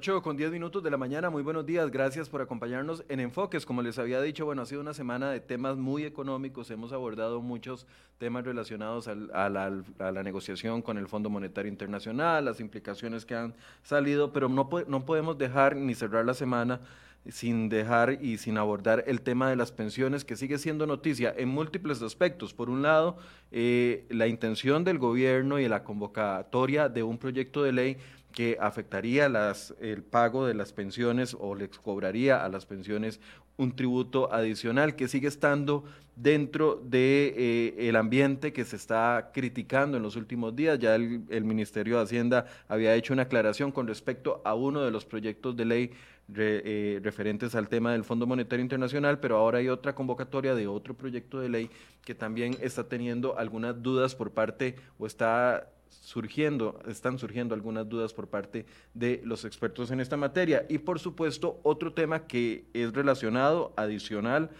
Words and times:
8 0.00 0.22
con 0.22 0.34
10 0.34 0.50
minutos 0.52 0.82
de 0.82 0.90
la 0.90 0.96
mañana, 0.96 1.28
muy 1.28 1.42
buenos 1.42 1.66
días, 1.66 1.90
gracias 1.90 2.30
por 2.30 2.40
acompañarnos 2.40 3.04
en 3.10 3.20
Enfoques. 3.20 3.66
Como 3.66 3.82
les 3.82 3.98
había 3.98 4.22
dicho, 4.22 4.46
bueno, 4.46 4.62
ha 4.62 4.64
sido 4.64 4.80
una 4.80 4.94
semana 4.94 5.30
de 5.30 5.40
temas 5.40 5.76
muy 5.76 6.04
económicos, 6.04 6.70
hemos 6.70 6.94
abordado 6.94 7.42
muchos 7.42 7.86
temas 8.16 8.46
relacionados 8.46 9.08
a, 9.08 9.50
la, 9.50 10.22
negociación 10.22 10.80
con 10.80 10.96
el 10.96 11.06
Fondo 11.06 11.28
Monetario 11.28 11.70
Internacional, 11.70 12.46
las 12.46 12.60
implicaciones 12.60 13.26
que 13.26 13.34
han 13.34 13.54
salido, 13.82 14.32
pero 14.32 14.48
no, 14.48 14.70
no 14.88 15.04
podemos 15.04 15.36
dejar 15.36 15.76
ni 15.76 15.94
cerrar 15.94 16.24
la 16.24 16.32
semana 16.32 16.80
sin 17.28 17.68
dejar 17.68 18.18
y 18.22 18.38
sin 18.38 18.56
abordar 18.56 19.04
el 19.06 19.20
tema 19.20 19.50
de 19.50 19.56
las 19.56 19.72
pensiones, 19.72 20.24
que 20.24 20.36
sigue 20.36 20.56
siendo 20.56 20.86
noticia 20.86 21.34
en 21.36 21.50
múltiples 21.50 22.00
aspectos. 22.00 22.54
Por 22.54 22.70
un 22.70 22.80
lado, 22.80 23.18
eh, 23.52 24.06
la 24.08 24.26
intención 24.26 24.84
del 24.84 24.98
gobierno 24.98 25.58
y 25.58 25.68
la 25.68 25.84
convocatoria 25.84 26.88
de 26.88 27.02
un 27.02 27.18
proyecto 27.18 27.62
de 27.62 27.72
ley 27.72 27.98
que 28.32 28.56
afectaría 28.60 29.28
las, 29.28 29.74
el 29.80 30.02
pago 30.02 30.46
de 30.46 30.54
las 30.54 30.72
pensiones 30.72 31.36
o 31.38 31.54
les 31.54 31.70
cobraría 31.70 32.44
a 32.44 32.48
las 32.48 32.66
pensiones 32.66 33.20
un 33.56 33.76
tributo 33.76 34.32
adicional 34.32 34.96
que 34.96 35.06
sigue 35.06 35.28
estando 35.28 35.84
dentro 36.16 36.76
del 36.76 36.90
de, 36.90 37.74
eh, 37.78 37.96
ambiente 37.96 38.52
que 38.52 38.64
se 38.64 38.76
está 38.76 39.30
criticando 39.34 39.98
en 39.98 40.02
los 40.02 40.16
últimos 40.16 40.56
días. 40.56 40.78
Ya 40.78 40.94
el, 40.94 41.44
Ministerio 41.44 41.98
de 41.98 42.04
Hacienda 42.04 42.46
había 42.68 42.94
hecho 42.94 43.12
una 43.12 43.22
aclaración 43.24 43.70
con 43.70 43.86
respecto 43.86 44.40
a 44.44 44.54
uno 44.54 44.80
de 44.80 44.90
los 44.90 45.04
proyectos 45.04 45.56
de 45.56 45.64
ley 45.66 45.90
eh, 46.36 47.00
referentes 47.02 47.54
al 47.54 47.68
tema 47.68 47.92
del 47.92 48.04
Fondo 48.04 48.26
Monetario 48.26 48.62
Internacional, 48.62 49.18
pero 49.20 49.36
ahora 49.36 49.58
hay 49.58 49.68
otra 49.68 49.94
convocatoria 49.94 50.54
de 50.54 50.66
otro 50.66 50.94
proyecto 50.94 51.40
de 51.40 51.48
ley 51.48 51.70
que 52.04 52.14
también 52.14 52.56
está 52.62 52.88
teniendo 52.88 53.38
algunas 53.38 53.82
dudas 53.82 54.14
por 54.14 54.30
parte 54.30 54.76
o 54.98 55.06
está 55.06 55.68
surgiendo, 55.90 56.80
están 56.86 57.18
surgiendo 57.18 57.54
algunas 57.54 57.88
dudas 57.88 58.14
por 58.14 58.28
parte 58.28 58.66
de 58.94 59.20
los 59.24 59.44
expertos 59.44 59.90
en 59.90 60.00
esta 60.00 60.16
materia. 60.16 60.66
Y 60.68 60.78
por 60.78 60.98
supuesto, 60.98 61.60
otro 61.62 61.92
tema 61.92 62.26
que 62.26 62.64
es 62.72 62.92
relacionado, 62.92 63.72
adicional 63.76 64.50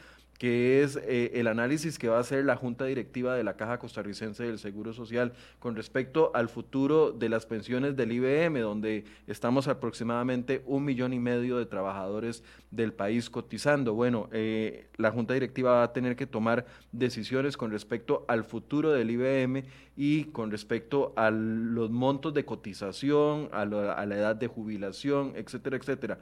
que 0.41 0.83
es 0.83 0.97
eh, 0.97 1.33
el 1.35 1.49
análisis 1.49 1.99
que 1.99 2.09
va 2.09 2.17
a 2.17 2.21
hacer 2.21 2.47
la 2.47 2.57
Junta 2.57 2.87
Directiva 2.87 3.35
de 3.35 3.45
la 3.45 3.59
Caja 3.59 3.79
Costarricense 3.79 4.43
del 4.43 4.59
Seguro 4.59 4.95
Social 4.95 5.35
con 5.59 5.77
respecto 5.77 6.31
al 6.35 6.49
futuro 6.49 7.13
de 7.13 7.29
las 7.29 7.45
pensiones 7.45 7.95
del 7.95 8.11
IBM, 8.11 8.59
donde 8.59 9.05
estamos 9.27 9.69
aproximadamente 9.69 10.63
un 10.65 10.87
millón 10.87 11.13
y 11.13 11.19
medio 11.19 11.59
de 11.59 11.67
trabajadores 11.67 12.43
del 12.71 12.95
país 12.95 13.29
cotizando. 13.29 13.93
Bueno, 13.93 14.31
eh, 14.33 14.89
la 14.97 15.11
Junta 15.11 15.35
Directiva 15.35 15.73
va 15.73 15.83
a 15.83 15.93
tener 15.93 16.17
que 16.17 16.27
tomar 16.27 16.65
decisiones 16.91 17.59
con 17.59 17.71
respecto 17.71 18.25
al 18.27 18.45
futuro 18.45 18.93
del 18.93 19.11
IBM 19.11 19.65
y 19.95 20.25
con 20.25 20.51
respecto 20.51 21.13
a 21.17 21.31
los 21.31 21.91
montos 21.91 22.33
de 22.33 22.47
cotización, 22.47 23.51
a 23.53 23.67
la 23.67 24.17
edad 24.17 24.37
de 24.37 24.47
jubilación, 24.47 25.35
etcétera, 25.37 25.77
etcétera. 25.77 26.19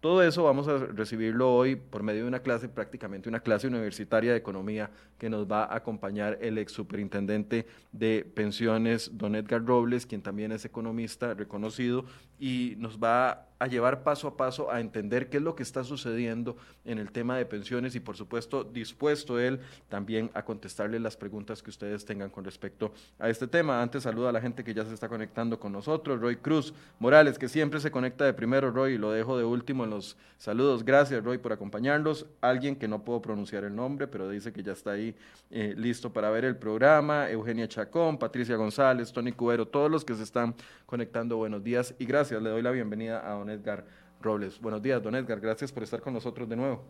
Todo 0.00 0.22
eso 0.22 0.44
vamos 0.44 0.66
a 0.66 0.78
recibirlo 0.78 1.54
hoy 1.54 1.76
por 1.76 2.02
medio 2.02 2.22
de 2.22 2.28
una 2.28 2.40
clase, 2.40 2.70
prácticamente 2.70 3.28
una 3.28 3.40
clase 3.40 3.66
universitaria 3.66 4.32
de 4.32 4.38
economía 4.38 4.90
que 5.18 5.28
nos 5.28 5.46
va 5.46 5.64
a 5.64 5.76
acompañar 5.76 6.38
el 6.40 6.56
ex 6.56 6.72
superintendente 6.72 7.66
de 7.92 8.24
pensiones, 8.34 9.10
don 9.12 9.34
Edgar 9.34 9.62
Robles, 9.62 10.06
quien 10.06 10.22
también 10.22 10.52
es 10.52 10.64
economista 10.64 11.34
reconocido 11.34 12.06
y 12.38 12.76
nos 12.78 12.98
va 12.98 13.30
a 13.30 13.49
llevar 13.66 14.02
paso 14.02 14.28
a 14.28 14.36
paso 14.36 14.70
a 14.70 14.80
entender 14.80 15.28
qué 15.28 15.36
es 15.36 15.42
lo 15.42 15.54
que 15.54 15.62
está 15.62 15.84
sucediendo 15.84 16.56
en 16.84 16.98
el 16.98 17.12
tema 17.12 17.36
de 17.36 17.46
pensiones 17.46 17.94
y 17.94 18.00
por 18.00 18.16
supuesto 18.16 18.64
dispuesto 18.64 19.38
él 19.38 19.60
también 19.88 20.30
a 20.34 20.44
contestarle 20.44 20.98
las 20.98 21.16
preguntas 21.16 21.62
que 21.62 21.70
ustedes 21.70 22.04
tengan 22.04 22.30
con 22.30 22.44
respecto 22.44 22.92
a 23.18 23.28
este 23.28 23.46
tema. 23.46 23.82
Antes 23.82 24.04
saludo 24.04 24.28
a 24.28 24.32
la 24.32 24.40
gente 24.40 24.64
que 24.64 24.74
ya 24.74 24.84
se 24.84 24.94
está 24.94 25.08
conectando 25.08 25.58
con 25.58 25.72
nosotros, 25.72 26.20
Roy 26.20 26.36
Cruz 26.36 26.72
Morales, 26.98 27.38
que 27.38 27.48
siempre 27.48 27.80
se 27.80 27.90
conecta 27.90 28.24
de 28.24 28.32
primero, 28.32 28.70
Roy, 28.70 28.94
y 28.94 28.98
lo 28.98 29.10
dejo 29.12 29.36
de 29.36 29.44
último 29.44 29.84
en 29.84 29.90
los 29.90 30.16
saludos. 30.38 30.84
Gracias, 30.84 31.22
Roy, 31.22 31.38
por 31.38 31.52
acompañarnos. 31.52 32.26
Alguien 32.40 32.76
que 32.76 32.88
no 32.88 33.04
puedo 33.04 33.20
pronunciar 33.20 33.64
el 33.64 33.74
nombre, 33.74 34.06
pero 34.06 34.28
dice 34.28 34.52
que 34.52 34.62
ya 34.62 34.72
está 34.72 34.92
ahí 34.92 35.14
eh, 35.50 35.74
listo 35.76 36.12
para 36.12 36.30
ver 36.30 36.44
el 36.44 36.56
programa. 36.56 37.30
Eugenia 37.30 37.68
Chacón, 37.68 38.18
Patricia 38.18 38.56
González, 38.56 39.12
Tony 39.12 39.32
Cubero, 39.32 39.66
todos 39.66 39.90
los 39.90 40.04
que 40.04 40.14
se 40.14 40.22
están 40.22 40.54
conectando, 40.90 41.36
buenos 41.36 41.62
días 41.62 41.94
y 41.98 42.04
gracias. 42.04 42.42
Le 42.42 42.50
doy 42.50 42.62
la 42.62 42.72
bienvenida 42.72 43.24
a 43.24 43.34
don 43.34 43.48
Edgar 43.48 43.86
Robles. 44.20 44.60
Buenos 44.60 44.82
días, 44.82 45.00
don 45.00 45.14
Edgar. 45.14 45.40
Gracias 45.40 45.70
por 45.70 45.84
estar 45.84 46.00
con 46.00 46.12
nosotros 46.12 46.48
de 46.48 46.56
nuevo. 46.56 46.82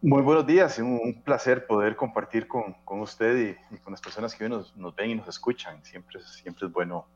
Muy 0.00 0.22
buenos 0.22 0.46
días, 0.46 0.78
un, 0.78 0.98
un 1.02 1.22
placer 1.22 1.66
poder 1.66 1.94
compartir 1.94 2.48
con, 2.48 2.74
con 2.84 3.00
usted 3.00 3.56
y, 3.70 3.76
con 3.78 3.92
las 3.92 4.00
personas 4.00 4.34
que 4.34 4.44
hoy 4.44 4.50
nos, 4.50 4.74
nos, 4.76 4.96
ven 4.96 5.10
y 5.10 5.14
nos 5.14 5.28
escuchan. 5.28 5.84
Siempre, 5.84 6.20
siempre 6.22 6.66
es 6.66 6.72
bueno 6.72 7.06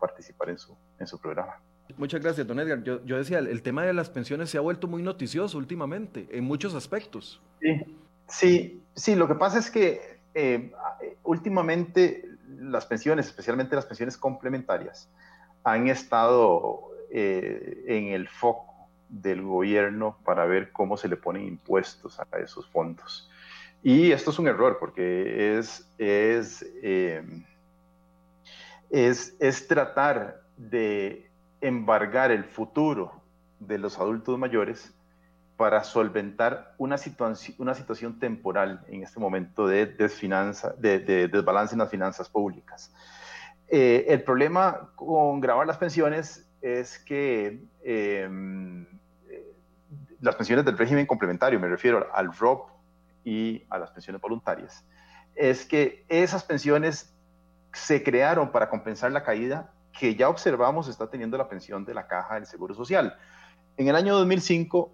participar 0.00 0.48
en 0.48 0.58
su, 0.58 0.74
en 0.98 1.06
su 1.06 1.18
programa. 1.18 1.60
Muchas 1.98 2.20
gracias, 2.20 2.46
don 2.46 2.58
Edgar. 2.58 2.82
Yo, 2.82 3.04
yo, 3.04 3.18
decía, 3.18 3.38
el 3.38 3.62
tema 3.62 3.84
de 3.84 3.92
las 3.92 4.08
pensiones 4.08 4.48
se 4.50 4.56
ha 4.56 4.62
vuelto 4.62 4.88
muy 4.88 5.02
noticioso 5.02 5.58
últimamente, 5.58 6.28
en 6.30 6.44
muchos 6.44 6.74
aspectos. 6.74 7.40
Sí, 7.60 7.98
sí, 8.26 8.82
sí 8.94 9.14
lo 9.14 9.28
que 9.28 9.34
pasa 9.34 9.58
es 9.58 9.70
que 9.70 10.18
eh, 10.34 10.72
últimamente 11.24 12.24
las 12.48 12.86
pensiones, 12.86 13.26
especialmente 13.26 13.76
las 13.76 13.86
pensiones 13.86 14.16
complementarias, 14.16 15.08
han 15.66 15.88
estado 15.88 16.92
eh, 17.10 17.82
en 17.88 18.06
el 18.12 18.28
foco 18.28 18.88
del 19.08 19.42
gobierno 19.42 20.16
para 20.24 20.46
ver 20.46 20.70
cómo 20.70 20.96
se 20.96 21.08
le 21.08 21.16
ponen 21.16 21.42
impuestos 21.42 22.20
a 22.20 22.38
esos 22.38 22.68
fondos. 22.68 23.28
Y 23.82 24.12
esto 24.12 24.30
es 24.30 24.38
un 24.38 24.46
error 24.46 24.78
porque 24.78 25.58
es, 25.58 25.92
es, 25.98 26.64
eh, 26.82 27.20
es, 28.90 29.36
es 29.40 29.66
tratar 29.66 30.40
de 30.56 31.28
embargar 31.60 32.30
el 32.30 32.44
futuro 32.44 33.20
de 33.58 33.78
los 33.78 33.98
adultos 33.98 34.38
mayores 34.38 34.94
para 35.56 35.82
solventar 35.82 36.76
una, 36.78 36.96
situación, 36.96 37.56
una 37.58 37.74
situación 37.74 38.20
temporal 38.20 38.84
en 38.86 39.02
este 39.02 39.18
momento 39.18 39.66
de, 39.66 39.86
desfinanza, 39.86 40.74
de, 40.78 41.00
de 41.00 41.26
desbalance 41.26 41.74
en 41.74 41.80
las 41.80 41.90
finanzas 41.90 42.28
públicas. 42.28 42.92
Eh, 43.68 44.06
el 44.08 44.22
problema 44.22 44.90
con 44.94 45.40
grabar 45.40 45.66
las 45.66 45.78
pensiones 45.78 46.48
es 46.60 46.98
que 46.98 47.62
em, 47.82 48.86
las 50.20 50.36
pensiones 50.36 50.64
del 50.64 50.78
régimen 50.78 51.06
complementario, 51.06 51.58
me 51.60 51.68
refiero 51.68 52.08
al 52.12 52.32
ROP 52.32 52.70
y 53.24 53.64
a 53.70 53.78
las 53.78 53.90
pensiones 53.90 54.20
voluntarias, 54.20 54.84
es 55.34 55.64
que 55.64 56.04
esas 56.08 56.44
pensiones 56.44 57.12
se 57.72 58.02
crearon 58.02 58.50
para 58.50 58.70
compensar 58.70 59.12
la 59.12 59.22
caída 59.22 59.72
que 59.98 60.14
ya 60.14 60.28
observamos 60.28 60.88
está 60.88 61.08
teniendo 61.08 61.36
la 61.38 61.48
pensión 61.48 61.84
de 61.84 61.94
la 61.94 62.06
caja 62.06 62.34
del 62.34 62.46
Seguro 62.46 62.74
Social. 62.74 63.16
En 63.76 63.88
el 63.88 63.96
año 63.96 64.14
2005 64.16 64.92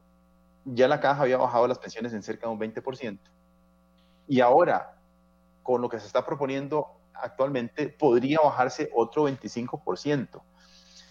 ya 0.65 0.89
la 0.89 1.01
caja 1.01 1.23
había 1.23 1.37
bajado 1.37 1.67
las 1.67 1.79
pensiones 1.79 2.13
en 2.13 2.23
cerca 2.23 2.47
de 2.47 2.53
un 2.53 2.61
20%. 2.61 3.19
Y 4.29 4.41
ahora, 4.41 4.95
con 5.63 5.81
lo 5.81 5.89
que 5.89 5.99
se 5.99 6.07
está 6.07 6.25
proponiendo 6.25 6.89
actualmente 7.23 7.89
podría 7.89 8.41
bajarse 8.41 8.91
otro 8.95 9.29
25%. 9.29 10.43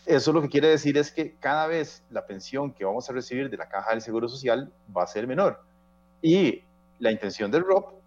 Eso 0.06 0.34
lo 0.34 0.42
que 0.42 0.50
quiere 0.50 0.68
decir 0.68 0.98
es 0.98 1.12
que 1.12 1.36
cada 1.36 1.68
vez 1.68 2.04
la 2.10 2.26
pensión 2.26 2.74
que 2.74 2.86
vamos 2.86 3.10
a 3.10 3.14
recibir 3.14 3.50
de 3.50 3.58
la 3.58 3.70
caja 3.70 3.92
del 3.92 4.02
Seguro 4.02 4.28
Social 4.28 4.72
va 4.96 5.04
a 5.04 5.08
ser 5.08 5.28
menor. 5.28 5.64
Y 6.22 6.64
la 7.00 7.12
intención 7.12 7.52
del 7.52 7.64
ROP 7.64 8.02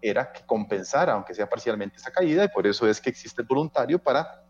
era 0.00 0.32
que 0.32 0.42
compensara, 0.46 1.12
aunque 1.12 1.34
sea 1.34 1.48
parcialmente, 1.48 1.96
esa 1.96 2.10
caída, 2.10 2.44
y 2.44 2.48
por 2.48 2.66
eso 2.66 2.88
es 2.88 3.00
que 3.00 3.10
existe 3.10 3.42
el 3.42 3.48
voluntario 3.48 3.98
para, 3.98 4.42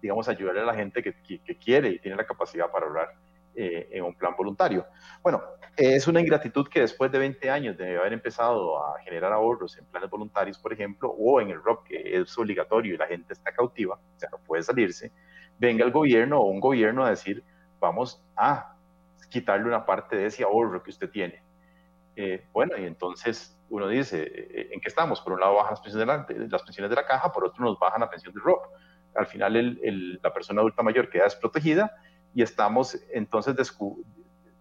digamos, 0.00 0.28
ayudarle 0.28 0.62
a 0.62 0.64
la 0.64 0.74
gente 0.74 1.02
que, 1.02 1.14
quiere 1.56 1.90
y 1.90 1.98
tiene 1.98 2.16
la 2.16 2.24
capacidad 2.24 2.70
para 2.70 2.86
ahorrar 2.86 3.14
eh, 3.54 3.88
en 3.90 4.04
un 4.04 4.14
plan 4.14 4.34
voluntario. 4.36 4.86
Bueno, 5.22 5.42
es 5.76 6.06
una 6.06 6.20
ingratitud 6.20 6.68
que 6.68 6.80
después 6.80 7.10
de 7.10 7.18
20 7.18 7.50
años 7.50 7.76
de 7.76 7.98
haber 7.98 8.12
empezado 8.12 8.84
a 8.84 9.00
generar 9.00 9.32
ahorros 9.32 9.76
en 9.76 9.86
planes 9.86 10.08
voluntarios, 10.08 10.58
por 10.58 10.72
ejemplo, 10.72 11.10
o 11.10 11.40
en 11.40 11.50
el 11.50 11.62
ROC, 11.62 11.84
que 11.84 12.16
es 12.16 12.38
obligatorio 12.38 12.94
y 12.94 12.96
la 12.96 13.06
gente 13.06 13.32
está 13.32 13.52
cautiva, 13.52 13.94
o 13.94 14.18
sea, 14.18 14.28
no 14.30 14.38
puede 14.38 14.62
salirse, 14.62 15.12
venga 15.58 15.84
el 15.84 15.90
gobierno 15.90 16.40
o 16.40 16.44
un 16.44 16.60
gobierno 16.60 17.04
a 17.04 17.10
decir, 17.10 17.42
vamos 17.80 18.22
a 18.36 18.76
quitarle 19.30 19.66
una 19.66 19.84
parte 19.84 20.16
de 20.16 20.26
ese 20.26 20.44
ahorro 20.44 20.82
que 20.82 20.90
usted 20.90 21.10
tiene. 21.10 21.42
Eh, 22.16 22.46
bueno, 22.52 22.76
y 22.76 22.84
entonces 22.84 23.58
uno 23.68 23.88
dice, 23.88 24.22
eh, 24.22 24.68
¿en 24.72 24.80
qué 24.80 24.88
estamos? 24.88 25.20
Por 25.20 25.32
un 25.32 25.40
lado 25.40 25.54
bajan 25.54 25.72
las 25.72 25.80
pensiones 25.80 26.06
de 26.06 26.34
la, 26.36 26.48
las 26.48 26.62
pensiones 26.62 26.90
de 26.90 26.96
la 26.96 27.06
caja, 27.06 27.32
por 27.32 27.44
otro 27.44 27.64
nos 27.64 27.78
bajan 27.78 28.00
la 28.00 28.10
pensión 28.10 28.34
del 28.34 28.42
ROC. 28.42 28.68
Al 29.14 29.26
final 29.26 29.78
la 30.22 30.32
persona 30.32 30.60
adulta 30.60 30.82
mayor 30.82 31.08
queda 31.08 31.24
desprotegida 31.24 31.96
y 32.34 32.42
estamos 32.42 32.98
entonces 33.12 33.54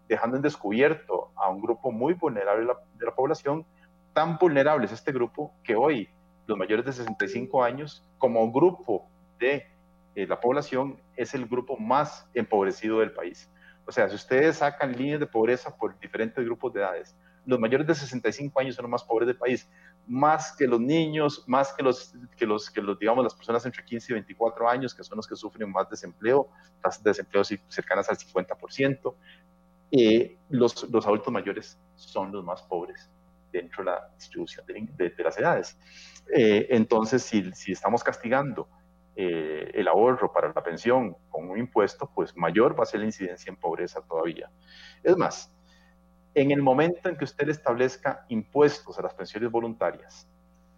dejando 0.08 0.38
en 0.38 0.42
descubierto 0.42 1.32
a 1.36 1.50
un 1.50 1.62
grupo 1.62 1.92
muy 1.92 2.14
vulnerable 2.14 2.68
de 2.96 3.06
la, 3.06 3.16
población, 3.16 3.66
tan 4.14 4.38
vulnerable 4.38 4.86
es 4.86 4.92
este 4.92 5.12
grupo 5.12 5.54
que 5.64 5.76
hoy 5.76 6.10
los 6.48 6.58
mayores 6.58 6.86
de 6.86 6.94
65 6.94 7.64
años, 7.64 8.04
como 8.18 8.52
grupo 8.52 9.08
de 9.40 9.68
eh, 10.16 10.26
la 10.26 10.40
población, 10.40 11.00
es 11.16 11.36
el 11.36 11.46
grupo 11.46 11.78
más 11.78 12.28
empobrecido 12.34 13.00
del 13.00 13.12
país. 13.12 13.50
O 13.86 13.92
sea, 13.92 14.10
si 14.10 14.16
ustedes 14.16 14.58
sacan 14.58 14.96
líneas 14.96 15.20
de 15.20 15.28
pobreza 15.28 15.76
por 15.76 15.98
diferentes 16.00 16.44
grupos 16.44 16.74
de 16.74 16.82
edades, 16.82 17.16
los 17.46 17.60
mayores 17.60 17.88
de 17.88 17.96
65 17.96 18.60
años 18.60 18.76
son 18.76 18.84
los 18.84 18.92
más 18.92 19.04
pobres 19.04 19.28
del 19.28 19.38
país, 19.38 19.70
más 20.10 20.56
que 20.58 20.68
los 20.68 20.82
niños, 20.82 21.44
más 21.48 21.72
que 21.72 21.84
los, 21.84 22.14
que 22.36 22.46
los, 22.48 22.72
que 22.72 22.82
los 22.82 22.98
digamos, 22.98 23.24
las 23.24 23.36
personas 23.36 23.64
entre 23.66 23.86
15 23.86 24.12
y 24.12 24.14
24 24.16 24.68
años, 24.68 24.96
que 24.96 25.04
son 25.04 25.18
los 25.18 25.28
que 25.28 25.36
sufren 25.36 25.72
más 25.72 25.88
desempleo, 25.88 26.50
tasas 26.82 27.04
de 27.04 27.12
desempleo 27.12 27.44
cercanas 27.44 28.10
al 28.10 28.18
50%. 28.18 29.14
Eh, 29.92 30.38
los, 30.50 30.90
los 30.90 31.06
adultos 31.06 31.32
mayores 31.32 31.78
son 31.96 32.32
los 32.32 32.44
más 32.44 32.64
pobres 32.64 33.08
dentro 33.52 33.84
de 33.84 33.92
la 33.92 34.10
distribución 34.18 34.66
de, 34.66 35.14
las 35.20 35.38
edades. 35.38 35.78
Eh, 36.36 36.68
entonces, 36.72 37.22
si, 37.22 37.52
si, 37.54 37.72
estamos 37.74 38.04
castigando 38.04 38.68
eh, 39.16 39.70
el 39.76 39.88
ahorro 39.88 40.34
para 40.34 40.52
la 40.52 40.64
pensión 40.64 41.16
con 41.30 41.50
un 41.50 41.60
impuesto, 41.60 42.10
pues 42.16 42.36
mayor 42.36 42.78
va 42.78 42.84
a 42.84 42.88
ser 42.88 43.02
la 43.02 43.06
incidencia 43.06 43.52
en 43.52 43.58
pobreza 43.58 44.02
todavía. 44.02 44.50
Es 45.04 45.16
más, 45.18 45.52
en 46.34 46.52
el 46.52 46.62
momento 46.62 47.10
en 47.10 47.18
que 47.18 47.26
usted 47.26 47.50
establezca 47.50 48.26
impuestos 48.30 48.98
a 48.98 49.02
las 49.02 49.14
pensiones 49.14 49.50
voluntarias, 49.52 50.28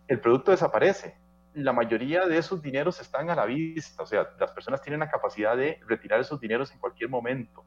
el 0.08 0.20
producto 0.20 0.52
desaparece. 0.52 1.16
La 1.54 1.74
mayoría 1.74 2.26
de 2.28 2.38
esos 2.38 2.62
dineros 2.62 3.02
están 3.02 3.30
a 3.30 3.36
la 3.36 3.46
vista, 3.46 4.04
o 4.04 4.06
sea, 4.06 4.30
las 4.40 4.52
personas 4.52 4.82
tienen 4.82 5.02
la 5.02 5.10
capacidad 5.10 5.58
de 5.58 5.80
retirar 5.88 6.20
esos 6.20 6.40
dineros 6.40 6.72
en 6.72 6.80
cualquier 6.80 7.10
momento. 7.10 7.66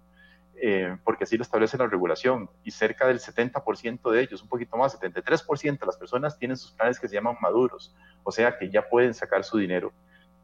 Eh, 0.56 0.96
porque 1.04 1.24
así 1.24 1.36
lo 1.36 1.42
establece 1.42 1.76
la 1.76 1.88
regulación, 1.88 2.48
y 2.62 2.70
cerca 2.70 3.08
del 3.08 3.18
70% 3.18 4.10
de 4.10 4.20
ellos, 4.22 4.40
un 4.40 4.48
poquito 4.48 4.76
más, 4.76 4.98
73% 4.98 5.80
de 5.80 5.86
las 5.86 5.96
personas 5.96 6.38
tienen 6.38 6.56
sus 6.56 6.70
planes 6.72 7.00
que 7.00 7.08
se 7.08 7.14
llaman 7.14 7.36
maduros, 7.40 7.94
o 8.22 8.30
sea 8.30 8.56
que 8.56 8.70
ya 8.70 8.88
pueden 8.88 9.14
sacar 9.14 9.42
su 9.42 9.58
dinero, 9.58 9.92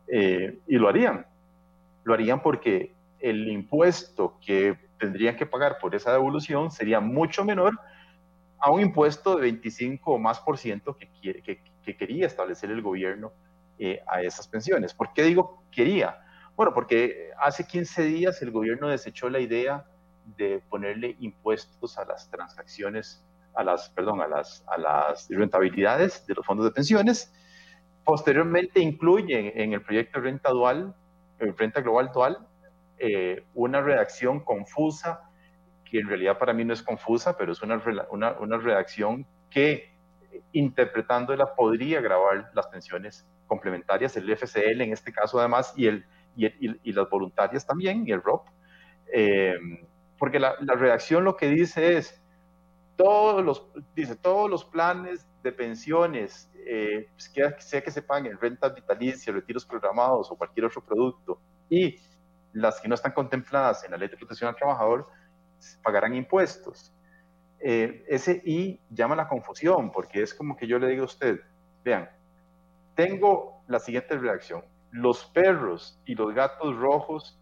eh, 0.09 0.59
y 0.67 0.77
lo 0.77 0.89
harían. 0.89 1.27
Lo 2.03 2.13
harían 2.13 2.43
porque 2.43 2.93
el 3.21 3.49
impuesto 3.49 4.39
que 4.45 4.90
tendrían 5.01 5.37
que 5.37 5.47
pagar 5.47 5.79
por 5.79 5.95
esa 5.95 6.13
devolución 6.13 6.71
sería 6.71 7.01
mucho 7.01 7.45
menor 7.45 7.73
a 8.59 8.71
un 8.71 8.83
impuesto 8.83 9.37
de 9.37 9.43
25 9.43 10.13
o 10.13 10.19
más 10.19 10.39
por 10.41 10.59
ciento 10.59 10.97
que, 10.97 11.11
que, 11.43 11.63
que 11.83 11.97
quería 11.97 12.27
establecer 12.27 12.71
el 12.71 12.83
gobierno 12.83 13.33
eh, 13.79 14.03
a 14.07 14.21
esas 14.21 14.47
pensiones. 14.47 14.93
¿Por 14.93 15.13
qué 15.15 15.23
digo 15.23 15.65
quería? 15.73 16.21
Bueno, 16.55 16.75
porque 16.75 17.31
hace 17.41 17.67
15 17.67 18.03
días 18.03 18.43
el 18.43 18.51
gobierno 18.51 18.89
desechó 18.89 19.31
la 19.31 19.41
idea 19.41 19.87
de 20.37 20.63
ponerle 20.69 21.17
impuestos 21.21 21.97
a 21.97 22.05
las 22.05 22.31
transacciones, 22.31 23.25
a 23.55 23.65
las, 23.65 23.89
perdón, 23.89 24.21
a 24.21 24.29
las, 24.29 24.63
a 24.69 24.77
las 24.77 25.29
rentabilidades 25.31 26.27
de 26.27 26.35
los 26.35 26.45
fondos 26.45 26.67
de 26.67 26.73
pensiones. 26.73 27.33
Posteriormente 28.05 28.81
incluye 28.81 29.63
en 29.63 29.73
el 29.73 29.83
proyecto 29.83 30.21
de 30.21 30.25
renta 30.27 30.51
dual, 30.51 30.95
el 31.39 31.57
renta 31.57 31.81
global 31.81 32.11
dual, 32.13 32.47
eh, 33.03 33.45
una 33.55 33.81
redacción 33.81 34.41
confusa, 34.41 35.23
que 35.85 35.99
en 35.99 36.09
realidad 36.09 36.39
para 36.39 36.53
mí 36.53 36.65
no 36.65 36.75
es 36.75 36.83
confusa, 36.83 37.37
pero 37.37 37.53
es 37.53 37.63
una, 37.63 37.83
una, 38.11 38.33
una 38.33 38.59
redacción 38.59 39.27
que 39.49 39.91
interpretándola 40.53 41.55
podría 41.55 42.03
grabar 42.03 42.51
las 42.55 42.67
pensiones 42.67 43.27
complementarias, 43.47 44.17
el 44.19 44.31
FCL 44.31 44.83
en 44.83 44.93
este 44.93 45.13
caso 45.13 45.39
además, 45.39 45.73
y, 45.77 45.87
el, 45.87 46.05
y, 46.37 46.47
y, 46.47 46.93
las 46.93 47.09
voluntarias 47.09 47.67
también, 47.67 48.07
y 48.07 48.13
el 48.13 48.23
ROP. 48.23 48.47
Eh, 49.13 49.55
porque 50.19 50.39
la, 50.39 50.55
redacción 50.61 51.25
lo 51.25 51.37
que 51.37 51.49
dice 51.49 51.97
es, 51.97 52.23
todos 52.97 53.43
los, 53.43 53.67
dice, 53.97 54.15
todos 54.15 54.51
los 54.51 54.67
planes 54.67 55.27
de 55.43 55.53
pensiones, 55.53 56.51
eh, 56.67 57.09
pues, 57.13 57.33
sea 57.65 57.81
que 57.81 57.91
se 57.91 58.03
paguen 58.03 58.39
rentas 58.39 58.75
vitalicias, 58.75 59.35
retiros 59.35 59.65
programados 59.65 60.31
o 60.31 60.37
cualquier 60.37 60.67
otro 60.67 60.85
producto, 60.85 61.41
y 61.71 61.99
las 62.53 62.81
que 62.81 62.89
no 62.89 62.95
están 62.95 63.13
contempladas 63.13 63.85
en 63.85 63.93
la 63.93 63.97
ley 63.97 64.09
de 64.09 64.17
protección 64.17 64.49
al 64.49 64.57
trabajador, 64.57 65.09
pagarán 65.83 66.15
impuestos. 66.15 66.93
Eh, 67.61 68.05
ese 68.09 68.43
I 68.45 68.81
llama 68.91 69.15
la 69.15 69.29
confusión, 69.29 69.93
porque 69.93 70.23
es 70.23 70.33
como 70.35 70.57
que 70.57 70.67
yo 70.67 70.79
le 70.79 70.89
digo 70.89 71.03
a 71.03 71.07
usted, 71.07 71.41
vean, 71.85 72.09
tengo 72.95 73.63
la 73.69 73.79
siguiente 73.79 74.17
redacción, 74.17 74.65
los 74.91 75.25
perros 75.27 76.01
y 76.05 76.15
los 76.15 76.35
gatos 76.35 76.77
rojos 76.77 77.39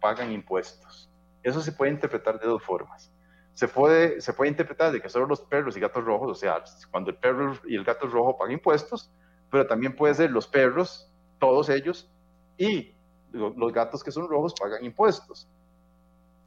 pagan 0.00 0.32
impuestos. 0.32 1.08
Eso 1.42 1.60
se 1.60 1.72
puede 1.72 1.92
interpretar 1.92 2.38
de 2.38 2.46
dos 2.46 2.62
formas. 2.62 3.12
Se 3.54 3.68
puede, 3.68 4.20
se 4.20 4.32
puede 4.32 4.50
interpretar 4.50 4.92
de 4.92 5.00
que 5.00 5.08
solo 5.08 5.26
los 5.26 5.40
perros 5.42 5.76
y 5.76 5.80
gatos 5.80 6.04
rojos, 6.04 6.30
o 6.30 6.34
sea, 6.34 6.62
cuando 6.90 7.10
el 7.10 7.16
perro 7.16 7.54
y 7.66 7.76
el 7.76 7.84
gato 7.84 8.06
rojo 8.06 8.36
pagan 8.36 8.52
impuestos, 8.52 9.12
pero 9.50 9.66
también 9.66 9.94
puede 9.94 10.14
ser 10.14 10.30
los 10.30 10.46
perros, 10.46 11.12
todos 11.38 11.68
ellos, 11.68 12.10
y 12.56 12.94
los 13.32 13.72
gatos 13.72 14.02
que 14.02 14.10
son 14.10 14.28
rojos 14.28 14.54
pagan 14.58 14.84
impuestos. 14.84 15.48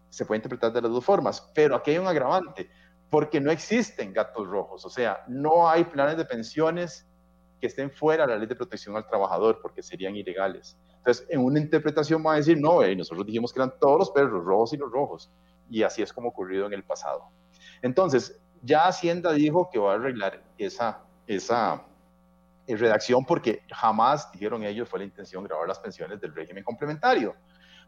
Se 0.09 0.25
puede 0.25 0.39
interpretar 0.39 0.71
de 0.71 0.81
las 0.81 0.91
dos 0.91 1.03
formas, 1.03 1.41
pero 1.53 1.75
aquí 1.75 1.91
hay 1.91 1.97
un 1.97 2.07
agravante, 2.07 2.69
porque 3.09 3.39
no 3.39 3.51
existen 3.51 4.13
gatos 4.13 4.47
rojos, 4.47 4.85
o 4.85 4.89
sea, 4.89 5.23
no 5.27 5.67
hay 5.67 5.83
planes 5.83 6.17
de 6.17 6.25
pensiones 6.25 7.07
que 7.63 7.67
estén 7.67 7.89
fuera 7.89 8.25
de 8.25 8.33
la 8.33 8.39
ley 8.39 8.47
de 8.47 8.55
protección 8.55 8.95
al 8.97 9.07
trabajador, 9.07 9.59
porque 9.61 9.81
serían 9.81 10.15
ilegales. 10.15 10.77
Entonces, 10.97 11.25
en 11.29 11.39
una 11.39 11.59
interpretación 11.59 12.21
va 12.25 12.33
a 12.33 12.35
decir, 12.35 12.59
no, 12.59 12.83
eh, 12.83 12.93
nosotros 12.93 13.25
dijimos 13.25 13.53
que 13.53 13.59
eran 13.59 13.73
todos 13.79 13.99
los 13.99 14.11
perros, 14.11 14.43
rojos 14.43 14.73
y 14.73 14.77
los 14.77 14.91
rojos. 14.91 15.31
Y 15.69 15.83
así 15.83 16.01
es 16.01 16.11
como 16.11 16.27
ocurrido 16.27 16.65
en 16.65 16.73
el 16.73 16.83
pasado. 16.83 17.29
Entonces, 17.81 18.37
ya 18.63 18.87
Hacienda 18.87 19.31
dijo 19.31 19.69
que 19.71 19.79
va 19.79 19.93
a 19.93 19.95
arreglar 19.95 20.43
esa, 20.57 21.03
esa 21.25 21.83
eh, 22.67 22.75
redacción 22.75 23.25
porque 23.25 23.61
jamás, 23.71 24.31
dijeron 24.31 24.63
ellos, 24.63 24.89
fue 24.89 24.99
la 24.99 25.05
intención 25.05 25.43
grabar 25.43 25.67
las 25.67 25.79
pensiones 25.79 26.19
del 26.19 26.33
régimen 26.33 26.63
complementario. 26.63 27.35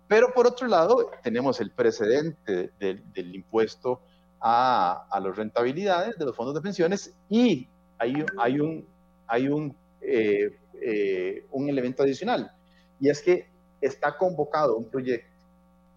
Pero 0.08 0.34
por 0.34 0.46
otro 0.48 0.68
lado, 0.68 1.12
tenemos 1.24 1.60
el 1.62 1.72
precedente 1.72 2.72
del, 2.80 3.36
impuesto 3.36 4.02
a, 4.40 5.08
a 5.10 5.20
las 5.20 5.36
rentabilidades 5.36 6.18
de 6.18 6.26
los 6.26 6.36
fondos 6.36 6.54
de 6.54 6.62
pensiones 6.62 7.16
y 7.30 7.68
hay, 7.98 8.24
hay, 8.38 8.60
un, 8.60 8.88
hay 9.28 9.48
un, 9.48 9.76
eh, 10.02 11.46
un 11.52 11.70
elemento 11.70 12.04
adicional 12.04 12.52
y 13.00 13.10
es 13.10 13.22
que 13.22 13.50
está 13.82 14.18
convocado 14.18 14.78
un 14.78 14.90
proyecto 14.90 15.36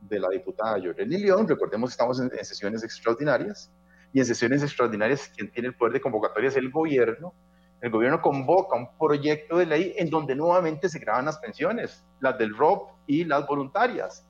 de 0.00 0.20
la 0.20 0.28
diputada 0.28 0.78
Yorleni 0.78 1.18
León, 1.18 1.48
recordemos 1.48 1.90
que 1.90 1.92
estamos 1.92 2.20
en, 2.20 2.30
sesiones 2.44 2.84
extraordinarias, 2.84 3.70
y 4.12 4.20
en 4.20 4.26
sesiones 4.26 4.62
extraordinarias 4.62 5.30
quien 5.34 5.50
tiene 5.50 5.68
el 5.68 5.74
poder 5.74 5.94
de 5.94 6.00
convocatoria 6.00 6.48
es 6.48 6.56
el 6.56 6.70
gobierno, 6.70 7.34
el 7.80 7.90
gobierno 7.90 8.20
convoca 8.20 8.76
un 8.76 8.88
proyecto 8.98 9.58
de 9.58 9.66
ley 9.66 9.94
en 9.96 10.10
donde 10.10 10.34
nuevamente 10.34 10.88
se 10.88 10.98
graban 10.98 11.26
las 11.26 11.38
pensiones, 11.38 12.04
las 12.20 12.36
del 12.38 12.56
ROP 12.56 12.90
y 13.06 13.24
las 13.24 13.46
voluntarias. 13.46 14.26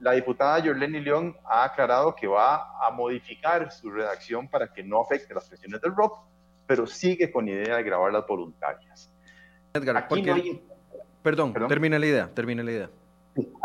La 0.00 0.12
diputada 0.12 0.58
Yorleni 0.60 1.00
León 1.00 1.36
ha 1.44 1.64
aclarado 1.64 2.14
que 2.14 2.26
va 2.26 2.86
a 2.86 2.90
modificar 2.90 3.70
su 3.72 3.90
redacción 3.90 4.48
para 4.48 4.72
que 4.72 4.82
no 4.82 5.00
afecte 5.00 5.34
las 5.34 5.48
pensiones 5.48 5.80
del 5.80 5.94
ROP, 5.94 6.12
pero 6.66 6.86
sigue 6.86 7.30
con 7.30 7.48
idea 7.48 7.76
de 7.76 7.82
grabar 7.82 8.12
las 8.12 8.26
voluntarias. 8.26 9.10
Edgar, 9.72 9.96
Aquí 9.96 10.22
no 10.22 10.34
hay 10.34 10.62
Perdón, 11.22 11.52
termina 11.68 11.98
la 11.98 12.06
idea, 12.06 12.30
termina 12.32 12.62
la 12.62 12.70
idea. 12.70 12.90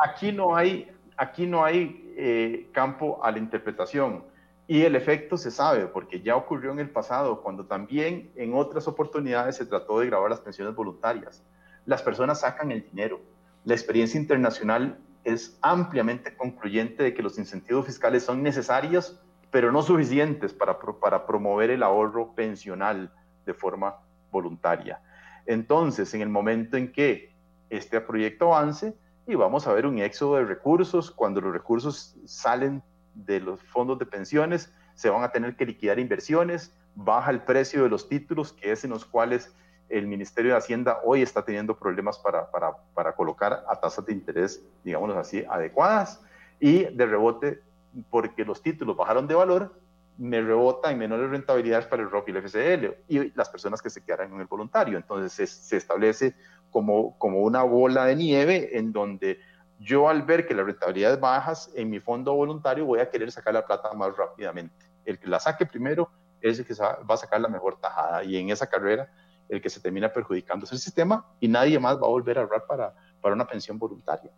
Aquí 0.03 0.31
no 0.31 0.55
hay, 0.55 0.91
aquí 1.17 1.45
no 1.45 1.63
hay 1.63 2.13
eh, 2.17 2.69
campo 2.73 3.23
a 3.23 3.31
la 3.31 3.37
interpretación 3.37 4.23
y 4.67 4.84
el 4.84 4.96
efecto 4.96 5.38
se 5.38 5.51
sabe 5.51 5.88
porque 5.88 6.22
ya 6.22 6.36
ocurrió 6.36 6.72
en 6.72 6.79
el 6.79 6.89
pasado 6.89 7.41
cuando 7.41 7.65
también 7.65 8.32
en 8.36 8.53
otras 8.53 8.88
oportunidades 8.88 9.58
se 9.58 9.65
trató 9.65 10.00
de 10.00 10.08
grabar 10.08 10.29
las 10.29 10.39
pensiones 10.39 10.75
voluntarias. 10.75 11.43
Las 11.86 12.01
personas 12.01 12.41
sacan 12.41 12.72
el 12.72 12.84
dinero. 12.84 13.22
La 13.65 13.74
experiencia 13.74 14.20
internacional 14.20 15.00
es 15.24 15.58
ampliamente 15.62 16.36
concluyente 16.36 17.03
de 17.03 17.13
que 17.13 17.24
los 17.24 17.38
incentivos 17.38 17.86
fiscales 17.86 18.24
son 18.24 18.41
necesarios, 18.41 19.22
pero 19.51 19.72
no 19.72 19.82
suficientes 19.82 20.53
para, 20.53 20.79
para 20.79 21.25
promover 21.25 21.70
el 21.70 21.84
ahorro 21.84 22.34
pensional 22.34 23.12
de 23.46 23.53
forma 23.53 23.98
voluntaria. 24.32 25.01
Entonces, 25.46 26.13
en 26.13 26.22
el 26.22 26.29
momento 26.29 26.77
en 26.77 26.91
que 26.91 27.34
este 27.70 28.00
proyecto 28.00 28.53
avance 28.53 28.96
y 29.25 29.36
vamos 29.36 29.67
a 29.67 29.74
ver 29.74 29.86
un 29.86 30.00
éxodo 30.00 30.36
de 30.36 30.46
recursos. 30.46 31.12
Cuando 31.12 31.41
los 31.41 31.53
recursos 31.53 32.15
salen 32.25 32.84
de 33.13 33.39
los 33.39 33.62
fondos 33.62 34.00
de 34.00 34.05
pensiones, 34.05 34.74
se 34.96 35.10
van 35.10 35.24
a 35.24 35.32
tener 35.32 35.55
que 35.55 35.65
liquidar 35.65 36.00
inversiones, 36.00 36.75
baja 36.96 37.32
el 37.32 37.41
precio 37.41 37.84
de 37.84 37.89
los 37.89 38.08
títulos, 38.10 38.53
que 38.53 38.72
es 38.72 38.84
en 38.84 38.91
los 38.91 39.05
cuales 39.05 39.53
el 39.89 40.08
Ministerio 40.08 40.51
de 40.51 40.58
Hacienda 40.58 41.00
hoy 41.03 41.22
está 41.22 41.43
teniendo 41.43 41.77
problemas 41.77 42.17
para, 42.17 42.50
para, 42.50 42.74
para 42.93 43.15
colocar 43.15 43.63
a 43.67 43.75
tasas 43.79 44.05
de 44.05 44.13
interés, 44.13 44.63
digámoslo 44.84 45.17
así, 45.20 45.43
adecuadas, 45.50 46.22
y 46.60 46.86
de 46.86 47.05
rebote, 47.05 47.62
porque 48.10 48.46
los 48.46 48.62
títulos 48.62 48.96
bajaron 48.96 49.27
de 49.27 49.36
valor, 49.36 49.74
me 50.17 50.41
rebota 50.41 50.91
en 50.91 51.00
menores 51.00 51.29
rentabilidades 51.29 51.88
para 51.88 52.03
el 52.03 52.10
ROP 52.10 52.29
y 52.29 52.32
el 52.32 52.38
FCL 52.38 52.86
y 53.08 53.32
las 53.36 53.50
personas 53.50 53.82
que 53.82 53.89
se 53.89 54.03
quedaran 54.03 54.32
en 54.34 54.41
el 54.41 54.48
voluntario. 54.48 54.98
Entonces 54.98 55.34
se, 55.34 55.48
se 55.48 55.77
establece 55.77 56.36
como, 56.70 57.17
como 57.17 57.39
una 57.41 57.63
bola 57.63 58.05
de 58.05 58.15
nieve 58.15 58.77
en 58.77 58.93
donde 58.93 59.39
yo 59.83 60.07
al 60.09 60.21
ver 60.21 60.47
que 60.47 60.53
las 60.53 60.65
rentabilidades 60.65 61.19
bajas 61.19 61.71
en 61.75 61.89
mi 61.89 61.99
fondo 61.99 62.33
voluntario 62.33 62.85
voy 62.85 62.99
a 62.99 63.09
querer 63.09 63.31
sacar 63.31 63.53
la 63.53 63.65
plata 63.65 63.93
más 63.93 64.15
rápidamente. 64.15 64.85
El 65.05 65.19
que 65.19 65.27
la 65.27 65.39
saque 65.39 65.65
primero 65.65 66.09
es 66.41 66.59
el 66.59 66.65
que 66.65 66.73
va 66.73 66.97
a 67.07 67.17
sacar 67.17 67.41
la 67.41 67.49
mejor 67.49 67.79
tajada 67.79 68.23
y 68.23 68.37
en 68.37 68.49
esa 68.49 68.67
carrera 68.67 69.11
el 69.49 69.61
que 69.61 69.69
se 69.69 69.79
termina 69.79 70.11
perjudicando 70.11 70.65
es 70.65 70.71
el 70.71 70.79
sistema 70.79 71.25
y 71.39 71.47
nadie 71.47 71.77
más 71.79 71.95
va 71.97 72.05
a 72.05 72.09
volver 72.09 72.37
a 72.37 72.41
ahorrar 72.41 72.65
para, 72.65 72.93
para 73.21 73.35
una 73.35 73.45
pensión 73.45 73.77
voluntaria. 73.77 74.31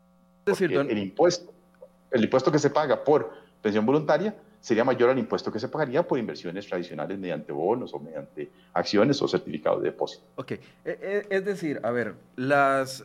Es 0.45 0.59
decir, 0.59 0.73
el, 0.73 0.97
impuesto, 0.97 1.53
el 2.11 2.23
impuesto 2.23 2.51
que 2.51 2.59
se 2.59 2.69
paga 2.69 3.03
por 3.03 3.31
pensión 3.61 3.85
voluntaria 3.85 4.35
sería 4.59 4.83
mayor 4.83 5.11
al 5.11 5.19
impuesto 5.19 5.51
que 5.51 5.59
se 5.59 5.67
pagaría 5.67 6.07
por 6.07 6.17
inversiones 6.17 6.67
tradicionales 6.67 7.19
mediante 7.19 7.51
bonos 7.51 7.93
o 7.93 7.99
mediante 7.99 8.49
acciones 8.73 9.21
o 9.21 9.27
certificados 9.27 9.81
de 9.83 9.91
depósito. 9.91 10.23
Ok, 10.35 10.51
e, 10.51 10.59
e, 10.85 11.27
es 11.29 11.45
decir, 11.45 11.79
a 11.83 11.91
ver, 11.91 12.15
las, 12.35 13.03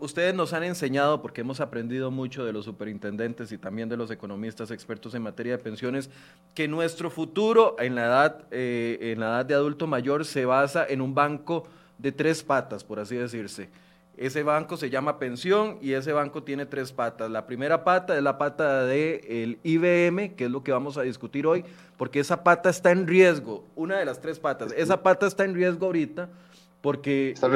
ustedes 0.00 0.34
nos 0.34 0.52
han 0.52 0.64
enseñado, 0.64 1.22
porque 1.22 1.40
hemos 1.40 1.60
aprendido 1.60 2.10
mucho 2.10 2.44
de 2.44 2.52
los 2.52 2.64
superintendentes 2.64 3.52
y 3.52 3.58
también 3.58 3.88
de 3.88 3.96
los 3.96 4.10
economistas 4.10 4.70
expertos 4.70 5.14
en 5.14 5.22
materia 5.22 5.56
de 5.56 5.62
pensiones, 5.62 6.10
que 6.54 6.68
nuestro 6.68 7.10
futuro 7.10 7.76
en 7.78 7.94
la 7.94 8.06
edad, 8.06 8.44
eh, 8.50 8.98
en 9.12 9.20
la 9.20 9.26
edad 9.26 9.46
de 9.46 9.54
adulto 9.54 9.86
mayor 9.86 10.24
se 10.24 10.44
basa 10.44 10.86
en 10.88 11.00
un 11.00 11.14
banco 11.14 11.64
de 11.98 12.12
tres 12.12 12.42
patas, 12.42 12.84
por 12.84 13.00
así 13.00 13.16
decirse. 13.16 13.70
Ese 14.16 14.42
banco 14.42 14.78
se 14.78 14.88
llama 14.88 15.18
pensión 15.18 15.78
y 15.82 15.92
ese 15.92 16.12
banco 16.12 16.42
tiene 16.42 16.64
tres 16.64 16.90
patas. 16.90 17.30
La 17.30 17.46
primera 17.46 17.84
pata 17.84 18.16
es 18.16 18.22
la 18.22 18.38
pata 18.38 18.86
del 18.86 19.20
el 19.28 19.58
IBM, 19.62 20.34
que 20.36 20.46
es 20.46 20.50
lo 20.50 20.64
que 20.64 20.72
vamos 20.72 20.96
a 20.96 21.02
discutir 21.02 21.46
hoy, 21.46 21.64
porque 21.98 22.20
esa 22.20 22.42
pata 22.42 22.70
está 22.70 22.92
en 22.92 23.06
riesgo, 23.06 23.66
una 23.74 23.98
de 23.98 24.06
las 24.06 24.20
tres 24.20 24.40
patas. 24.40 24.72
Esa 24.74 25.02
pata 25.02 25.26
está 25.26 25.44
en 25.44 25.54
riesgo 25.54 25.86
ahorita 25.86 26.30
porque... 26.80 27.32
Está 27.32 27.48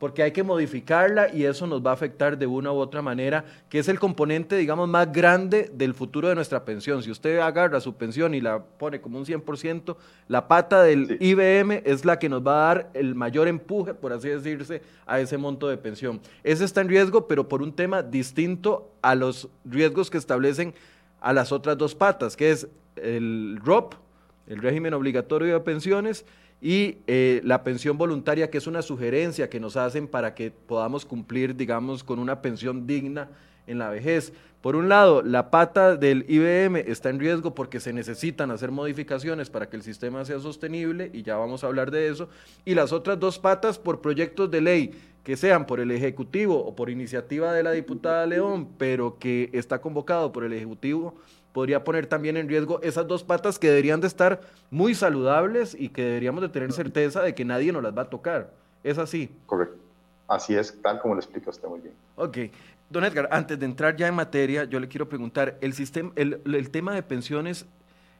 porque 0.00 0.22
hay 0.22 0.32
que 0.32 0.42
modificarla 0.42 1.32
y 1.32 1.44
eso 1.44 1.66
nos 1.66 1.84
va 1.84 1.90
a 1.90 1.92
afectar 1.92 2.38
de 2.38 2.46
una 2.46 2.72
u 2.72 2.76
otra 2.76 3.02
manera, 3.02 3.44
que 3.68 3.78
es 3.78 3.86
el 3.86 4.00
componente, 4.00 4.56
digamos, 4.56 4.88
más 4.88 5.12
grande 5.12 5.70
del 5.74 5.92
futuro 5.92 6.26
de 6.26 6.34
nuestra 6.34 6.64
pensión. 6.64 7.02
Si 7.02 7.10
usted 7.10 7.38
agarra 7.38 7.80
su 7.80 7.94
pensión 7.94 8.34
y 8.34 8.40
la 8.40 8.64
pone 8.64 9.02
como 9.02 9.18
un 9.18 9.26
100%, 9.26 9.96
la 10.26 10.48
pata 10.48 10.82
del 10.82 11.18
IBM 11.20 11.82
es 11.84 12.06
la 12.06 12.18
que 12.18 12.30
nos 12.30 12.40
va 12.40 12.54
a 12.54 12.74
dar 12.74 12.90
el 12.94 13.14
mayor 13.14 13.46
empuje, 13.46 13.92
por 13.92 14.14
así 14.14 14.30
decirse, 14.30 14.80
a 15.04 15.20
ese 15.20 15.36
monto 15.36 15.68
de 15.68 15.76
pensión. 15.76 16.22
Ese 16.44 16.64
está 16.64 16.80
en 16.80 16.88
riesgo, 16.88 17.28
pero 17.28 17.46
por 17.46 17.60
un 17.60 17.74
tema 17.74 18.02
distinto 18.02 18.90
a 19.02 19.14
los 19.14 19.50
riesgos 19.66 20.08
que 20.08 20.16
establecen 20.16 20.72
a 21.20 21.34
las 21.34 21.52
otras 21.52 21.76
dos 21.76 21.94
patas, 21.94 22.38
que 22.38 22.52
es 22.52 22.68
el 22.96 23.60
ROP, 23.62 23.96
el 24.46 24.62
régimen 24.62 24.94
obligatorio 24.94 25.52
de 25.52 25.60
pensiones, 25.60 26.24
y 26.60 26.98
eh, 27.06 27.40
la 27.44 27.64
pensión 27.64 27.96
voluntaria, 27.96 28.50
que 28.50 28.58
es 28.58 28.66
una 28.66 28.82
sugerencia 28.82 29.48
que 29.48 29.60
nos 29.60 29.76
hacen 29.76 30.06
para 30.06 30.34
que 30.34 30.50
podamos 30.50 31.06
cumplir, 31.06 31.56
digamos, 31.56 32.04
con 32.04 32.18
una 32.18 32.42
pensión 32.42 32.86
digna 32.86 33.30
en 33.66 33.78
la 33.78 33.88
vejez. 33.88 34.32
Por 34.60 34.76
un 34.76 34.90
lado, 34.90 35.22
la 35.22 35.50
pata 35.50 35.96
del 35.96 36.26
IBM 36.28 36.76
está 36.76 37.08
en 37.08 37.18
riesgo 37.18 37.54
porque 37.54 37.80
se 37.80 37.94
necesitan 37.94 38.50
hacer 38.50 38.70
modificaciones 38.70 39.48
para 39.48 39.70
que 39.70 39.76
el 39.76 39.82
sistema 39.82 40.22
sea 40.26 40.38
sostenible, 40.38 41.10
y 41.14 41.22
ya 41.22 41.36
vamos 41.38 41.64
a 41.64 41.68
hablar 41.68 41.90
de 41.90 42.08
eso, 42.08 42.28
y 42.66 42.74
las 42.74 42.92
otras 42.92 43.18
dos 43.18 43.38
patas 43.38 43.78
por 43.78 44.02
proyectos 44.02 44.50
de 44.50 44.60
ley 44.60 44.90
que 45.24 45.36
sean 45.36 45.66
por 45.66 45.80
el 45.80 45.90
Ejecutivo 45.90 46.58
o 46.62 46.74
por 46.74 46.90
iniciativa 46.90 47.54
de 47.54 47.62
la 47.62 47.72
diputada 47.72 48.26
León, 48.26 48.68
pero 48.76 49.18
que 49.18 49.48
está 49.54 49.80
convocado 49.80 50.30
por 50.30 50.44
el 50.44 50.52
Ejecutivo 50.52 51.14
podría 51.52 51.84
poner 51.84 52.06
también 52.06 52.36
en 52.36 52.48
riesgo 52.48 52.80
esas 52.82 53.06
dos 53.06 53.24
patas 53.24 53.58
que 53.58 53.68
deberían 53.68 54.00
de 54.00 54.06
estar 54.06 54.40
muy 54.70 54.94
saludables 54.94 55.76
y 55.78 55.88
que 55.88 56.02
deberíamos 56.02 56.42
de 56.42 56.48
tener 56.48 56.72
certeza 56.72 57.22
de 57.22 57.34
que 57.34 57.44
nadie 57.44 57.72
nos 57.72 57.82
las 57.82 57.96
va 57.96 58.02
a 58.02 58.10
tocar. 58.10 58.50
¿Es 58.82 58.98
así? 58.98 59.30
Correcto. 59.46 59.76
Así 60.28 60.54
es, 60.54 60.80
tal 60.80 61.00
como 61.00 61.14
lo 61.14 61.20
explica 61.20 61.50
usted 61.50 61.68
muy 61.68 61.80
bien. 61.80 61.94
Ok. 62.16 62.38
Don 62.88 63.04
Edgar, 63.04 63.28
antes 63.30 63.58
de 63.58 63.66
entrar 63.66 63.96
ya 63.96 64.08
en 64.08 64.14
materia, 64.14 64.64
yo 64.64 64.80
le 64.80 64.88
quiero 64.88 65.08
preguntar, 65.08 65.58
el, 65.60 65.74
sistema, 65.74 66.12
el, 66.16 66.40
el 66.44 66.70
tema 66.70 66.94
de 66.94 67.02
pensiones 67.02 67.66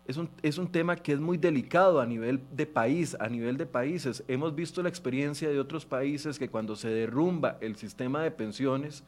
es 0.07 0.17
un, 0.17 0.29
es 0.43 0.59
un, 0.59 0.71
tema 0.71 0.97
que 0.97 1.13
es 1.13 1.21
muy 1.21 1.39
delicado 1.39 2.01
a 2.01 2.07
nivel 2.07 2.41
de 2.51 2.67
país, 2.67 3.17
a 3.21 3.29
nivel 3.29 3.57
de 3.57 3.67
países. 3.67 4.25
Hemos 4.27 4.55
visto 4.55 4.83
la 4.83 4.89
experiencia 4.89 5.49
de 5.49 5.61
otros 5.61 5.87
países 5.87 6.39
que 6.39 6.49
cuando 6.49 6.75
se 6.75 6.89
derrumba 6.89 7.59
el 7.61 7.77
sistema 7.77 8.23
de 8.23 8.31
pensiones, 8.33 9.05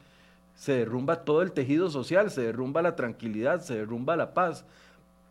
se 0.55 0.73
derrumba 0.73 1.23
todo 1.23 1.41
el 1.41 1.51
tejido 1.51 1.89
social, 1.89 2.31
se 2.31 2.41
derrumba 2.41 2.81
la 2.81 2.95
tranquilidad, 2.95 3.61
se 3.61 3.75
derrumba 3.75 4.15
la 4.15 4.33
paz. 4.33 4.65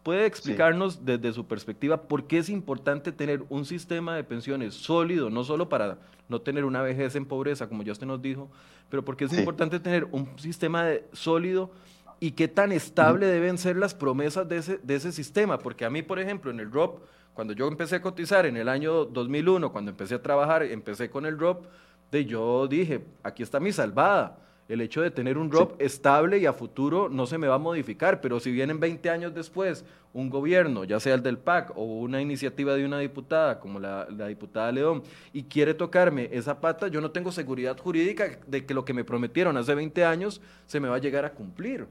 ¿Puede 0.03 0.27
explicarnos 0.27 1.05
desde 1.05 1.33
su 1.33 1.47
perspectiva 1.47 2.03
por 2.03 2.27
qué 2.27 2.39
es 2.39 2.49
importante 2.49 3.13
tener 3.13 3.45
un 3.49 3.65
sistema 3.65 4.17
de 4.17 4.25
pensiones 4.25 4.75
sólido, 4.75 5.31
no 5.31 5.45
solo 5.45 5.69
para 5.69 5.99
no 6.29 6.41
tener 6.41 6.65
una 6.65 6.83
vejez 6.83 7.15
en 7.15 7.25
pobreza, 7.25 7.69
como 7.69 7.85
ya 7.85 7.93
usted 7.93 8.07
nos 8.07 8.21
dijo, 8.21 8.51
pero 8.91 9.05
por 9.05 9.17
qué 9.17 9.27
es 9.27 9.33
importante 9.33 9.79
tener 9.79 10.09
un 10.11 10.29
sistema 10.39 10.87
sólido 11.13 11.71
y 12.19 12.33
qué 12.33 12.49
tan 12.49 12.73
estable 12.73 13.27
deben 13.27 13.59
ser 13.59 13.77
las 13.77 13.95
promesas 13.95 14.49
de 14.49 14.57
ese, 14.57 14.79
de 14.83 14.97
ese 14.97 15.13
sistema? 15.13 15.59
Porque 15.59 15.85
a 15.85 15.91
mí, 15.91 16.03
por 16.03 16.19
ejemplo, 16.19 16.51
en 16.51 16.59
el 16.59 16.73
ROP, 16.73 17.05
cuando 17.33 17.53
yo 17.53 17.69
empecé 17.69 17.97
a 17.97 18.03
cotizar 18.03 18.45
en 18.45 18.57
el 18.57 18.69
año 18.69 19.05
2001, 19.05 19.71
cuando 19.71 19.93
empecé 19.93 20.17
a 20.17 20.23
trabajar, 20.23 20.65
empecé 20.65 21.11
con 21.11 21.27
el 21.27 21.39
ROP, 21.39 21.65
de 22.11 22.25
yo 22.25 22.67
dije, 22.67 23.05
aquí 23.23 23.43
está 23.43 23.61
mi 23.61 23.73
salvada 23.73 24.37
el 24.73 24.81
hecho 24.81 25.03
de 25.03 25.11
tener 25.11 25.37
un 25.37 25.51
ROP 25.51 25.81
estable 25.81 26.39
y 26.39 26.47
a 26.47 26.55
futuro 26.55 27.11
no 27.11 27.27
se 27.27 27.37
me 27.37 27.47
va 27.47 27.57
a 27.57 27.59
modificar, 27.59 28.23
pero 28.23 28.41
si 28.41 28.51
vienen 28.51 28.81
20 28.81 29.11
años 29.11 29.35
después 29.35 29.85
un 30.15 30.31
gobierno, 30.31 30.85
ya 30.85 30.99
sea 30.99 31.15
el 31.15 31.23
del 31.23 31.37
PAC 31.37 31.73
o 31.77 31.85
una 31.85 32.23
iniciativa 32.23 32.75
de 32.75 32.87
una 32.87 32.99
diputada 32.99 33.61
como 33.61 33.79
la, 33.79 34.07
diputada 34.07 34.73
León, 34.73 35.03
y 35.35 35.45
quiere 35.45 35.75
tocarme 35.75 36.31
esa 36.33 36.59
pata, 36.59 36.89
yo 36.89 37.03
no 37.03 37.11
tengo 37.11 37.31
seguridad 37.33 37.79
jurídica 37.79 38.39
de 38.47 38.65
que 38.65 38.73
lo 38.73 38.85
que 38.85 38.95
me 38.95 39.05
prometieron 39.05 39.59
hace 39.59 39.75
20 39.75 40.07
años 40.07 40.41
se 40.67 40.81
me 40.81 40.89
va 40.89 40.97
a 40.97 41.01
llegar 41.01 41.27
a 41.27 41.33
cumplir. 41.33 41.87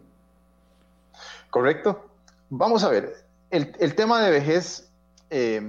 Correcto. 1.52 2.10
Vamos 2.50 2.84
a 2.84 2.90
ver, 2.90 3.14
el, 3.52 3.96
tema 3.96 4.24
de 4.24 4.32
vejez 4.32 4.92
eh, 5.30 5.62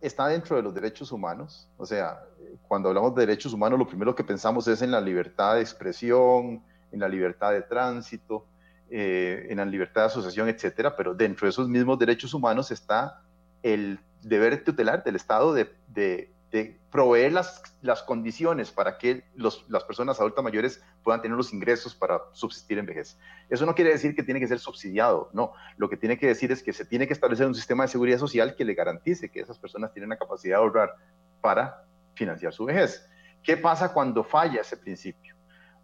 está 0.00 0.28
dentro 0.28 0.56
de 0.56 0.62
los 0.62 0.74
derechos 0.74 1.12
humanos, 1.12 1.68
o 1.76 1.84
sea, 1.84 2.24
cuando 2.62 2.88
hablamos 2.88 3.14
de 3.14 3.26
derechos 3.26 3.52
humanos, 3.52 3.78
lo 3.78 3.86
primero 3.86 4.14
que 4.14 4.24
pensamos 4.24 4.66
es 4.68 4.82
en 4.82 4.90
la 4.90 5.00
libertad 5.00 5.54
de 5.56 5.60
expresión, 5.60 6.62
en 6.92 7.00
la 7.00 7.08
libertad 7.08 7.52
de 7.52 7.62
tránsito, 7.62 8.46
eh, 8.90 9.46
en 9.50 9.58
la 9.58 9.64
libertad 9.64 10.02
de 10.02 10.06
asociación, 10.06 10.48
etcétera, 10.48 10.96
pero 10.96 11.14
dentro 11.14 11.46
de 11.46 11.50
esos 11.50 11.68
mismos 11.68 11.98
derechos 11.98 12.34
humanos 12.34 12.70
está 12.70 13.22
el 13.62 13.98
deber 14.22 14.62
tutelar 14.62 15.02
del 15.04 15.16
Estado 15.16 15.52
de, 15.52 15.74
de, 15.88 16.30
proveer 16.92 17.32
las, 17.32 17.60
las, 17.82 18.04
condiciones 18.04 18.70
para 18.70 18.96
que 18.96 19.24
los, 19.34 19.68
las 19.68 19.82
personas 19.82 20.20
adultas 20.20 20.44
mayores 20.44 20.80
puedan 21.02 21.20
tener 21.20 21.36
los 21.36 21.52
ingresos 21.52 21.96
para 21.96 22.20
subsistir 22.30 22.78
en 22.78 22.86
vejez. 22.86 23.18
Eso 23.50 23.66
no 23.66 23.74
quiere 23.74 23.90
decir 23.90 24.14
que 24.14 24.22
tiene 24.22 24.38
que 24.38 24.46
ser 24.46 24.60
subsidiado, 24.60 25.30
no. 25.32 25.52
Lo 25.76 25.88
que 25.88 25.96
tiene 25.96 26.16
que 26.16 26.28
decir 26.28 26.52
es 26.52 26.62
que 26.62 26.72
se 26.72 26.84
tiene 26.84 27.08
que 27.08 27.12
establecer 27.12 27.48
un 27.48 27.56
sistema 27.56 27.82
de 27.82 27.88
seguridad 27.88 28.18
social 28.18 28.54
que 28.54 28.64
le 28.64 28.74
garantice 28.74 29.28
que 29.28 29.40
esas 29.40 29.58
personas 29.58 29.92
tienen 29.92 30.10
la 30.10 30.16
capacidad 30.16 30.58
de 30.58 30.62
ahorrar 30.62 30.94
para 31.40 31.84
financiar 32.14 32.52
su 32.52 32.64
vejez. 32.64 33.08
¿Qué 33.42 33.56
pasa 33.56 33.92
cuando 33.92 34.24
falla 34.24 34.62
ese 34.62 34.76
principio? 34.76 35.34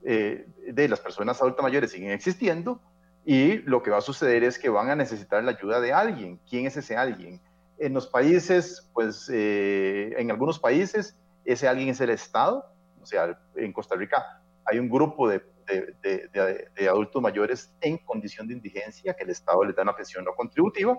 Eh, 0.02 0.46
de 0.66 0.88
las 0.88 0.99
personas 0.99 1.40
adultas 1.42 1.62
mayores 1.62 1.90
siguen 1.90 2.12
existiendo 2.12 2.80
y 3.25 3.58
lo 3.58 3.82
que 3.82 3.90
va 3.90 3.99
a 3.99 4.02
suceder 4.02 4.44
es 4.44 4.58
que 4.58 4.70
van 4.70 4.88
a 4.88 4.96
necesitar 4.96 5.44
la 5.44 5.52
ayuda 5.52 5.80
de 5.80 5.92
alguien. 5.92 6.40
¿Quién 6.49 6.66
es 6.66 6.76
ese 6.76 6.96
alguien? 6.96 7.40
En 7.78 7.92
los 7.92 8.06
países, 8.06 8.88
pues 8.94 9.30
eh, 9.32 10.14
en 10.16 10.30
algunos 10.30 10.58
países, 10.58 11.18
ese 11.44 11.68
alguien 11.68 11.90
es 11.90 12.00
el 12.00 12.10
Estado. 12.10 12.64
O 13.02 13.06
sea, 13.06 13.38
en 13.56 13.72
Costa 13.72 13.94
Rica 13.94 14.42
hay 14.64 14.78
un 14.78 14.88
grupo 14.88 15.28
de, 15.28 15.42
de, 15.66 16.88
adultos 16.88 17.20
mayores 17.20 17.75
en 17.80 17.99
condición 17.99 18.49
de 18.49 18.54
indigencia 18.54 19.14
que 19.14 19.25
el 19.25 19.30
Estado 19.30 19.64
les 19.64 19.76
da 19.76 19.82
una 19.82 19.94
pensión 19.94 20.25
no 20.25 20.34
contributiva, 20.34 20.99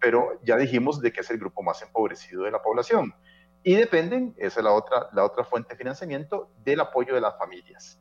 pero 0.00 0.40
ya 0.42 0.56
dijimos 0.56 1.00
de 1.00 1.12
que 1.12 1.20
es 1.20 1.30
el 1.30 1.38
grupo 1.38 1.62
más 1.62 1.80
empobrecido 1.82 2.44
de 2.44 2.50
la 2.50 2.60
población 2.60 3.14
y 3.62 3.74
dependen, 3.74 4.34
esa 4.38 4.60
es 4.60 4.64
la 4.64 4.72
otra, 4.72 5.08
la 5.12 5.24
otra 5.24 5.44
fuente 5.44 5.70
de 5.70 5.76
financiamiento, 5.76 6.50
del 6.64 6.80
apoyo 6.80 7.14
de 7.14 7.20
las 7.20 7.38
familias. 7.38 8.00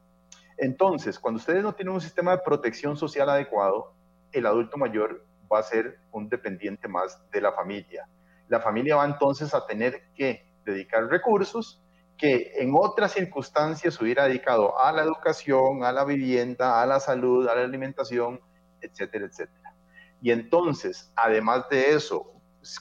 Entonces, 0.58 1.20
cuando 1.20 1.40
ustedes 1.40 1.64
no 1.64 1.74
tienen 1.74 1.94
un 1.94 2.02
sistema 2.02 2.32
de 2.32 2.44
protección 2.44 2.98
social 2.98 3.30
adecuado, 3.30 3.94
el 4.32 4.46
adulto 4.46 4.78
mayor 4.78 5.26
va 5.52 5.60
a 5.60 5.64
ser 5.64 6.00
un 6.12 6.30
dependiente 6.30 6.88
más 6.88 7.20
de 7.32 7.42
la 7.42 7.52
familia. 7.52 8.08
La 8.48 8.60
familia 8.60 8.96
va 8.96 9.06
entonces 9.06 9.54
a 9.54 9.66
tener 9.66 10.04
que 10.16 10.48
dedicar 10.66 11.08
recursos 11.08 11.82
que 12.18 12.54
en 12.58 12.74
otras 12.76 13.14
circunstancias 13.14 14.00
hubiera 14.00 14.26
dedicado 14.26 14.80
a 14.80 14.92
la 14.92 15.02
educación, 15.02 15.84
a 15.84 15.92
la 15.92 16.06
vivienda, 16.06 16.82
a 16.82 16.86
la 16.86 17.00
salud, 17.00 17.48
a 17.48 17.56
la 17.56 17.64
alimentación, 17.64 18.40
etcétera, 18.80 19.26
etcétera. 19.26 19.74
Y 20.22 20.32
entonces, 20.32 21.12
además 21.16 21.68
de 21.70 21.96
eso, 21.96 22.34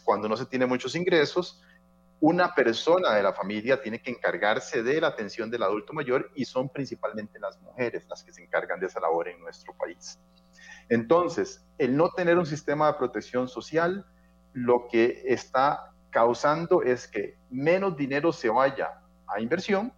cuando 0.05 0.29
no 0.29 0.37
se 0.37 0.45
tiene 0.45 0.67
muchos 0.67 0.95
ingresos, 0.95 1.63
una 2.21 2.55
persona 2.55 3.15
de 3.15 3.23
la 3.23 3.33
familia 3.33 3.81
tiene 3.81 4.01
que 4.01 4.11
encargarse 4.11 4.83
de 4.83 5.01
la 5.01 5.09
atención 5.09 5.51
del 5.51 5.63
adulto 5.63 5.93
mayor 5.93 6.31
y 6.35 6.45
son 6.45 6.69
principalmente 6.69 7.41
las 7.41 7.59
mujeres 7.61 8.07
las 8.09 8.23
que 8.23 8.33
se 8.33 8.43
encargan 8.43 8.79
de 8.79 8.87
esa 8.87 9.01
labor 9.01 9.29
en 9.29 9.41
nuestro 9.41 9.75
país. 9.75 10.19
Entonces, 10.91 11.65
el 11.79 11.97
no 11.97 12.11
tener 12.11 12.37
un 12.37 12.47
sistema 12.47 12.89
de 12.89 12.99
protección 12.99 13.49
social 13.49 14.05
lo 14.53 14.89
que 14.91 15.23
está 15.27 15.93
causando 16.11 16.83
es 16.83 17.07
que 17.07 17.39
menos 17.51 17.97
dinero 17.97 18.33
se 18.33 18.49
vaya 18.49 19.01
a 19.27 19.41
inversión 19.41 19.93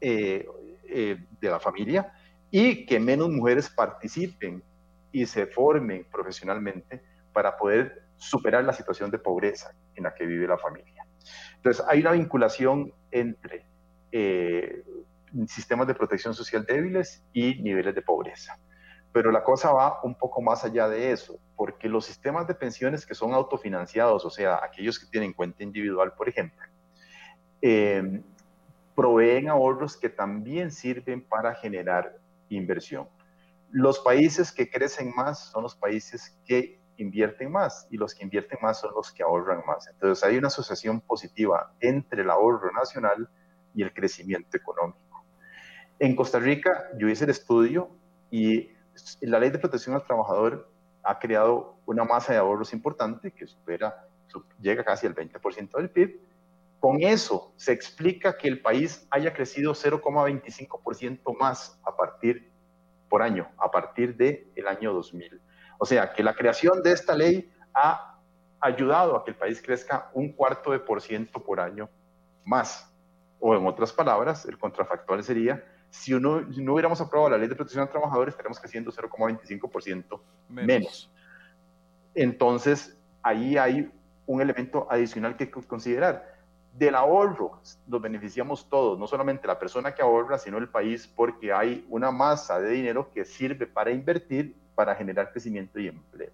eh, 0.00 0.46
eh, 0.84 1.16
de 1.40 1.50
la 1.50 1.58
familia 1.58 2.12
y 2.50 2.84
que 2.84 3.00
menos 3.00 3.30
mujeres 3.30 3.70
participen 3.70 4.62
y 5.10 5.26
se 5.26 5.46
formen 5.46 6.06
profesionalmente 6.12 7.02
para 7.32 7.56
poder 7.56 8.04
superar 8.16 8.64
la 8.64 8.74
situación 8.74 9.10
de 9.10 9.18
pobreza 9.18 9.74
en 9.94 10.04
la 10.04 10.14
que 10.14 10.26
vive 10.26 10.46
la 10.46 10.58
familia. 10.58 10.91
Entonces, 11.62 11.84
hay 11.88 12.00
una 12.00 12.10
vinculación 12.10 12.92
entre 13.12 13.64
eh, 14.10 14.82
sistemas 15.46 15.86
de 15.86 15.94
protección 15.94 16.34
social 16.34 16.66
débiles 16.66 17.22
y 17.32 17.62
niveles 17.62 17.94
de 17.94 18.02
pobreza. 18.02 18.58
pero 19.12 19.30
la 19.30 19.44
cosa 19.44 19.70
va 19.72 20.00
un 20.02 20.14
poco 20.16 20.40
más 20.40 20.64
allá 20.64 20.88
de 20.88 21.12
eso, 21.12 21.38
porque 21.54 21.88
los 21.88 22.06
sistemas 22.06 22.48
de 22.48 22.54
pensiones 22.54 23.06
que 23.06 23.14
son 23.14 23.34
autofinanciados, 23.34 24.24
o 24.24 24.30
sea, 24.30 24.58
aquellos 24.64 24.98
que 24.98 25.06
tienen 25.06 25.34
cuenta 25.34 25.62
individual, 25.62 26.14
por 26.14 26.30
ejemplo, 26.30 26.66
eh, 27.60 28.22
proveen 28.96 29.48
ahorros 29.48 29.96
que 29.98 30.08
también 30.08 30.72
sirven 30.72 31.22
para 31.22 31.54
generar 31.54 32.18
inversión. 32.48 33.06
Los 33.70 34.00
países 34.00 34.50
que 34.50 34.68
crecen 34.68 35.12
más 35.14 35.50
son 35.52 35.62
los 35.62 35.76
países 35.76 36.36
que 36.44 36.80
invierten 36.96 37.50
más 37.50 37.86
y 37.90 37.96
los 37.96 38.14
que 38.14 38.24
invierten 38.24 38.58
más 38.62 38.80
son 38.80 38.92
los 38.94 39.12
que 39.12 39.22
ahorran 39.22 39.62
más. 39.66 39.88
Entonces 39.88 40.22
hay 40.24 40.38
una 40.38 40.48
asociación 40.48 41.00
positiva 41.00 41.74
entre 41.80 42.22
el 42.22 42.30
ahorro 42.30 42.70
nacional 42.72 43.28
y 43.74 43.82
el 43.82 43.92
crecimiento 43.92 44.56
económico. 44.56 45.24
En 45.98 46.16
Costa 46.16 46.38
Rica 46.38 46.88
yo 46.98 47.08
hice 47.08 47.24
el 47.24 47.30
estudio 47.30 47.90
y 48.30 48.70
la 49.20 49.38
ley 49.38 49.50
de 49.50 49.58
protección 49.58 49.94
al 49.94 50.04
trabajador 50.04 50.70
ha 51.02 51.18
creado 51.18 51.76
una 51.86 52.04
masa 52.04 52.32
de 52.32 52.38
ahorros 52.38 52.72
importante 52.72 53.32
que 53.32 53.46
supera, 53.46 54.06
llega 54.60 54.84
casi 54.84 55.06
al 55.06 55.14
20% 55.14 55.76
del 55.76 55.90
PIB. 55.90 56.20
Con 56.80 57.02
eso 57.02 57.52
se 57.56 57.72
explica 57.72 58.36
que 58.36 58.48
el 58.48 58.60
país 58.60 59.06
haya 59.10 59.32
crecido 59.32 59.72
0,25% 59.72 61.38
más 61.38 61.78
a 61.84 61.96
partir 61.96 62.50
por 63.08 63.22
año, 63.22 63.48
a 63.58 63.70
partir 63.70 64.16
del 64.16 64.50
el 64.56 64.66
año 64.66 64.92
2000. 64.92 65.40
O 65.82 65.84
sea, 65.84 66.12
que 66.12 66.22
la 66.22 66.32
creación 66.32 66.80
de 66.80 66.92
esta 66.92 67.12
ley 67.12 67.52
ha 67.74 68.16
ayudado 68.60 69.16
a 69.16 69.24
que 69.24 69.32
el 69.32 69.36
país 69.36 69.60
crezca 69.60 70.12
un 70.14 70.30
cuarto 70.30 70.70
de 70.70 70.78
por 70.78 71.02
ciento 71.02 71.42
por 71.42 71.58
año 71.58 71.88
más. 72.44 72.88
O 73.40 73.52
en 73.56 73.66
otras 73.66 73.92
palabras, 73.92 74.46
el 74.46 74.56
contrafactual 74.58 75.24
sería 75.24 75.64
si, 75.90 76.14
uno, 76.14 76.42
no 76.42 76.74
hubiéramos 76.74 77.00
aprobado 77.00 77.30
la 77.30 77.38
ley 77.38 77.48
de 77.48 77.56
protección 77.56 77.82
al 77.82 77.90
trabajador, 77.90 78.28
estaríamos 78.28 78.60
creciendo 78.60 78.92
0,25% 78.92 80.20
menos. 80.50 81.10
Entonces, 82.14 82.96
ahí 83.20 83.58
hay 83.58 83.90
un 84.26 84.40
elemento 84.40 84.86
adicional 84.88 85.36
que 85.36 85.50
considerar. 85.50 86.32
Del 86.74 86.94
ahorro 86.94 87.60
nos 87.88 88.00
beneficiamos 88.00 88.68
todos, 88.68 88.96
no 89.00 89.08
solamente 89.08 89.48
la 89.48 89.58
persona 89.58 89.96
que 89.96 90.02
ahorra, 90.02 90.38
sino 90.38 90.58
el 90.58 90.68
país, 90.68 91.08
porque 91.08 91.52
hay 91.52 91.84
una 91.90 92.12
masa 92.12 92.60
de 92.60 92.70
dinero 92.70 93.10
que 93.10 93.24
sirve 93.24 93.66
para 93.66 93.90
invertir, 93.90 94.61
para 94.74 94.94
generar 94.94 95.30
crecimiento 95.30 95.78
y 95.78 95.88
empleo. 95.88 96.32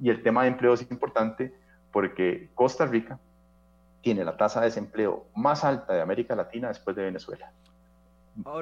Y 0.00 0.10
el 0.10 0.22
tema 0.22 0.42
de 0.42 0.48
empleo 0.48 0.74
es 0.74 0.90
importante 0.90 1.54
porque 1.90 2.50
Costa 2.54 2.86
Rica 2.86 3.18
tiene 4.02 4.24
la 4.24 4.36
tasa 4.36 4.60
de 4.60 4.66
desempleo 4.66 5.26
más 5.34 5.64
alta 5.64 5.94
de 5.94 6.02
América 6.02 6.36
Latina 6.36 6.68
después 6.68 6.94
de 6.96 7.04
Venezuela 7.04 7.50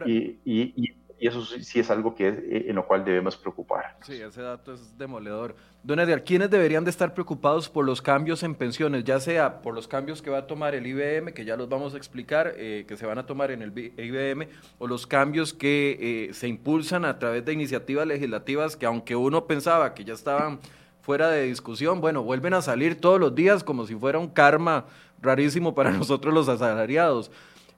y, 0.06 0.94
eso 1.26 1.45
sí 1.45 1.81
es 1.81 1.90
algo 1.90 2.14
que 2.14 2.28
eh, 2.28 2.66
en 2.69 2.76
lo 2.76 2.87
cual 2.87 3.04
debemos 3.04 3.37
preocupar. 3.37 3.97
Sí, 4.02 4.21
ese 4.21 4.43
dato 4.43 4.75
es 4.75 4.99
demoledor. 4.99 5.54
Don 5.83 5.99
Edgar, 6.00 6.25
¿quiénes 6.25 6.50
deberían 6.50 6.85
de 6.85 6.90
estar 6.90 7.14
preocupados 7.14 7.69
por 7.69 7.85
los 7.85 8.02
cambios 8.02 8.43
en 8.43 8.54
pensiones? 8.54 9.04
Ya 9.04 9.21
sea 9.21 9.62
por 9.62 9.75
los 9.75 9.88
cambios 9.88 10.23
que 10.23 10.31
va 10.31 10.38
a 10.38 10.47
tomar 10.47 10.75
el 10.75 10.87
IBM, 10.87 11.32
que 11.32 11.45
ya 11.45 11.56
los 11.56 11.69
vamos 11.69 11.95
a 11.95 11.97
explicar, 11.97 12.54
eh, 12.56 12.84
que 12.89 12.97
se 12.97 13.06
van 13.06 13.19
a 13.19 13.26
tomar 13.26 13.50
en 13.50 13.63
el 13.63 13.73
IBM, 13.78 14.49
o 14.78 14.87
los 14.87 15.06
cambios 15.06 15.52
que 15.52 16.28
eh, 16.30 16.34
se 16.34 16.49
impulsan 16.49 17.04
a 17.04 17.19
través 17.19 17.45
de 17.45 17.52
iniciativas 17.52 18.06
legislativas 18.06 18.76
que 18.76 18.87
aunque 18.87 19.17
uno 19.17 19.47
pensaba 19.47 19.95
que 19.95 20.04
ya 20.04 20.15
estaban 20.15 20.58
fuera 21.00 21.28
de 21.28 21.45
discusión, 21.45 22.00
bueno, 22.00 22.23
vuelven 22.23 22.54
a 22.54 22.63
salir 22.63 23.00
todos 23.00 23.21
los 23.21 23.34
días 23.34 23.63
como 23.63 23.87
si 23.87 23.95
fuera 23.95 24.19
un 24.19 24.28
karma 24.28 24.87
rarísimo 25.21 25.75
para 25.75 25.91
nosotros 25.93 26.32
los 26.32 26.49
asalariados 26.49 27.30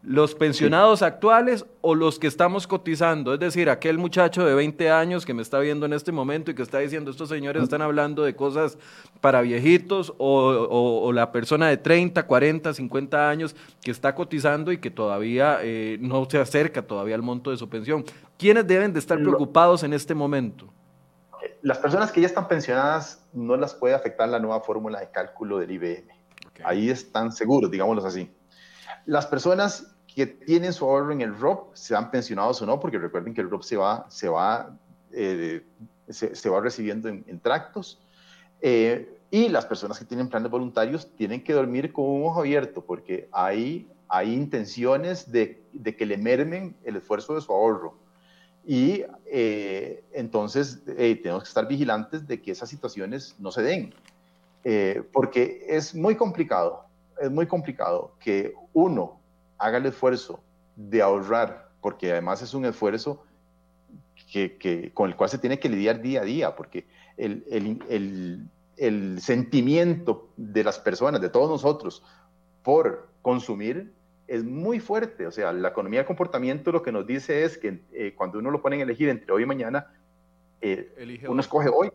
los 0.02 0.34
pensionados 0.34 1.02
actuales 1.02 1.66
o 1.80 1.94
los 1.94 2.18
que 2.18 2.28
estamos 2.28 2.66
cotizando, 2.66 3.34
es 3.34 3.40
decir, 3.40 3.68
aquel 3.68 3.98
muchacho 3.98 4.46
de 4.46 4.54
20 4.54 4.90
años 4.90 5.26
que 5.26 5.34
me 5.34 5.42
está 5.42 5.58
viendo 5.58 5.84
en 5.84 5.92
este 5.92 6.12
momento 6.12 6.50
y 6.50 6.54
que 6.54 6.62
está 6.62 6.78
diciendo, 6.78 7.10
estos 7.10 7.28
señores 7.28 7.62
están 7.64 7.82
hablando 7.82 8.22
de 8.22 8.36
cosas 8.36 8.78
para 9.20 9.40
viejitos, 9.40 10.14
o, 10.18 11.10
la 11.12 11.32
persona 11.32 11.68
de 11.68 11.76
30, 11.76 12.26
40, 12.26 12.74
50 12.74 13.28
años 13.28 13.56
que 13.82 13.90
está 13.90 14.14
cotizando 14.14 14.70
y 14.70 14.78
que 14.78 14.90
todavía 14.90 15.58
eh, 15.62 15.98
no 16.00 16.28
se 16.30 16.38
acerca 16.38 16.82
todavía 16.82 17.14
al 17.14 17.22
monto 17.22 17.50
de 17.50 17.56
su 17.56 17.68
pensión. 17.68 18.04
¿Quiénes 18.38 18.66
deben 18.66 18.92
de 18.92 18.98
estar 18.98 19.18
preocupados 19.18 19.82
en 19.82 19.92
este 19.92 20.14
momento? 20.14 20.72
Las 21.62 21.78
personas 21.78 22.12
que 22.12 22.20
ya 22.20 22.26
están 22.26 22.48
pensionadas 22.48 23.26
no 23.32 23.56
las 23.56 23.74
puede 23.74 23.94
afectar 23.94 24.28
la 24.28 24.38
nueva 24.38 24.60
fórmula 24.60 25.00
de 25.00 25.10
cálculo 25.10 25.58
del 25.58 25.70
IBM. 25.72 26.08
Ahí 26.64 26.90
están 26.90 27.32
seguros, 27.32 27.70
digámoslo 27.70 28.06
así. 28.06 28.30
Las 29.06 29.26
personas 29.26 29.96
que 30.16 30.26
tienen 30.26 30.72
su 30.72 30.86
ahorro 30.86 31.12
en 31.12 31.20
el 31.20 31.38
ROP, 31.38 31.74
sean 31.74 32.10
pensionados 32.10 32.62
o 32.62 32.66
no, 32.66 32.80
porque 32.80 32.98
recuerden 32.98 33.34
que 33.34 33.42
el 33.42 33.50
ROP 33.50 33.62
se 33.62 33.76
va, 33.76 34.06
se 34.08 34.30
va, 34.30 34.74
eh, 35.12 35.62
se, 36.08 36.48
va 36.48 36.60
recibiendo 36.62 37.10
en, 37.10 37.40
tractos. 37.40 38.00
Eh, 38.62 39.14
y 39.30 39.50
las 39.50 39.66
personas 39.66 39.98
que 39.98 40.06
tienen 40.06 40.30
planes 40.30 40.50
voluntarios 40.50 41.14
tienen 41.16 41.44
que 41.44 41.52
dormir 41.52 41.92
con 41.92 42.06
un 42.06 42.24
ojo 42.24 42.40
abierto, 42.40 42.82
porque 42.82 43.28
hay, 43.30 43.90
hay 44.08 44.32
intenciones 44.32 45.30
de, 45.30 45.62
de 45.74 45.94
que 45.94 46.06
le 46.06 46.16
mermen 46.16 46.74
el 46.84 46.96
esfuerzo 46.96 47.34
de 47.34 47.42
su 47.42 47.52
ahorro. 47.52 47.98
Y 48.64 49.04
eh, 49.26 50.02
entonces 50.12 50.82
tenemos 50.82 51.42
que 51.42 51.48
estar 51.48 51.68
vigilantes 51.68 52.26
de 52.26 52.40
que 52.40 52.52
esas 52.52 52.70
situaciones 52.70 53.36
no 53.38 53.52
se 53.52 53.62
den, 53.62 53.94
porque 55.12 55.66
es 55.68 55.94
muy 55.94 56.16
complicado, 56.16 56.85
es 57.20 57.30
muy 57.30 57.46
complicado 57.46 58.14
que 58.20 58.54
uno 58.72 59.20
haga 59.58 59.78
el 59.78 59.86
esfuerzo 59.86 60.42
de 60.76 61.02
ahorrar, 61.02 61.70
porque 61.80 62.12
además 62.12 62.42
es 62.42 62.54
un 62.54 62.64
esfuerzo 62.64 63.24
que, 64.30 64.90
con 64.92 65.08
el 65.08 65.16
cual 65.16 65.30
se 65.30 65.38
tiene 65.38 65.58
que 65.58 65.68
lidiar 65.68 66.00
día 66.02 66.20
a 66.20 66.24
día, 66.24 66.56
porque 66.56 66.86
el, 67.16 67.44
el, 67.88 68.48
el, 68.76 69.20
sentimiento 69.20 70.30
de 70.36 70.64
las 70.64 70.78
personas, 70.78 71.20
de 71.20 71.30
todos 71.30 71.48
nosotros, 71.48 72.02
por 72.62 73.08
consumir 73.22 73.92
es 74.26 74.44
muy 74.44 74.80
fuerte. 74.80 75.26
O 75.26 75.30
sea, 75.30 75.52
la 75.52 75.68
economía 75.68 76.00
de 76.00 76.06
comportamiento 76.06 76.72
lo 76.72 76.82
que 76.82 76.92
nos 76.92 77.06
dice 77.06 77.44
es 77.44 77.56
que 77.56 77.82
eh, 77.92 78.14
cuando 78.16 78.38
uno 78.38 78.50
lo 78.50 78.60
pone 78.60 78.76
a 78.76 78.82
elegir 78.82 79.08
entre 79.08 79.32
hoy 79.32 79.44
y 79.44 79.46
mañana, 79.46 79.94
eh, 80.60 81.22
uno 81.28 81.40
escoge 81.40 81.68
hoy, 81.68 81.90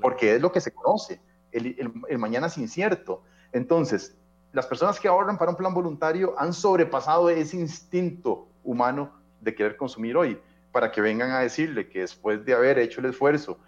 porque 0.00 0.36
es 0.36 0.42
lo 0.42 0.52
que 0.52 0.60
se 0.60 0.72
conoce. 0.72 1.20
El, 1.50 1.92
el, 2.08 2.18
mañana 2.18 2.46
es 2.46 2.58
incierto. 2.58 3.22
Entonces, 3.52 4.16
las 4.52 4.66
personas 4.66 5.00
que 5.00 5.08
ahorran 5.08 5.38
para 5.38 5.50
un 5.50 5.56
plan 5.56 5.72
voluntario 5.72 6.34
han 6.38 6.52
sobrepasado 6.52 7.30
ese 7.30 7.56
instinto 7.56 8.48
humano 8.62 9.12
de 9.40 9.54
querer 9.54 9.76
consumir 9.76 10.16
hoy, 10.16 10.38
para 10.70 10.90
que 10.90 11.00
vengan 11.00 11.30
a 11.30 11.40
decirle 11.40 11.88
que 11.88 12.00
después 12.00 12.44
de 12.44 12.54
haber 12.54 12.78
hecho 12.78 13.00
el 13.00 13.06
esfuerzo, 13.06 13.58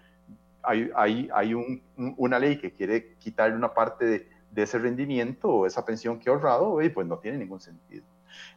hay, 0.63 0.89
hay, 0.95 1.29
hay 1.33 1.53
un, 1.53 1.81
una 2.17 2.39
ley 2.39 2.57
que 2.57 2.71
quiere 2.71 3.15
quitarle 3.19 3.55
una 3.55 3.73
parte 3.73 4.05
de, 4.05 4.29
de, 4.51 4.63
ese 4.63 4.79
rendimiento 4.79 5.49
o 5.49 5.65
esa 5.65 5.85
pensión 5.85 6.19
que 6.19 6.29
ha 6.29 6.33
ahorrado, 6.33 6.81
y 6.81 6.89
pues 6.89 7.05
no 7.05 7.19
tiene 7.19 7.37
ningún 7.37 7.59
sentido. 7.59 8.05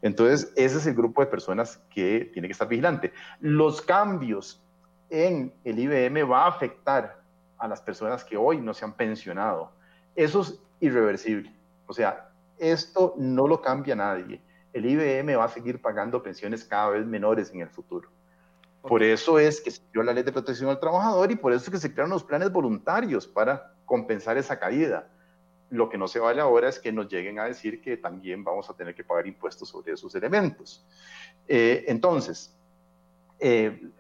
Entonces, 0.01 0.53
ese 0.57 0.79
es 0.79 0.87
el 0.87 0.95
grupo 0.95 1.21
de 1.21 1.29
personas 1.29 1.83
que 1.91 2.31
tiene 2.33 2.49
que 2.49 2.53
estar 2.53 2.69
vigilante. 2.69 3.13
Los 3.41 3.83
cambios 3.83 4.63
en 5.11 5.53
el 5.65 5.79
IBM 5.79 6.31
va 6.31 6.45
a 6.45 6.49
afectar 6.49 7.23
a 7.59 7.69
las 7.69 7.83
personas 7.83 8.25
que 8.25 8.37
hoy 8.37 8.61
no 8.61 8.75
se 8.75 8.85
han 8.85 8.95
pensionado. 8.95 9.73
Eso 10.15 10.43
es 10.43 10.61
irreversible. 10.81 11.58
O 11.89 11.93
sea, 11.93 12.31
esto 12.59 13.15
no 13.17 13.49
lo 13.49 13.61
cambia 13.61 13.97
nadie. 13.97 14.41
El 14.73 14.87
IBM 14.87 15.37
va 15.37 15.45
a 15.45 15.49
seguir 15.49 15.81
pagando 15.81 16.23
pensiones 16.23 16.65
cada 16.65 16.91
vez 16.91 17.07
menores 17.07 17.51
en 17.53 17.63
el 17.63 17.71
futuro. 17.71 18.11
Por 18.83 19.03
eso 19.03 19.39
es 19.39 19.61
que 19.61 19.71
se 19.71 19.81
creó 19.91 20.05
la 20.05 20.13
ley 20.13 20.23
de 20.23 20.31
protección 20.31 20.71
al 20.71 20.79
trabajador 20.79 21.33
y 21.33 21.37
por 21.37 21.53
eso 21.53 21.65
es 21.65 21.71
que 21.71 21.79
se 21.79 21.93
crearon 21.93 22.11
los 22.11 22.23
planes 22.23 22.53
voluntarios 22.53 23.27
para 23.27 23.73
compensar 23.87 24.37
esa 24.37 24.59
caída. 24.59 25.09
Lo 25.71 25.89
que 25.89 25.99
no 25.99 26.07
se 26.07 26.21
vale 26.21 26.41
ahora 26.41 26.69
es 26.69 26.79
que 26.79 26.93
nos 26.93 27.09
lleguen 27.09 27.39
a 27.39 27.45
decir 27.45 27.83
que 27.83 27.97
también 27.97 28.45
vamos 28.45 28.71
a 28.71 28.75
tener 28.75 28.95
que 28.95 29.03
pagar 29.03 29.27
impuestos 29.27 29.69
sobre 29.69 29.95
esos 29.95 30.15
elementos. 30.15 30.87
Eh, 31.49 31.85
entonces, 31.89 32.55
eh, 33.41 33.91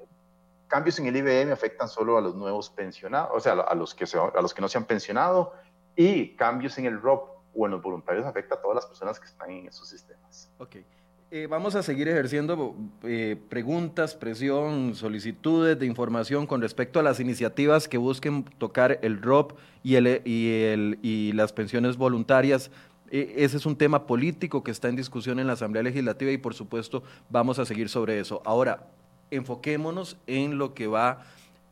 cambios 0.68 0.98
en 0.98 1.06
el 1.06 1.16
IBM 1.16 1.52
afectan 1.52 1.88
solo 1.88 2.18
a 2.18 2.20
los 2.20 2.34
nuevos 2.34 2.70
pensionados, 2.70 3.30
o 3.34 3.40
sea, 3.40 3.54
a 3.54 3.74
los 3.74 3.94
que, 3.94 4.04
a 4.04 4.42
los 4.42 4.54
que 4.54 4.60
no 4.60 4.68
se 4.68 4.78
han 4.78 4.84
pensionado, 4.84 5.54
y 5.96 6.36
cambios 6.36 6.78
en 6.78 6.86
el 6.86 7.00
ROP 7.00 7.37
o 7.58 7.66
en 7.66 7.72
los 7.72 7.82
voluntarios 7.82 8.24
afecta 8.24 8.54
a 8.54 8.62
todas 8.62 8.76
las 8.76 8.86
personas 8.86 9.18
que 9.18 9.26
están 9.26 9.50
en 9.50 9.66
esos 9.66 9.88
sistemas. 9.88 10.50
Ok. 10.58 10.76
Eh, 11.30 11.46
vamos 11.46 11.74
a 11.74 11.82
seguir 11.82 12.08
ejerciendo 12.08 12.74
eh, 13.02 13.36
preguntas, 13.50 14.14
presión, 14.14 14.94
solicitudes 14.94 15.78
de 15.78 15.84
información 15.84 16.46
con 16.46 16.62
respecto 16.62 17.00
a 17.00 17.02
las 17.02 17.20
iniciativas 17.20 17.86
que 17.86 17.98
busquen 17.98 18.44
tocar 18.44 18.98
el 19.02 19.20
ROP 19.20 19.52
y, 19.82 19.96
el, 19.96 20.22
y, 20.24 20.62
el, 20.62 20.98
y 21.02 21.32
las 21.32 21.52
pensiones 21.52 21.98
voluntarias. 21.98 22.70
E, 23.10 23.34
ese 23.38 23.58
es 23.58 23.66
un 23.66 23.76
tema 23.76 24.06
político 24.06 24.62
que 24.62 24.70
está 24.70 24.88
en 24.88 24.96
discusión 24.96 25.38
en 25.38 25.48
la 25.48 25.52
Asamblea 25.52 25.82
Legislativa 25.82 26.30
y 26.30 26.38
por 26.38 26.54
supuesto 26.54 27.02
vamos 27.28 27.58
a 27.58 27.66
seguir 27.66 27.90
sobre 27.90 28.20
eso. 28.20 28.40
Ahora, 28.46 28.86
enfoquémonos 29.30 30.16
en 30.26 30.56
lo 30.56 30.72
que 30.72 30.86
va, 30.86 31.24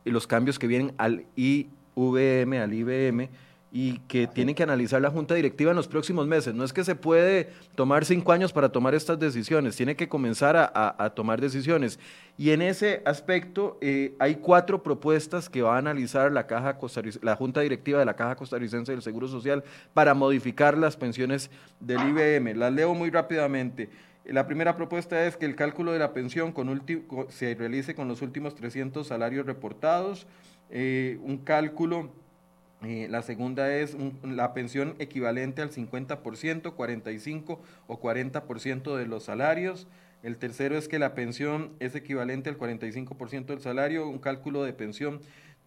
los 0.05 0.27
cambios 0.27 0.59
que 0.59 0.67
vienen 0.67 0.93
al 0.97 1.25
IVM, 1.35 2.61
al 2.61 2.73
IBM 2.73 3.29
y 3.71 3.99
que 4.07 4.27
tiene 4.27 4.55
que 4.55 4.63
analizar 4.63 5.01
la 5.01 5.09
Junta 5.09 5.35
Directiva 5.35 5.71
en 5.71 5.77
los 5.77 5.87
próximos 5.87 6.25
meses. 6.25 6.53
No 6.53 6.63
es 6.63 6.71
que 6.71 6.83
se 6.83 6.95
puede 6.95 7.49
tomar 7.75 8.05
cinco 8.05 8.31
años 8.31 8.53
para 8.53 8.69
tomar 8.69 8.95
estas 8.95 9.19
decisiones, 9.19 9.75
tiene 9.75 9.95
que 9.95 10.07
comenzar 10.07 10.55
a, 10.55 11.09
tomar 11.15 11.41
decisiones. 11.41 11.99
Y 12.37 12.51
en 12.51 12.61
ese 12.61 13.01
aspecto 13.05 13.77
eh, 13.81 14.15
hay 14.19 14.35
cuatro 14.35 14.83
propuestas 14.83 15.49
que 15.49 15.61
va 15.61 15.75
a 15.75 15.79
analizar 15.79 16.31
la, 16.31 16.47
Caja 16.47 16.77
la 17.21 17.35
Junta 17.35 17.61
Directiva 17.61 17.99
de 17.99 18.05
la 18.05 18.15
Caja 18.15 18.35
Costarricense 18.35 18.91
del 18.91 19.01
Seguro 19.01 19.27
Social 19.27 19.63
para 19.93 20.13
modificar 20.13 20.77
las 20.77 20.95
pensiones 20.95 21.49
del 21.79 21.99
IBM. 22.09 22.55
Las 22.55 22.71
leo 22.71 22.93
muy 22.93 23.09
rápidamente. 23.09 23.89
La 24.25 24.45
primera 24.45 24.75
propuesta 24.75 25.25
es 25.25 25.37
que 25.37 25.45
el 25.45 25.55
cálculo 25.55 25.93
de 25.93 25.99
la 25.99 26.13
pensión 26.13 26.51
con 26.51 26.83
se 27.29 27.55
realice 27.55 27.95
con 27.95 28.09
los 28.09 28.21
últimos 28.21 28.55
300 28.55 29.07
salarios 29.07 29.45
reportados, 29.45 30.27
eh, 30.69 31.17
un 31.21 31.37
cálculo 31.37 32.11
eh, 32.83 33.07
la 33.09 33.23
segunda 33.23 33.73
es 33.75 33.97
la 34.23 34.53
pensión 34.53 34.95
equivalente 34.99 35.61
al 35.61 35.71
50%, 35.71 36.73
45 36.73 37.61
o 37.87 37.99
40% 37.99 38.95
de 38.95 39.05
los 39.07 39.23
salarios. 39.23 39.87
El 40.23 40.37
tercero 40.37 40.77
es 40.77 40.87
que 40.87 40.99
la 40.99 41.15
pensión 41.15 41.71
es 41.79 41.95
equivalente 41.95 42.49
al 42.49 42.57
45% 42.57 43.45
del 43.45 43.61
salario. 43.61 44.07
Un 44.07 44.19
cálculo 44.19 44.63
de 44.63 44.73
pensión 44.73 45.21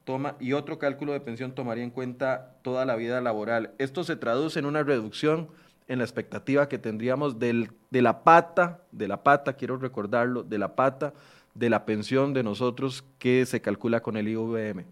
toma 0.05 0.37
y 0.41 0.53
otro 0.53 0.79
cálculo 0.79 1.13
de 1.13 1.21
pensión 1.21 1.55
tomaría 1.55 1.85
en 1.85 1.91
cuenta 1.91 2.57
toda 2.63 2.85
la 2.85 2.97
vida 2.97 3.21
laboral. 3.21 3.75
Esto 3.79 4.05
se 4.05 4.17
traduce 4.17 4.59
en 4.59 4.67
una 4.67 4.83
reducción 4.83 5.49
en 5.89 5.99
la 5.99 6.05
expectativa 6.05 6.69
que 6.69 6.79
tendríamos 6.79 7.41
del, 7.41 7.73
de 7.91 8.03
la 8.03 8.23
pata, 8.23 8.83
de 8.93 9.09
la 9.09 9.25
pata, 9.25 9.55
quiero 9.55 9.77
recordarlo, 9.77 10.45
de 10.45 10.59
la 10.59 10.77
pata 10.77 11.13
de 11.55 11.69
la 11.69 11.85
pensión 11.85 12.33
de 12.33 12.45
nosotros 12.45 13.05
que 13.19 13.45
se 13.45 13.61
calcula 13.61 14.01
con 14.01 14.17
el 14.17 14.29
IVM. 14.29 14.85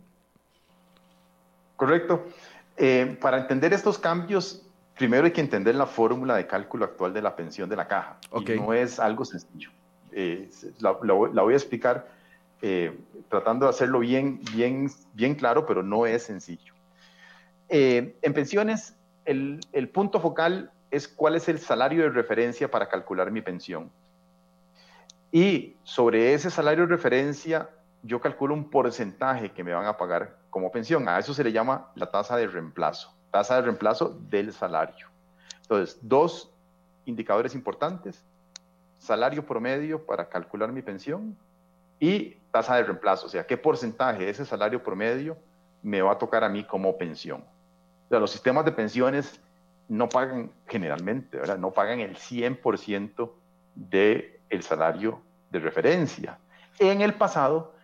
Correcto. 1.78 2.26
Eh, 2.76 3.16
para 3.20 3.38
entender 3.38 3.72
estos 3.72 4.00
cambios, 4.00 4.66
primero 4.96 5.26
hay 5.26 5.30
que 5.30 5.40
entender 5.40 5.76
la 5.76 5.86
fórmula 5.86 6.34
de 6.34 6.44
cálculo 6.44 6.84
actual 6.84 7.14
de 7.14 7.22
la 7.22 7.36
pensión 7.36 7.68
de 7.68 7.76
la 7.76 7.86
caja. 7.86 8.18
no 8.32 8.72
es 8.74 8.98
algo 8.98 9.24
sencillo. 9.24 9.70
Eh, 10.10 10.50
la, 10.80 10.90
voy 10.90 11.54
a 11.54 11.56
explicar 11.56 12.08
eh, 12.62 12.98
tratando 13.28 13.66
de 13.66 13.70
hacerlo 13.70 14.00
bien, 14.00 14.40
bien, 14.52 14.90
bien 15.14 15.36
claro, 15.36 15.66
pero 15.66 15.84
no 15.84 16.04
es 16.04 16.24
sencillo. 16.24 16.74
en 17.68 18.32
pensiones, 18.34 18.96
el, 19.24 19.60
el 19.72 19.88
punto 19.88 20.18
focal 20.18 20.72
es 20.90 21.06
cuál 21.06 21.36
es 21.36 21.48
el 21.48 21.60
salario 21.60 22.02
de 22.02 22.10
referencia 22.10 22.68
para 22.68 22.88
calcular 22.88 23.30
mi 23.30 23.40
pensión. 23.40 23.88
Y 25.30 25.76
sobre 25.84 26.34
ese 26.34 26.50
salario 26.50 26.88
de 26.88 26.96
referencia, 26.96 27.70
yo 28.02 28.20
calculo 28.20 28.52
un 28.54 28.68
porcentaje 28.68 29.52
que 29.52 29.62
me 29.62 29.72
van 29.72 29.86
a 29.86 29.96
pagar 29.96 30.38
como 30.50 30.70
pensión. 30.70 31.08
A 31.08 31.18
eso 31.18 31.34
se 31.34 31.44
le 31.44 31.52
llama 31.52 31.90
la 31.94 32.10
tasa 32.10 32.36
de 32.36 32.46
reemplazo, 32.46 33.14
tasa 33.30 33.56
de 33.56 33.62
reemplazo 33.62 34.18
del 34.28 34.52
salario. 34.52 35.08
Entonces, 35.62 35.98
dos 36.02 36.50
indicadores 37.04 37.54
importantes, 37.54 38.24
salario 38.98 39.44
promedio 39.44 40.04
para 40.04 40.28
calcular 40.28 40.72
mi 40.72 40.82
pensión 40.82 41.36
y 42.00 42.36
tasa 42.50 42.76
de 42.76 42.84
reemplazo, 42.84 43.26
o 43.26 43.28
sea, 43.28 43.46
qué 43.46 43.56
porcentaje 43.56 44.24
de 44.24 44.30
ese 44.30 44.44
salario 44.44 44.82
promedio 44.82 45.36
me 45.82 46.02
va 46.02 46.12
a 46.12 46.18
tocar 46.18 46.44
a 46.44 46.48
mí 46.48 46.64
como 46.64 46.96
pensión. 46.96 47.44
O 48.06 48.08
sea, 48.08 48.18
los 48.18 48.30
sistemas 48.30 48.64
de 48.64 48.72
pensiones 48.72 49.40
no 49.88 50.08
pagan 50.08 50.50
generalmente, 50.66 51.38
¿verdad? 51.38 51.58
No 51.58 51.72
pagan 51.72 52.00
el 52.00 52.16
100% 52.16 53.30
del 53.74 54.34
el 54.50 54.62
salario 54.62 55.20
de 55.50 55.60
referencia. 55.60 56.38
En 56.78 57.00
el 57.00 57.14
pasado, 57.14 57.74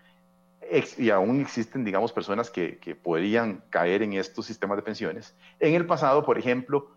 y 0.98 1.11
aún 1.11 1.40
existen, 1.40 1.85
digamos, 1.85 2.12
personas 2.12 2.50
que, 2.50 2.79
que, 2.79 2.94
podrían 2.94 3.62
caer 3.70 4.03
en 4.03 4.14
estos 4.14 4.46
sistemas 4.46 4.77
de 4.77 4.83
pensiones. 4.83 5.35
En 5.61 5.74
el 5.74 5.87
pasado, 5.87 6.24
por 6.24 6.38
ejemplo, 6.38 6.90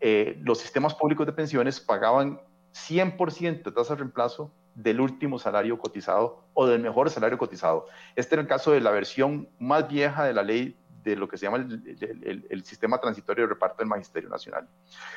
eh, 0.00 0.38
los 0.42 0.58
sistemas 0.58 0.94
públicos 0.94 1.26
de 1.26 1.32
pensiones 1.32 1.80
pagaban 1.80 2.40
100% 2.72 3.62
de 3.64 3.72
tasa 3.72 3.94
de 3.94 4.00
reemplazo 4.00 4.52
del 4.74 5.00
último 5.00 5.38
salario 5.38 5.78
cotizado 5.78 6.44
o 6.54 6.66
del 6.66 6.80
mejor 6.80 7.10
salario 7.10 7.36
cotizado. 7.36 7.86
Este 8.14 8.36
era 8.36 8.42
el 8.42 8.48
caso 8.48 8.70
de 8.70 8.80
la 8.80 8.90
versión 8.90 9.48
más 9.58 9.88
vieja 9.88 10.24
de 10.24 10.32
la 10.32 10.42
ley 10.42 10.78
de 11.02 11.16
lo 11.16 11.28
que 11.28 11.36
se 11.36 11.46
llama 11.46 11.58
el, 11.58 12.46
el, 12.48 12.64
sistema 12.64 13.00
transitorio 13.00 13.44
de 13.44 13.54
reparto 13.54 13.78
del 13.78 13.88
Magisterio 13.88 14.28
Nacional. 14.28 14.68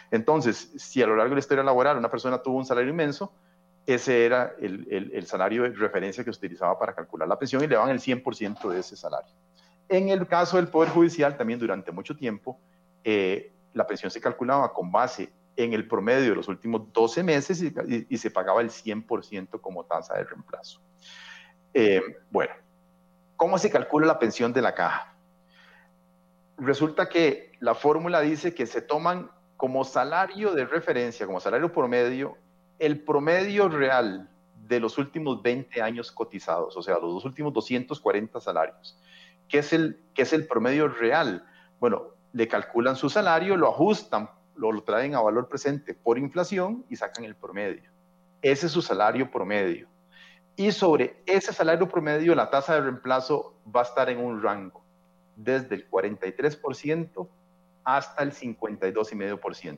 Entonces, 0.09 0.71
si 0.77 1.01
a 1.01 1.07
lo 1.07 1.15
largo 1.15 1.31
de 1.31 1.35
la 1.35 1.39
historia 1.39 1.63
laboral 1.63 1.97
una 1.97 2.09
persona 2.09 2.41
tuvo 2.41 2.57
un 2.57 2.65
salario 2.65 2.89
inmenso, 2.89 3.33
ese 3.85 4.25
era 4.25 4.55
el, 4.59 5.25
salario 5.25 5.63
de 5.63 5.69
referencia 5.69 6.23
que 6.23 6.31
se 6.31 6.37
utilizaba 6.37 6.77
para 6.77 6.93
calcular 6.93 7.27
la 7.27 7.37
pensión 7.37 7.63
y 7.63 7.67
le 7.67 7.75
daban 7.75 7.89
el 7.89 7.99
100% 7.99 8.69
de 8.69 8.79
ese 8.79 8.95
salario. 8.95 9.33
En 9.89 10.09
el 10.09 10.27
caso 10.27 10.57
del 10.57 10.67
Poder 10.67 10.89
Judicial, 10.89 11.35
también 11.35 11.59
durante 11.59 11.91
mucho 11.91 12.15
tiempo, 12.15 12.59
eh, 13.03 13.51
la 13.73 13.87
pensión 13.87 14.11
se 14.11 14.21
calculaba 14.21 14.71
con 14.73 14.91
base 14.91 15.31
en 15.55 15.73
el 15.73 15.87
promedio 15.87 16.29
de 16.29 16.35
los 16.35 16.47
últimos 16.47 16.93
12 16.93 17.23
meses 17.23 17.61
y, 17.61 18.17
se 18.17 18.31
pagaba 18.31 18.61
el 18.61 18.69
100% 18.69 19.59
como 19.59 19.83
tasa 19.85 20.15
de 20.15 20.23
reemplazo. 20.23 20.79
Eh, 21.73 22.01
bueno, 22.29 22.53
¿cómo 23.35 23.57
se 23.57 23.69
calcula 23.69 24.07
la 24.07 24.19
pensión 24.19 24.53
de 24.53 24.61
la 24.61 24.73
caja? 24.73 25.13
Resulta 26.57 27.09
que 27.09 27.51
la 27.59 27.75
fórmula 27.75 28.21
dice 28.21 28.53
que 28.53 28.65
se 28.65 28.81
toman 28.81 29.31
como 29.57 29.83
salario 29.83 30.53
de 30.53 30.65
referencia, 30.65 31.25
como 31.25 31.39
salario 31.39 31.71
promedio, 31.71 32.37
el 32.81 33.03
promedio 33.03 33.69
real 33.69 34.27
de 34.55 34.79
los 34.79 34.97
últimos 34.97 35.43
20 35.43 35.83
años 35.83 36.11
cotizados, 36.11 36.75
o 36.75 36.81
sea, 36.81 36.95
los 36.95 37.13
dos 37.13 37.25
últimos 37.25 37.53
240 37.53 38.41
salarios. 38.41 38.99
¿Qué 39.47 39.59
es 39.59 39.71
el, 39.71 40.03
qué 40.15 40.23
es 40.23 40.33
el 40.33 40.47
promedio 40.47 40.87
real? 40.87 41.45
Bueno, 41.79 42.15
le 42.33 42.47
calculan 42.47 42.95
su 42.95 43.07
salario, 43.07 43.55
lo 43.55 43.69
ajustan, 43.69 44.31
lo, 44.55 44.71
lo 44.71 44.81
traen 44.81 45.13
a 45.13 45.21
valor 45.21 45.47
presente 45.47 45.93
por 45.93 46.17
inflación 46.17 46.83
y 46.89 46.95
sacan 46.95 47.23
el 47.23 47.35
promedio. 47.35 47.91
Ese 48.41 48.65
es 48.65 48.71
su 48.71 48.81
salario 48.81 49.29
promedio. 49.29 49.87
Y 50.55 50.71
sobre 50.71 51.21
ese 51.27 51.53
salario 51.53 51.87
promedio, 51.87 52.33
la 52.33 52.49
tasa 52.49 52.73
de 52.73 52.81
reemplazo 52.81 53.61
va 53.73 53.81
a 53.81 53.83
estar 53.83 54.09
en 54.09 54.17
un 54.17 54.41
rango, 54.41 54.83
desde 55.35 55.75
el 55.75 55.87
43% 55.87 57.27
hasta 57.83 58.23
el 58.23 58.31
52,5%. 58.31 59.77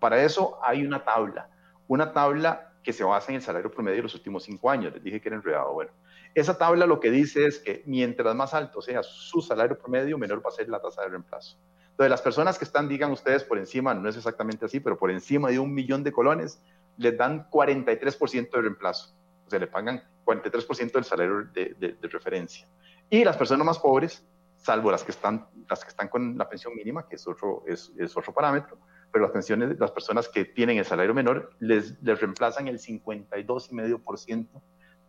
Para 0.00 0.22
eso 0.22 0.58
hay 0.62 0.86
una 0.86 1.04
tabla 1.04 1.50
una 1.88 2.12
tabla 2.12 2.72
que 2.82 2.92
se 2.92 3.04
basa 3.04 3.32
en 3.32 3.36
el 3.36 3.42
salario 3.42 3.70
promedio 3.70 3.96
de 3.96 4.02
los 4.04 4.14
últimos 4.14 4.44
cinco 4.44 4.70
años. 4.70 4.94
Les 4.94 5.02
dije 5.02 5.20
que 5.20 5.28
era 5.28 5.36
enredado. 5.36 5.72
Bueno, 5.72 5.90
esa 6.34 6.56
tabla 6.56 6.86
lo 6.86 7.00
que 7.00 7.10
dice 7.10 7.46
es 7.46 7.58
que 7.58 7.82
mientras 7.86 8.34
más 8.34 8.54
alto 8.54 8.80
sea 8.80 9.02
su 9.02 9.40
salario 9.40 9.78
promedio, 9.78 10.16
menor 10.16 10.44
va 10.44 10.50
a 10.50 10.52
ser 10.52 10.68
la 10.68 10.80
tasa 10.80 11.02
de 11.02 11.08
reemplazo. 11.08 11.58
Entonces, 11.90 12.10
las 12.10 12.22
personas 12.22 12.58
que 12.58 12.64
están, 12.64 12.88
digan 12.88 13.10
ustedes, 13.10 13.42
por 13.42 13.58
encima, 13.58 13.92
no 13.92 14.08
es 14.08 14.16
exactamente 14.16 14.64
así, 14.64 14.78
pero 14.78 14.96
por 14.96 15.10
encima 15.10 15.50
de 15.50 15.58
un 15.58 15.74
millón 15.74 16.04
de 16.04 16.12
colones, 16.12 16.62
les 16.96 17.18
dan 17.18 17.50
43% 17.50 18.50
de 18.50 18.62
reemplazo. 18.62 19.14
O 19.46 19.50
sea, 19.50 19.58
le 19.58 19.66
pagan 19.66 20.02
43% 20.24 20.92
del 20.92 21.04
salario 21.04 21.44
de, 21.52 21.96
referencia. 22.02 22.68
Y 23.10 23.24
las 23.24 23.36
personas 23.36 23.66
más 23.66 23.78
pobres, 23.78 24.24
salvo 24.58 24.92
las 24.92 25.02
que 25.02 25.10
están, 25.10 25.48
las 25.68 25.82
que 25.82 25.88
están 25.88 26.08
con 26.08 26.38
la 26.38 26.48
pensión 26.48 26.74
mínima, 26.74 27.08
que 27.08 27.16
es 27.16 27.26
otro, 27.26 27.64
es, 27.66 27.92
es 27.98 28.16
otro 28.16 28.32
parámetro, 28.32 28.78
pero 29.12 29.24
las 29.24 29.32
pensiones, 29.32 29.78
las 29.78 29.90
personas 29.90 30.28
que 30.28 30.44
tienen 30.44 30.78
el 30.78 30.84
salario 30.84 31.14
menor 31.14 31.50
les, 31.60 32.00
les 32.02 32.20
reemplazan 32.20 32.68
el 32.68 32.78
52,5% 32.78 34.46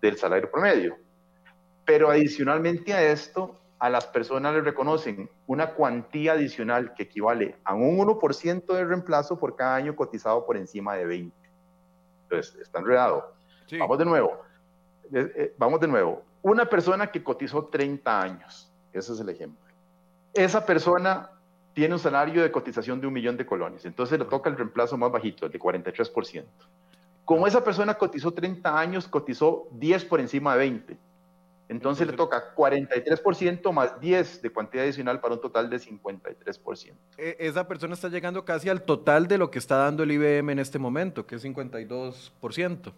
del 0.01 0.17
salario 0.17 0.49
promedio. 0.49 0.97
Pero 1.85 2.09
adicionalmente 2.09 2.93
a 2.93 3.03
esto, 3.03 3.59
a 3.79 3.89
las 3.89 4.05
personas 4.07 4.53
les 4.53 4.63
reconocen 4.63 5.29
una 5.47 5.73
cuantía 5.73 6.33
adicional 6.33 6.93
que 6.93 7.03
equivale 7.03 7.57
a 7.63 7.73
un 7.73 7.97
1% 7.97 8.73
de 8.73 8.85
reemplazo 8.85 9.39
por 9.39 9.55
cada 9.55 9.75
año 9.75 9.95
cotizado 9.95 10.45
por 10.45 10.57
encima 10.57 10.95
de 10.95 11.05
20. 11.05 11.35
Entonces, 12.23 12.55
está 12.61 12.79
enredado. 12.79 13.33
Vamos 13.79 13.97
de 13.97 14.05
nuevo. 14.05 14.41
Eh, 15.13 15.31
eh, 15.35 15.55
vamos 15.57 15.79
de 15.79 15.87
nuevo. 15.87 16.23
Una 16.41 16.65
persona 16.65 17.11
que 17.11 17.23
cotizó 17.23 17.65
30 17.65 18.21
años, 18.21 18.71
ese 18.93 19.13
es 19.13 19.19
el 19.19 19.29
ejemplo. 19.29 19.65
Esa 20.33 20.65
persona 20.65 21.31
tiene 21.73 21.93
un 21.93 21.99
salario 21.99 22.41
de 22.41 22.51
cotización 22.51 22.99
de 22.99 23.07
un 23.07 23.13
millón 23.13 23.37
de 23.37 23.45
colones, 23.45 23.85
entonces 23.85 24.19
le 24.19 24.25
toca 24.25 24.49
el 24.49 24.57
reemplazo 24.57 24.97
más 24.97 25.11
bajito, 25.11 25.45
el 25.45 25.51
de 25.51 25.59
43%. 25.59 26.43
Como 27.25 27.45
esa 27.45 27.63
persona 27.63 27.93
cotizó 27.93 28.31
30 28.31 28.79
años, 28.79 29.07
cotizó 29.07 29.67
10 29.73 30.05
por 30.05 30.19
encima 30.19 30.53
de 30.53 30.59
20. 30.59 30.97
Entonces, 31.69 32.07
le 32.07 32.13
toca 32.13 32.55
43% 32.55 33.71
más 33.71 33.99
10 33.99 34.41
de 34.41 34.49
cuantía 34.49 34.81
adicional 34.81 35.21
para 35.21 35.35
un 35.35 35.41
total 35.41 35.69
de 35.69 35.77
53%. 35.77 36.93
E, 37.15 37.37
esa 37.39 37.67
persona 37.67 37.93
está 37.93 38.09
llegando 38.09 38.43
casi 38.43 38.69
al 38.69 38.81
total 38.81 39.27
de 39.27 39.37
lo 39.37 39.51
que 39.51 39.59
está 39.59 39.77
dando 39.77 40.01
el 40.01 40.11
IBM 40.11 40.53
en 40.53 40.57
este 40.57 40.79
momento, 40.79 41.27
que 41.27 41.35
es 41.35 41.45
52%. 41.45 42.91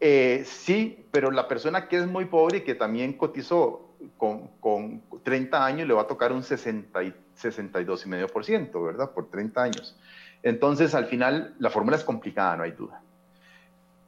Eh, 0.00 0.44
sí, 0.44 1.06
pero 1.10 1.30
la 1.30 1.48
persona 1.48 1.88
que 1.88 1.96
es 1.96 2.06
muy 2.06 2.26
pobre 2.26 2.58
y 2.58 2.60
que 2.60 2.74
también 2.74 3.14
cotizó 3.14 3.91
con, 4.16 4.48
con 4.60 5.02
30 5.22 5.64
años 5.64 5.88
le 5.88 5.94
va 5.94 6.02
a 6.02 6.06
tocar 6.06 6.32
un 6.32 6.42
60 6.42 7.02
y, 7.02 7.14
62,5%, 7.40 8.84
¿verdad? 8.84 9.10
Por 9.10 9.30
30 9.30 9.62
años. 9.62 9.96
Entonces, 10.42 10.94
al 10.94 11.06
final, 11.06 11.54
la 11.58 11.70
fórmula 11.70 11.96
es 11.96 12.04
complicada, 12.04 12.56
no 12.56 12.62
hay 12.64 12.72
duda. 12.72 13.00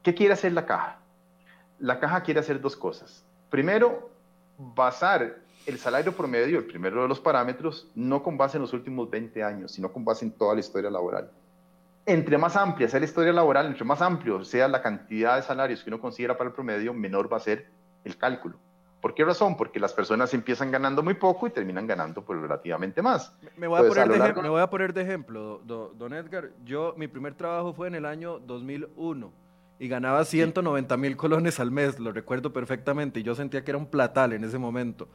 ¿Qué 0.03 0.13
quiere 0.13 0.33
hacer 0.33 0.53
la 0.53 0.65
caja? 0.65 0.99
La 1.79 1.99
caja 1.99 2.21
quiere 2.21 2.39
hacer 2.39 2.61
dos 2.61 2.75
cosas. 2.75 3.23
Primero, 3.49 4.09
basar 4.57 5.37
el 5.65 5.79
salario 5.79 6.15
promedio, 6.15 6.59
el 6.59 6.65
primero 6.65 7.01
de 7.01 7.07
los 7.07 7.19
parámetros, 7.19 7.89
no 7.95 8.21
con 8.21 8.37
base 8.37 8.57
en 8.57 8.61
los 8.61 8.73
últimos 8.73 9.09
20 9.09 9.43
años, 9.43 9.71
sino 9.71 9.91
con 9.91 10.05
base 10.05 10.25
en 10.25 10.31
toda 10.31 10.53
la 10.53 10.59
historia 10.59 10.89
laboral. 10.89 11.31
Entre 12.05 12.37
más 12.37 12.55
amplia 12.55 12.87
sea 12.87 12.99
la 12.99 13.07
historia 13.07 13.33
laboral, 13.33 13.65
entre 13.65 13.83
más 13.83 13.99
amplio 14.01 14.43
sea 14.45 14.67
la 14.67 14.83
cantidad 14.83 15.37
de 15.37 15.41
salarios 15.41 15.83
que 15.83 15.89
uno 15.89 15.99
considera 15.99 16.37
para 16.37 16.49
el 16.49 16.53
promedio, 16.53 16.93
menor 16.93 17.31
va 17.31 17.37
a 17.37 17.39
ser 17.39 17.67
el 18.03 18.15
cálculo. 18.15 18.59
¿Por 19.05 19.13
qué 19.13 19.23
razón? 19.23 19.55
Porque 19.55 19.79
las 19.79 19.93
personas 19.93 20.33
empiezan 20.33 20.71
ganando 20.71 21.03
muy 21.03 21.13
poco 21.13 21.45
y 21.45 21.51
terminan 21.51 21.85
ganando 21.85 22.25
pues, 22.25 22.41
relativamente 22.41 23.03
más. 23.03 23.31
Me 23.55 23.67
voy, 23.67 23.77
a 23.77 23.87
poner, 23.87 24.07
de 24.07 24.17
ejemplo, 24.17 24.41
me 24.41 24.49
voy 24.49 24.61
a 24.61 24.67
poner 24.67 24.93
de 24.95 25.01
ejemplo, 25.03 25.61
don 25.63 26.11
Edgar. 26.11 26.49
Yo, 26.63 26.95
mi 26.97 27.07
primer 27.07 27.35
trabajo 27.35 27.71
fue 27.71 27.87
en 27.87 27.93
el 27.93 28.05
año 28.07 28.39
2001 28.39 29.31
y 29.77 29.87
ganaba 29.87 30.25
190 30.25 30.97
mil 30.97 31.17
colones 31.17 31.59
al 31.59 31.69
mes, 31.69 31.99
lo 31.99 32.13
recuerdo 32.13 32.51
perfectamente, 32.51 33.19
y 33.19 33.23
yo 33.23 33.35
sentía 33.35 33.63
que 33.63 33.69
era 33.69 33.77
un 33.77 33.85
platal 33.85 34.33
en 34.33 34.43
ese 34.43 34.57
momento. 34.57 35.07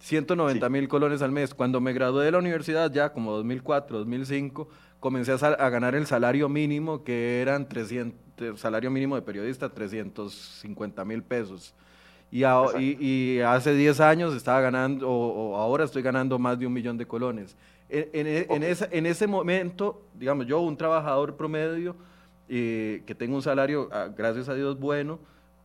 190 0.00 0.68
mil 0.68 0.88
colones 0.88 1.22
al 1.22 1.30
mes. 1.30 1.54
Cuando 1.54 1.80
me 1.80 1.92
gradué 1.92 2.24
de 2.24 2.32
la 2.32 2.38
universidad, 2.38 2.92
ya 2.92 3.12
como 3.12 3.30
2004, 3.30 3.98
2005, 3.98 4.68
comencé 4.98 5.30
a, 5.30 5.70
ganar 5.70 5.94
el 5.94 6.08
salario 6.08 6.48
mínimo, 6.48 7.04
que 7.04 7.42
eran 7.42 7.68
300, 7.68 8.58
salario 8.58 8.90
mínimo 8.90 9.14
de 9.14 9.22
periodista, 9.22 9.68
350 9.68 11.04
mil 11.04 11.22
pesos. 11.22 11.76
Y, 12.30 12.44
y, 12.44 13.40
hace 13.40 13.74
10 13.74 14.00
años 14.00 14.34
estaba 14.34 14.60
ganando, 14.60 15.08
o, 15.08 15.56
ahora 15.56 15.84
estoy 15.84 16.02
ganando 16.02 16.38
más 16.38 16.58
de 16.58 16.66
un 16.66 16.72
millón 16.72 16.98
de 16.98 17.06
colones. 17.06 17.56
En, 17.88 18.26
en, 18.26 18.64
en 18.64 19.06
ese 19.06 19.26
momento, 19.26 20.02
digamos, 20.14 20.46
yo, 20.46 20.60
un 20.60 20.76
trabajador 20.76 21.36
promedio, 21.36 21.94
que 22.48 23.16
tengo 23.18 23.36
un 23.36 23.42
salario, 23.42 23.88
ah, 23.92 24.08
gracias 24.16 24.48
a 24.48 24.54
Dios, 24.54 24.78
bueno, 24.78 25.18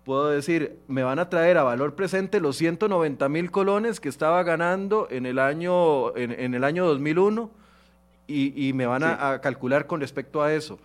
puedo 0.03 0.29
decir, 0.29 0.79
me 0.87 1.03
van 1.03 1.19
a 1.19 1.29
traer 1.29 1.57
a 1.57 1.63
valor 1.63 1.95
presente 1.95 2.39
los 2.39 2.57
190 2.57 3.29
mil 3.29 3.51
colones 3.51 3.99
que 3.99 4.09
estaba 4.09 4.43
ganando 4.43 5.07
en 5.11 5.25
el 5.25 5.39
año, 5.39 6.15
en, 6.15 6.53
el 6.53 6.63
año 6.63 6.85
2001 6.85 7.51
y, 8.27 8.67
y 8.67 8.73
me 8.73 8.85
van 8.85 9.03
a, 9.03 9.39
calcular 9.41 9.85
con 9.85 9.99
respecto 9.99 10.41
a 10.41 10.53
eso. 10.53 10.79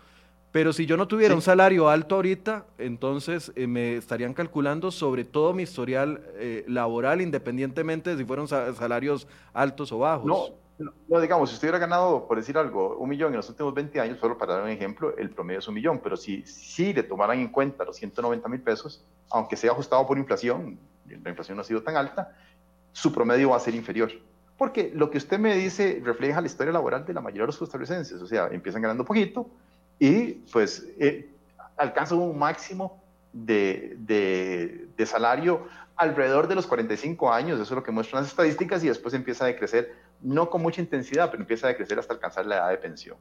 Pero 0.52 0.72
si 0.72 0.86
yo 0.86 0.96
no 0.96 1.06
tuviera 1.06 1.34
un 1.34 1.42
salario 1.42 1.88
alto 1.88 2.14
ahorita, 2.14 2.66
entonces 2.78 3.52
eh, 3.56 3.66
me 3.66 3.96
estarían 3.96 4.32
calculando 4.32 4.90
sobre 4.90 5.24
todo 5.24 5.52
mi 5.52 5.64
historial 5.64 6.22
eh, 6.36 6.64
laboral, 6.66 7.20
independientemente 7.20 8.10
de 8.10 8.16
si 8.16 8.24
fueron 8.24 8.48
salarios 8.48 9.28
altos 9.52 9.92
o 9.92 9.98
bajos. 9.98 10.26
No 10.26 10.66
no, 10.78 11.20
digamos, 11.20 11.48
si 11.48 11.54
usted 11.54 11.68
hubiera 11.68 11.78
ganado, 11.78 12.26
por 12.26 12.36
decir 12.36 12.58
algo, 12.58 12.96
un 12.98 13.08
millón 13.08 13.32
en 13.32 13.38
los 13.38 13.48
últimos 13.48 13.72
20 13.72 13.98
años, 13.98 14.18
solo 14.18 14.36
para 14.36 14.54
dar 14.54 14.64
un 14.64 14.68
ejemplo, 14.68 15.16
el 15.16 15.30
promedio 15.30 15.60
es 15.60 15.68
un 15.68 15.74
millón, 15.74 16.00
pero 16.02 16.16
si, 16.16 16.44
si 16.44 16.92
le 16.92 17.02
tomaran 17.02 17.38
en 17.38 17.48
cuenta 17.48 17.84
los 17.84 17.96
190 17.96 18.46
mil 18.48 18.60
pesos, 18.60 19.02
aunque 19.30 19.56
sea 19.56 19.72
ajustado 19.72 20.06
por 20.06 20.18
inflación, 20.18 20.78
la 21.06 21.30
inflación 21.30 21.56
no 21.56 21.62
ha 21.62 21.64
sido 21.64 21.82
tan 21.82 21.96
alta, 21.96 22.36
su 22.92 23.10
promedio 23.12 23.50
va 23.50 23.56
a 23.56 23.60
ser 23.60 23.74
inferior. 23.74 24.10
Porque 24.58 24.90
lo 24.94 25.10
que 25.10 25.18
usted 25.18 25.38
me 25.38 25.54
dice 25.54 26.00
refleja 26.04 26.40
la 26.40 26.46
historia 26.46 26.72
laboral 26.72 27.06
de 27.06 27.14
la 27.14 27.20
mayoría 27.20 27.42
de 27.42 27.48
los 27.48 27.58
costarricenses, 27.58 28.20
o 28.20 28.26
sea, 28.26 28.48
empiezan 28.48 28.82
ganando 28.82 29.04
poquito 29.04 29.48
y 29.98 30.32
pues 30.52 30.86
eh, 30.98 31.30
alcanzan 31.76 32.18
un 32.18 32.38
máximo 32.38 33.02
de, 33.32 33.94
de, 33.98 34.88
de 34.96 35.06
salario 35.06 35.66
alrededor 35.96 36.46
de 36.46 36.54
los 36.54 36.66
45 36.66 37.32
años, 37.32 37.54
eso 37.58 37.74
es 37.74 37.76
lo 37.76 37.82
que 37.82 37.90
muestran 37.90 38.22
las 38.22 38.30
estadísticas, 38.30 38.84
y 38.84 38.88
después 38.88 39.14
empieza 39.14 39.44
a 39.44 39.48
decrecer, 39.48 39.94
no 40.20 40.50
con 40.50 40.62
mucha 40.62 40.80
intensidad, 40.80 41.30
pero 41.30 41.42
empieza 41.42 41.66
a 41.66 41.70
decrecer 41.70 41.98
hasta 41.98 42.14
alcanzar 42.14 42.46
la 42.46 42.56
edad 42.56 42.70
de 42.70 42.76
pensión. 42.76 43.16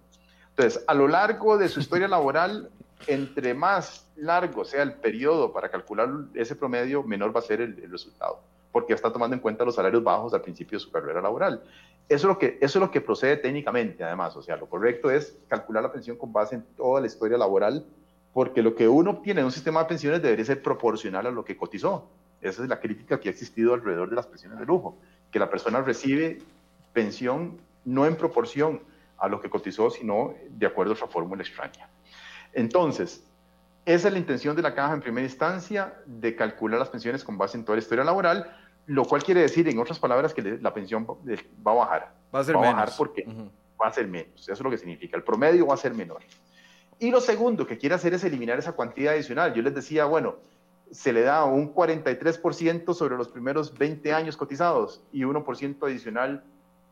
Entonces, 0.49 0.83
a 0.87 0.93
lo 0.93 1.07
largo 1.07 1.57
de 1.57 1.69
su 1.69 1.79
historia 1.79 2.07
laboral, 2.07 2.69
entre 3.07 3.53
más 3.53 4.07
largo 4.15 4.65
sea 4.65 4.83
el 4.83 4.93
periodo 4.93 5.51
para 5.51 5.69
calcular 5.69 6.09
ese 6.33 6.55
promedio, 6.55 7.03
menor 7.03 7.35
va 7.35 7.39
a 7.39 7.43
ser 7.43 7.61
el, 7.61 7.89
resultado, 7.89 8.41
porque 8.71 8.93
está 8.93 9.11
tomando 9.11 9.35
en 9.35 9.41
cuenta 9.41 9.65
los 9.65 9.75
salarios 9.75 10.03
bajos 10.03 10.33
al 10.33 10.41
principio 10.41 10.77
de 10.77 10.83
su 10.83 10.91
carrera 10.91 11.21
laboral. 11.21 11.63
Eso 12.07 12.37
es, 12.59 12.75
lo 12.75 12.91
que, 12.91 13.01
procede 13.01 13.37
técnicamente, 13.37 14.03
además. 14.03 14.35
O 14.35 14.41
sea, 14.41 14.55
lo 14.57 14.67
correcto 14.67 15.09
es 15.09 15.37
calcular 15.47 15.83
la 15.83 15.91
pensión 15.91 16.17
con 16.17 16.31
base 16.31 16.55
en 16.55 16.63
toda 16.75 17.01
la 17.01 17.07
historia 17.07 17.37
laboral, 17.37 17.85
porque 18.31 18.61
lo 18.61 18.75
que 18.75 18.87
uno 18.87 19.11
obtiene 19.11 19.39
en 19.39 19.45
un 19.45 19.51
sistema 19.51 19.81
de 19.81 19.87
pensiones 19.87 20.21
debería 20.21 20.45
ser 20.45 20.61
proporcional 20.61 21.25
a 21.25 21.31
lo 21.31 21.43
que 21.43 21.57
cotizó. 21.57 22.07
Esa 22.41 22.61
es 22.61 22.69
la 22.69 22.79
crítica 22.79 23.19
que 23.19 23.29
ha 23.29 23.31
existido 23.31 23.73
alrededor 23.73 24.09
de 24.09 24.15
las 24.15 24.27
pensiones 24.27 24.59
de 24.59 24.65
lujo, 24.65 24.97
que 25.31 25.39
la 25.39 25.49
persona 25.49 25.81
recibe 25.81 26.39
pensión 26.93 27.59
no 27.85 28.05
en 28.05 28.15
proporción 28.15 28.81
a 29.17 29.27
lo 29.27 29.41
que 29.41 29.49
cotizó, 29.49 29.89
sino 29.89 30.35
de 30.49 30.67
acuerdo 30.67 30.91
a 30.91 30.95
otra 30.95 31.07
fórmula 31.07 31.41
extraña. 31.41 31.89
Entonces, 32.53 33.23
esa 33.85 34.07
es 34.07 34.13
la 34.13 34.19
intención 34.19 34.55
de 34.55 34.61
la 34.61 34.75
caja 34.75 34.93
en 34.93 35.01
primera 35.01 35.25
instancia, 35.25 35.93
de 36.05 36.35
calcular 36.35 36.79
las 36.79 36.89
pensiones 36.89 37.23
con 37.23 37.37
base 37.37 37.57
en 37.57 37.65
toda 37.65 37.77
la 37.77 37.81
historia 37.81 38.03
laboral, 38.03 38.51
lo 38.87 39.05
cual 39.05 39.23
quiere 39.23 39.41
decir, 39.41 39.67
en 39.67 39.79
otras 39.79 39.99
palabras, 39.99 40.33
que 40.33 40.41
la 40.61 40.73
pensión 40.73 41.07
va 41.07 41.71
a 41.71 41.75
bajar. 41.75 42.13
Va 42.33 42.39
a 42.39 42.43
ser 42.43 42.55
menos. 42.55 42.73
bajar 42.73 42.91
porque 42.97 43.25
va 43.81 43.87
a 43.87 43.93
ser 43.93 44.07
menos. 44.07 44.41
Eso 44.41 44.53
es 44.53 44.61
lo 44.61 44.69
que 44.69 44.77
significa. 44.77 45.17
El 45.17 45.23
promedio 45.23 45.67
va 45.67 45.73
a 45.73 45.77
ser 45.77 45.93
menor. 45.93 46.21
Y 46.99 47.11
lo 47.11 47.19
segundo 47.19 47.67
que 47.67 47.77
quiere 47.77 47.95
hacer 47.95 48.13
es 48.13 48.23
eliminar 48.23 48.59
esa 48.59 48.73
cuantía 48.73 49.11
adicional. 49.11 49.53
Yo 49.53 49.61
les 49.61 49.73
decía, 49.73 50.05
bueno, 50.05 50.35
se 50.91 51.11
le 51.11 51.21
da 51.21 51.45
un 51.45 51.73
43% 51.73 52.93
sobre 52.93 53.17
los 53.17 53.27
primeros 53.27 53.77
20 53.77 54.13
años 54.13 54.37
cotizados 54.37 55.01
y 55.11 55.23
1% 55.23 55.85
adicional 55.85 56.43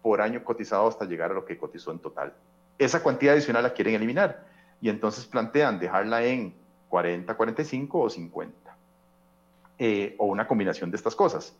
por 0.01 0.21
año 0.21 0.43
cotizado 0.43 0.87
hasta 0.87 1.05
llegar 1.05 1.31
a 1.31 1.33
lo 1.33 1.45
que 1.45 1.57
cotizó 1.57 1.91
en 1.91 1.99
total. 1.99 2.33
Esa 2.77 3.01
cuantía 3.01 3.31
adicional 3.31 3.63
la 3.63 3.73
quieren 3.73 3.95
eliminar 3.95 4.45
y 4.81 4.89
entonces 4.89 5.25
plantean 5.25 5.79
dejarla 5.79 6.23
en 6.23 6.53
40, 6.89 7.35
45 7.35 7.99
o 7.99 8.09
50. 8.09 8.62
Eh, 9.85 10.15
o 10.17 10.27
una 10.27 10.47
combinación 10.47 10.89
de 10.91 10.95
estas 10.95 11.13
cosas. 11.13 11.53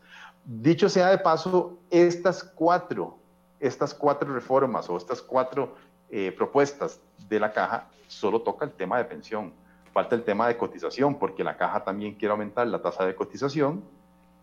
Dicho 0.46 0.88
sea 0.88 1.10
de 1.10 1.18
paso, 1.18 1.76
estas 1.90 2.42
cuatro, 2.42 3.18
estas 3.60 3.92
cuatro 3.92 4.32
reformas 4.32 4.88
o 4.88 4.96
estas 4.96 5.20
cuatro 5.20 5.74
eh, 6.08 6.32
propuestas 6.32 7.00
de 7.28 7.38
la 7.38 7.52
caja 7.52 7.86
solo 8.08 8.40
toca 8.40 8.64
el 8.64 8.72
tema 8.72 8.96
de 8.96 9.04
pensión 9.04 9.52
Falta 9.92 10.16
el 10.16 10.24
tema 10.24 10.48
de 10.48 10.56
cotización, 10.56 11.18
porque 11.18 11.44
la 11.44 11.56
caja 11.56 11.84
también 11.84 12.14
quiere 12.14 12.32
aumentar 12.32 12.66
la 12.66 12.82
tasa 12.82 13.06
de 13.06 13.14
cotización 13.14 13.84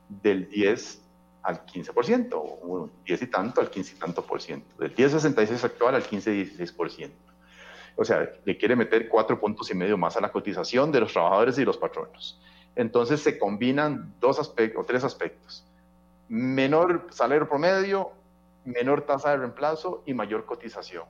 del 0.07 0.47
10 0.47 1.01
al 1.41 1.65
15%, 1.65 2.29
o 2.35 2.89
10 3.03 3.21
y 3.23 3.27
tanto 3.27 3.59
al 3.59 3.69
15 3.69 3.95
y 3.95 3.99
tanto 3.99 4.23
por 4.23 4.41
ciento, 4.41 4.67
del 4.77 4.95
10,66 4.95 5.63
actual 5.65 5.95
al 5.95 6.03
15,16%. 6.03 7.09
O 7.97 8.05
sea, 8.05 8.29
le 8.45 8.57
quiere 8.57 8.77
meter 8.77 9.09
cuatro 9.09 9.39
puntos 9.39 9.69
y 9.71 9.73
medio 9.73 9.97
más 9.97 10.15
a 10.15 10.21
la 10.21 10.31
cotización 10.31 10.91
de 10.91 11.01
los 11.01 11.11
trabajadores 11.11 11.57
y 11.57 11.65
los 11.65 11.77
patronos. 11.77 12.39
Entonces 12.75 13.21
se 13.21 13.37
combinan 13.37 14.13
dos 14.19 14.39
aspectos, 14.39 14.83
o 14.83 14.85
tres 14.85 15.03
aspectos. 15.03 15.65
Menor 16.29 17.07
salario 17.11 17.47
promedio, 17.47 18.11
menor 18.63 19.01
tasa 19.01 19.31
de 19.31 19.37
reemplazo 19.37 20.03
y 20.05 20.13
mayor 20.13 20.45
cotización. 20.45 21.05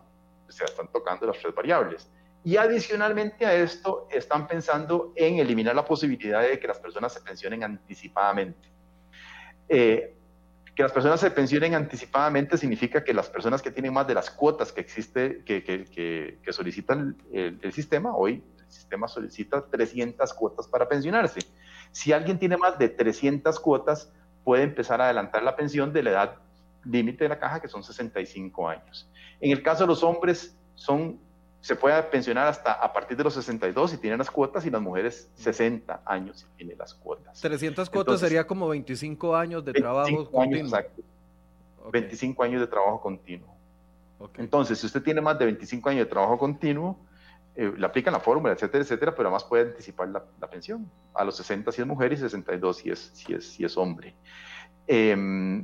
O 0.48 0.52
sea, 0.52 0.66
están 0.66 0.88
tocando 0.88 1.28
las 1.28 1.38
tres 1.40 1.54
variables. 1.54 2.10
Y 2.44 2.58
adicionalmente 2.58 3.46
a 3.46 3.54
esto, 3.54 4.08
están 4.10 4.48
pensando 4.48 5.14
en 5.16 5.38
eliminar 5.38 5.76
la 5.76 5.86
posibilidad 5.86 6.42
de 6.42 6.60
que 6.60 6.68
las 6.68 6.80
personas 6.80 7.14
se 7.14 7.22
pensionen 7.22 7.64
anticipadamente. 7.64 8.68
Eh, 9.70 10.16
que 10.76 10.84
las 10.84 10.92
personas 10.92 11.20
se 11.20 11.30
pensionen 11.30 11.76
anticipadamente 11.76 12.58
significa 12.58 13.04
que 13.04 13.14
las 13.14 13.30
personas 13.30 13.62
que 13.62 13.72
tienen 13.72 13.94
más 13.94 14.08
de 14.08 14.16
las 14.16 14.32
cuotas 14.32 14.72
que 14.72 14.82
existe, 14.82 15.44
que, 15.44 16.40
solicitan 16.50 17.18
el, 17.32 17.60
el, 17.62 17.74
sistema, 17.74 18.16
hoy 18.16 18.42
sistema 18.72 19.08
solicita 19.08 19.66
300 19.66 20.34
cuotas 20.34 20.68
para 20.68 20.88
pensionarse. 20.88 21.40
Si 21.92 22.14
alguien 22.14 22.40
tiene 22.40 22.58
más 22.58 22.78
de 22.80 22.90
300 22.90 23.60
cuotas, 23.60 24.12
puede 24.44 24.64
empezar 24.64 25.02
a 25.02 25.06
adelantar 25.06 25.44
la 25.44 25.56
pensión 25.56 25.94
de 25.94 26.04
la 26.04 26.10
edad 26.12 26.36
límite 26.84 27.26
de 27.26 27.30
la 27.30 27.40
caja, 27.40 27.62
que 27.62 27.68
son 27.68 27.84
65 27.84 28.68
años. 28.68 29.08
En 29.40 29.52
el 29.52 29.62
caso 29.62 29.84
de 29.84 29.88
los 29.88 30.04
hombres, 30.04 30.56
son 30.76 31.20
se 31.62 31.76
puede 31.76 32.02
pensionar 32.04 32.48
hasta 32.48 32.74
a 32.74 32.92
partir 32.92 33.16
de 33.16 33.24
los 33.24 33.36
62 33.36 33.92
si 33.92 33.98
tienen 33.98 34.18
las 34.18 34.32
cuotas 34.32 34.66
y 34.66 34.72
las 34.72 34.82
mujeres 34.82 35.30
60 35.36 36.02
años 36.06 36.40
si 36.40 36.46
tienen 36.58 36.76
las 36.78 36.96
cuotas. 36.96 37.40
300 37.40 37.88
cuotas 37.90 38.20
sería 38.20 38.48
como 38.48 38.68
25 38.68 39.36
años 39.36 39.64
de 39.64 39.74
trabajo 39.74 40.30
continuo. 40.32 40.66
Exacto. 40.66 41.04
25 41.92 42.44
años 42.44 42.62
de 42.62 42.68
trabajo 42.68 43.00
continuo. 43.00 43.56
Entonces, 44.38 44.80
si 44.80 44.86
usted 44.86 45.02
tiene 45.02 45.22
más 45.22 45.38
de 45.38 45.46
25 45.46 45.90
años 45.90 46.06
de 46.06 46.10
trabajo 46.10 46.38
continuo, 46.38 46.98
eh, 47.56 47.74
le 47.78 47.86
aplican 47.86 48.14
la 48.14 48.20
fórmula, 48.20 48.54
etcétera, 48.54 48.84
etcétera, 48.84 49.16
pero 49.16 49.30
además 49.30 49.44
puede 49.44 49.70
anticipar 49.70 50.10
la, 50.10 50.50
pensión. 50.50 50.90
A 51.14 51.24
los 51.24 51.36
60 51.38 51.72
si 51.72 51.82
es 51.82 51.88
mujer 51.88 52.14
y 52.14 52.18
62 52.18 52.78
si 52.78 52.90
es, 52.90 53.12
si 53.14 53.34
es, 53.34 53.46
si 53.46 53.66
es 53.66 53.78
hombre. 53.78 54.16
Eh, 54.88 55.64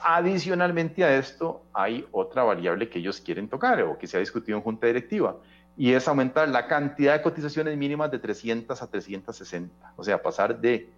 Adicionalmente 0.00 1.02
a 1.02 1.16
esto, 1.16 1.64
hay 1.72 2.06
otra 2.12 2.44
variable 2.44 2.88
que 2.88 3.00
ellos 3.00 3.20
quieren 3.20 3.48
tocar 3.48 3.82
o 3.82 3.98
que 3.98 4.06
se 4.06 4.16
ha 4.16 4.20
discutido 4.20 4.56
en 4.56 4.62
junta 4.62 4.86
directiva 4.86 5.36
y 5.76 5.92
es 5.92 6.06
aumentar 6.06 6.48
la 6.48 6.68
cantidad 6.68 7.14
de 7.14 7.22
cotizaciones 7.22 7.76
mínimas 7.76 8.10
de 8.10 8.20
300 8.20 8.80
a 8.80 8.86
360, 8.88 9.94
o 9.96 10.04
sea, 10.04 10.22
pasar 10.22 10.60
de, 10.60 10.90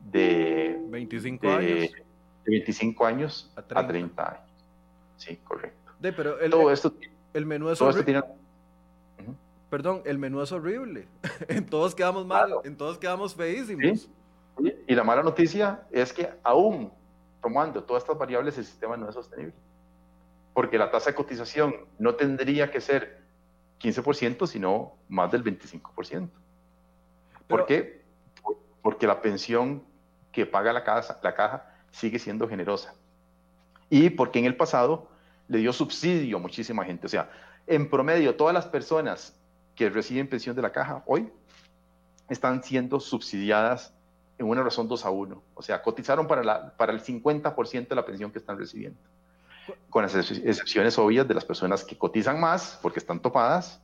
de 0.00 0.78
25 0.86 1.48
años, 1.48 1.90
25 2.46 3.06
años 3.06 3.52
a 3.56 3.62
30, 3.62 4.22
años. 4.22 4.40
Sí, 5.16 5.36
correcto. 5.42 5.92
pero 6.00 6.38
el, 6.38 6.50
todo 6.50 6.70
esto, 6.70 6.94
el 7.32 7.46
menú 7.46 7.70
es 7.70 7.80
horrible. 7.80 8.22
Perdón, 9.70 10.02
el 10.04 10.18
menú 10.18 10.40
es 10.42 10.52
horrible. 10.52 11.08
en 11.48 11.66
todos 11.66 11.94
quedamos 11.94 12.26
mal, 12.26 12.52
en 12.64 12.76
todos 12.76 12.98
quedamos 12.98 13.34
feísimos. 13.34 14.08
Y 14.86 14.94
la 14.94 15.02
mala 15.02 15.22
noticia 15.22 15.86
es 15.90 16.12
que 16.12 16.30
aún 16.42 16.92
tomando 17.44 17.82
todas 17.84 18.02
estas 18.02 18.16
variables, 18.16 18.56
el 18.56 18.64
sistema 18.64 18.96
no 18.96 19.06
es 19.06 19.14
sostenible. 19.14 19.52
Porque 20.54 20.78
la 20.78 20.90
tasa 20.90 21.10
de 21.10 21.16
cotización 21.16 21.74
no 21.98 22.14
tendría 22.14 22.70
que 22.70 22.80
ser 22.80 23.20
15%, 23.80 24.46
sino 24.46 24.94
más 25.08 25.30
del 25.30 25.44
25%. 25.44 26.30
¿Por 27.46 27.66
qué? 27.66 28.02
Porque 28.80 29.06
la 29.06 29.20
pensión 29.20 29.82
que 30.32 30.46
paga 30.46 30.72
la, 30.72 30.84
casa, 30.84 31.20
la 31.22 31.34
caja 31.34 31.70
sigue 31.90 32.18
siendo 32.18 32.48
generosa. 32.48 32.94
Y 33.90 34.08
porque 34.08 34.38
en 34.38 34.46
el 34.46 34.56
pasado 34.56 35.08
le 35.48 35.58
dio 35.58 35.72
subsidio 35.72 36.38
a 36.38 36.40
muchísima 36.40 36.82
gente. 36.84 37.06
O 37.06 37.10
sea, 37.10 37.30
en 37.66 37.90
promedio, 37.90 38.34
todas 38.36 38.54
las 38.54 38.66
personas 38.66 39.38
que 39.74 39.90
reciben 39.90 40.28
pensión 40.28 40.54
de 40.54 40.62
la 40.62 40.72
caja 40.72 41.02
hoy 41.06 41.30
están 42.28 42.62
siendo 42.62 43.00
subsidiadas 43.00 43.92
en 44.38 44.46
una 44.46 44.62
razón 44.62 44.88
2 44.88 45.04
a 45.04 45.10
1. 45.10 45.42
O 45.54 45.62
sea, 45.62 45.82
cotizaron 45.82 46.26
para, 46.26 46.42
la, 46.42 46.76
para 46.76 46.92
el 46.92 47.02
50% 47.02 47.88
de 47.88 47.94
la 47.94 48.04
pensión 48.04 48.32
que 48.32 48.38
están 48.38 48.58
recibiendo. 48.58 48.98
Con 49.88 50.02
las 50.02 50.14
excepciones 50.14 50.98
obvias 50.98 51.26
de 51.26 51.34
las 51.34 51.44
personas 51.44 51.84
que 51.84 51.96
cotizan 51.96 52.40
más 52.40 52.78
porque 52.82 52.98
están 52.98 53.20
topadas 53.20 53.80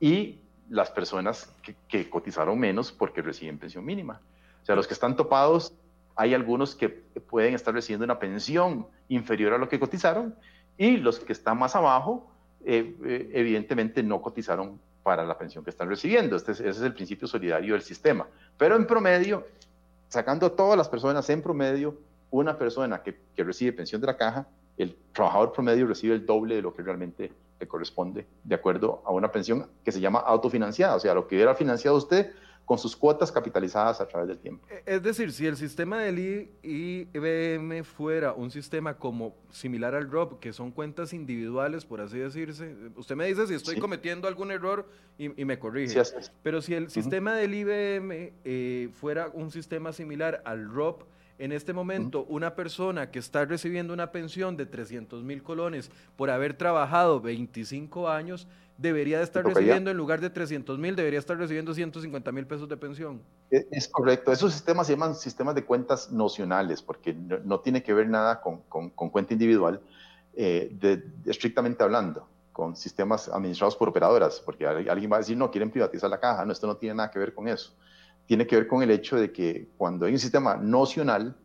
y 0.00 0.40
las 0.68 0.90
personas 0.90 1.50
que, 1.88 2.10
cotizaron 2.10 2.58
menos 2.58 2.92
porque 2.92 3.22
reciben 3.22 3.58
pensión 3.58 3.84
mínima. 3.84 4.20
O 4.62 4.66
sea, 4.66 4.74
los 4.74 4.86
que 4.86 4.94
están 4.94 5.16
topados, 5.16 5.72
hay 6.16 6.34
algunos 6.34 6.74
que 6.74 6.88
pueden 6.88 7.54
estar 7.54 7.72
recibiendo 7.72 8.04
una 8.04 8.18
pensión 8.18 8.86
inferior 9.08 9.54
a 9.54 9.58
lo 9.58 9.68
que 9.68 9.78
cotizaron 9.78 10.34
y 10.76 10.96
los 10.96 11.20
que 11.20 11.32
están 11.32 11.58
más 11.58 11.76
abajo, 11.76 12.30
eh, 12.64 12.96
eh, 13.04 13.30
evidentemente 13.32 14.02
no 14.02 14.20
cotizaron 14.20 14.80
para 15.06 15.24
la 15.24 15.38
pensión 15.38 15.62
que 15.62 15.70
están 15.70 15.88
recibiendo. 15.88 16.34
Este 16.34 16.50
ese 16.50 16.68
es 16.68 16.80
el 16.80 16.92
principio 16.92 17.28
solidario 17.28 17.74
del 17.74 17.82
sistema. 17.82 18.26
Pero 18.58 18.74
en 18.74 18.88
promedio, 18.88 19.46
sacando 20.08 20.46
a 20.46 20.50
todas 20.50 20.76
las 20.76 20.88
personas 20.88 21.30
en 21.30 21.42
promedio, 21.42 21.96
una 22.32 22.58
persona 22.58 23.00
que, 23.04 23.16
que, 23.36 23.44
recibe 23.44 23.72
pensión 23.72 24.00
de 24.00 24.08
la 24.08 24.16
caja, 24.16 24.48
el 24.76 24.96
trabajador 25.12 25.52
promedio 25.52 25.86
recibe 25.86 26.16
el 26.16 26.26
doble 26.26 26.56
de 26.56 26.62
lo 26.62 26.74
que 26.74 26.82
realmente 26.82 27.30
le 27.60 27.68
corresponde 27.68 28.26
de 28.42 28.54
acuerdo 28.56 29.00
a 29.06 29.12
una 29.12 29.30
pensión 29.30 29.68
que 29.84 29.92
se 29.92 30.00
llama 30.00 30.18
autofinanciada, 30.18 30.96
o 30.96 30.98
sea, 30.98 31.14
lo 31.14 31.28
que 31.28 31.36
hubiera 31.36 31.54
financiado 31.54 31.96
usted 31.96 32.32
con 32.66 32.78
sus 32.78 32.96
cuotas 32.96 33.30
capitalizadas 33.30 34.00
a 34.00 34.08
través 34.08 34.28
del 34.28 34.38
tiempo. 34.38 34.66
E, 34.68 34.82
es 34.84 35.02
decir, 35.02 35.32
si 35.32 35.46
el 35.46 35.56
sistema 35.56 36.00
del 36.00 36.50
IBM 36.64 37.84
fuera 37.84 38.32
un 38.32 38.50
sistema 38.50 38.98
como 38.98 39.36
similar 39.52 39.94
al 39.94 40.10
ROB, 40.10 40.40
que 40.40 40.52
son 40.52 40.72
cuentas 40.72 41.12
individuales, 41.12 41.86
por 41.86 42.00
así 42.00 42.18
decirse, 42.18 42.74
usted 42.96 43.14
me 43.14 43.26
dice 43.26 43.46
si 43.46 43.54
estoy 43.54 43.78
cometiendo 43.78 44.26
algún 44.26 44.50
error 44.50 44.88
y, 45.16 45.28
me 45.44 45.58
corrige. 45.60 46.04
Sí, 46.04 46.14
Pero 46.42 46.60
si 46.60 46.74
el 46.74 46.90
sistema 46.90 47.36
del 47.36 47.54
IBM 47.54 48.32
eh, 48.44 48.88
fuera 48.92 49.30
un 49.32 49.52
sistema 49.52 49.92
similar 49.92 50.42
al 50.44 50.68
ROB, 50.68 51.04
en 51.38 51.52
este 51.52 51.72
momento, 51.72 52.24
una 52.28 52.54
persona 52.54 53.10
que 53.10 53.18
está 53.18 53.44
recibiendo 53.44 53.92
una 53.92 54.10
pensión 54.10 54.56
de 54.56 54.66
300 54.66 55.22
mil 55.22 55.42
colones 55.42 55.90
por 56.16 56.30
haber 56.30 56.54
trabajado 56.54 57.20
25 57.20 58.08
años, 58.08 58.48
debería 58.78 59.18
de 59.18 59.24
estar 59.24 59.44
recibiendo, 59.44 59.90
en 59.90 59.96
lugar 59.96 60.20
de 60.20 60.30
300 60.30 60.78
mil, 60.78 60.96
debería 60.96 61.18
estar 61.18 61.36
recibiendo 61.36 61.74
150 61.74 62.32
mil 62.32 62.46
pesos 62.46 62.68
de 62.68 62.76
pensión. 62.76 63.20
E, 63.50 63.66
es, 63.70 63.88
correcto. 63.88 64.32
Esos 64.32 64.52
sistemas 64.52 64.86
se 64.86 64.94
llaman 64.94 65.14
sistemas 65.14 65.54
de 65.54 65.64
cuentas 65.64 66.10
nocionales, 66.10 66.82
porque 66.82 67.14
no, 67.14 67.60
tiene 67.60 67.82
que 67.82 67.94
ver 67.94 68.08
nada 68.08 68.40
con, 68.40 68.62
con, 68.68 68.90
cuenta 68.90 69.32
individual, 69.32 69.80
eh, 70.34 70.70
de, 70.72 71.04
estrictamente 71.26 71.82
hablando, 71.82 72.28
con 72.52 72.76
sistemas 72.76 73.28
administrados 73.28 73.76
por 73.76 73.88
operadoras, 73.88 74.40
porque 74.40 74.66
alguien 74.66 75.10
va 75.10 75.16
a 75.16 75.20
decir, 75.20 75.36
no, 75.36 75.50
quieren 75.50 75.70
privatizar 75.70 76.08
la 76.08 76.20
caja. 76.20 76.44
No, 76.44 76.52
esto 76.52 76.66
no 76.66 76.76
tiene 76.76 76.94
nada 76.94 77.10
que 77.10 77.18
ver 77.18 77.34
con 77.34 77.48
eso. 77.48 77.74
Tiene 78.26 78.46
que 78.46 78.56
ver 78.56 78.66
con 78.66 78.82
el 78.82 78.90
hecho 78.90 79.16
de 79.16 79.32
que 79.32 79.68
cuando 79.76 80.06
hay 80.06 80.12
un 80.12 80.18
sistema 80.18 80.56
nocional, 80.56 81.36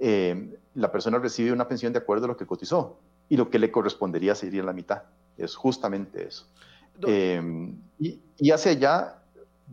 eh, 0.00 0.56
la 0.74 0.92
persona 0.92 1.18
recibe 1.18 1.52
una 1.52 1.66
pensión 1.66 1.92
de 1.92 1.98
acuerdo 1.98 2.26
a 2.26 2.28
lo 2.28 2.36
que 2.36 2.46
cotizó 2.46 2.98
y 3.28 3.36
lo 3.36 3.50
que 3.50 3.58
le 3.58 3.70
correspondería 3.70 4.34
sería 4.34 4.62
la 4.62 4.72
mitad. 4.72 5.02
Es 5.36 5.54
justamente 5.54 6.26
eso. 6.26 6.46
Eh, 7.06 7.72
y, 7.98 8.50
hacia 8.50 8.72
allá, 8.72 9.18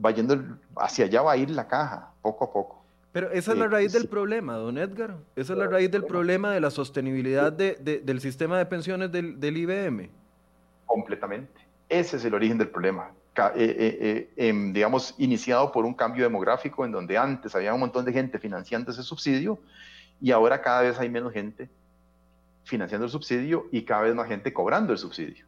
va 0.04 0.12
yendo, 0.12 0.58
hacia 0.78 1.06
allá 1.06 1.22
va 1.22 1.34
a 1.34 1.38
ir 1.38 1.50
la 1.50 1.68
caja, 1.68 2.12
poco 2.22 2.46
a 2.46 2.54
poco. 2.54 2.84
Pero 3.12 3.30
esa 3.32 3.52
es 3.52 3.58
la 3.58 3.66
eh, 3.66 3.70
raíz 3.70 3.94
del 3.94 4.08
problema, 4.08 4.56
don 4.56 4.78
Edgar. 4.78 5.18
Esa 5.36 5.54
es 5.54 5.60
la 5.60 5.68
raíz 5.68 5.92
del 5.92 6.04
problema 6.06 6.52
de 6.52 6.60
la 6.60 6.72
sostenibilidad 6.72 7.54
de, 7.54 7.76
del 8.04 8.20
sistema 8.22 8.58
de 8.58 8.66
pensiones 8.66 9.12
del, 9.12 9.40
del, 9.40 9.58
IBM. 9.58 10.10
Completamente. 10.88 11.62
Ese 11.90 12.18
es 12.18 12.26
el 12.26 12.34
origen 12.34 12.58
del 12.58 12.70
problema. 12.70 13.12
Eh, 13.56 14.32
em, 14.38 14.74
digamos, 14.74 15.16
iniciado 15.18 15.72
por 15.72 15.86
un 15.86 15.94
cambio 15.96 16.24
demográfico 16.24 16.86
en 16.86 16.92
donde 16.92 17.18
antes 17.18 17.56
había 17.56 17.74
un 17.74 17.80
montón 17.80 18.06
de 18.06 18.14
gente 18.14 18.38
financiando 18.38 18.92
ese 18.92 19.02
subsidio 19.02 19.60
y 20.22 20.32
ahora 20.32 20.62
cada 20.62 20.82
vez 20.82 21.00
hay 21.00 21.10
menos 21.10 21.34
gente 21.34 21.70
financiando 22.64 23.06
el 23.06 23.12
subsidio 23.12 23.68
y 23.72 23.84
cada 23.84 24.04
vez 24.04 24.16
más 24.16 24.28
gente 24.28 24.54
cobrando 24.54 24.94
el 24.94 25.00
subsidio. 25.00 25.46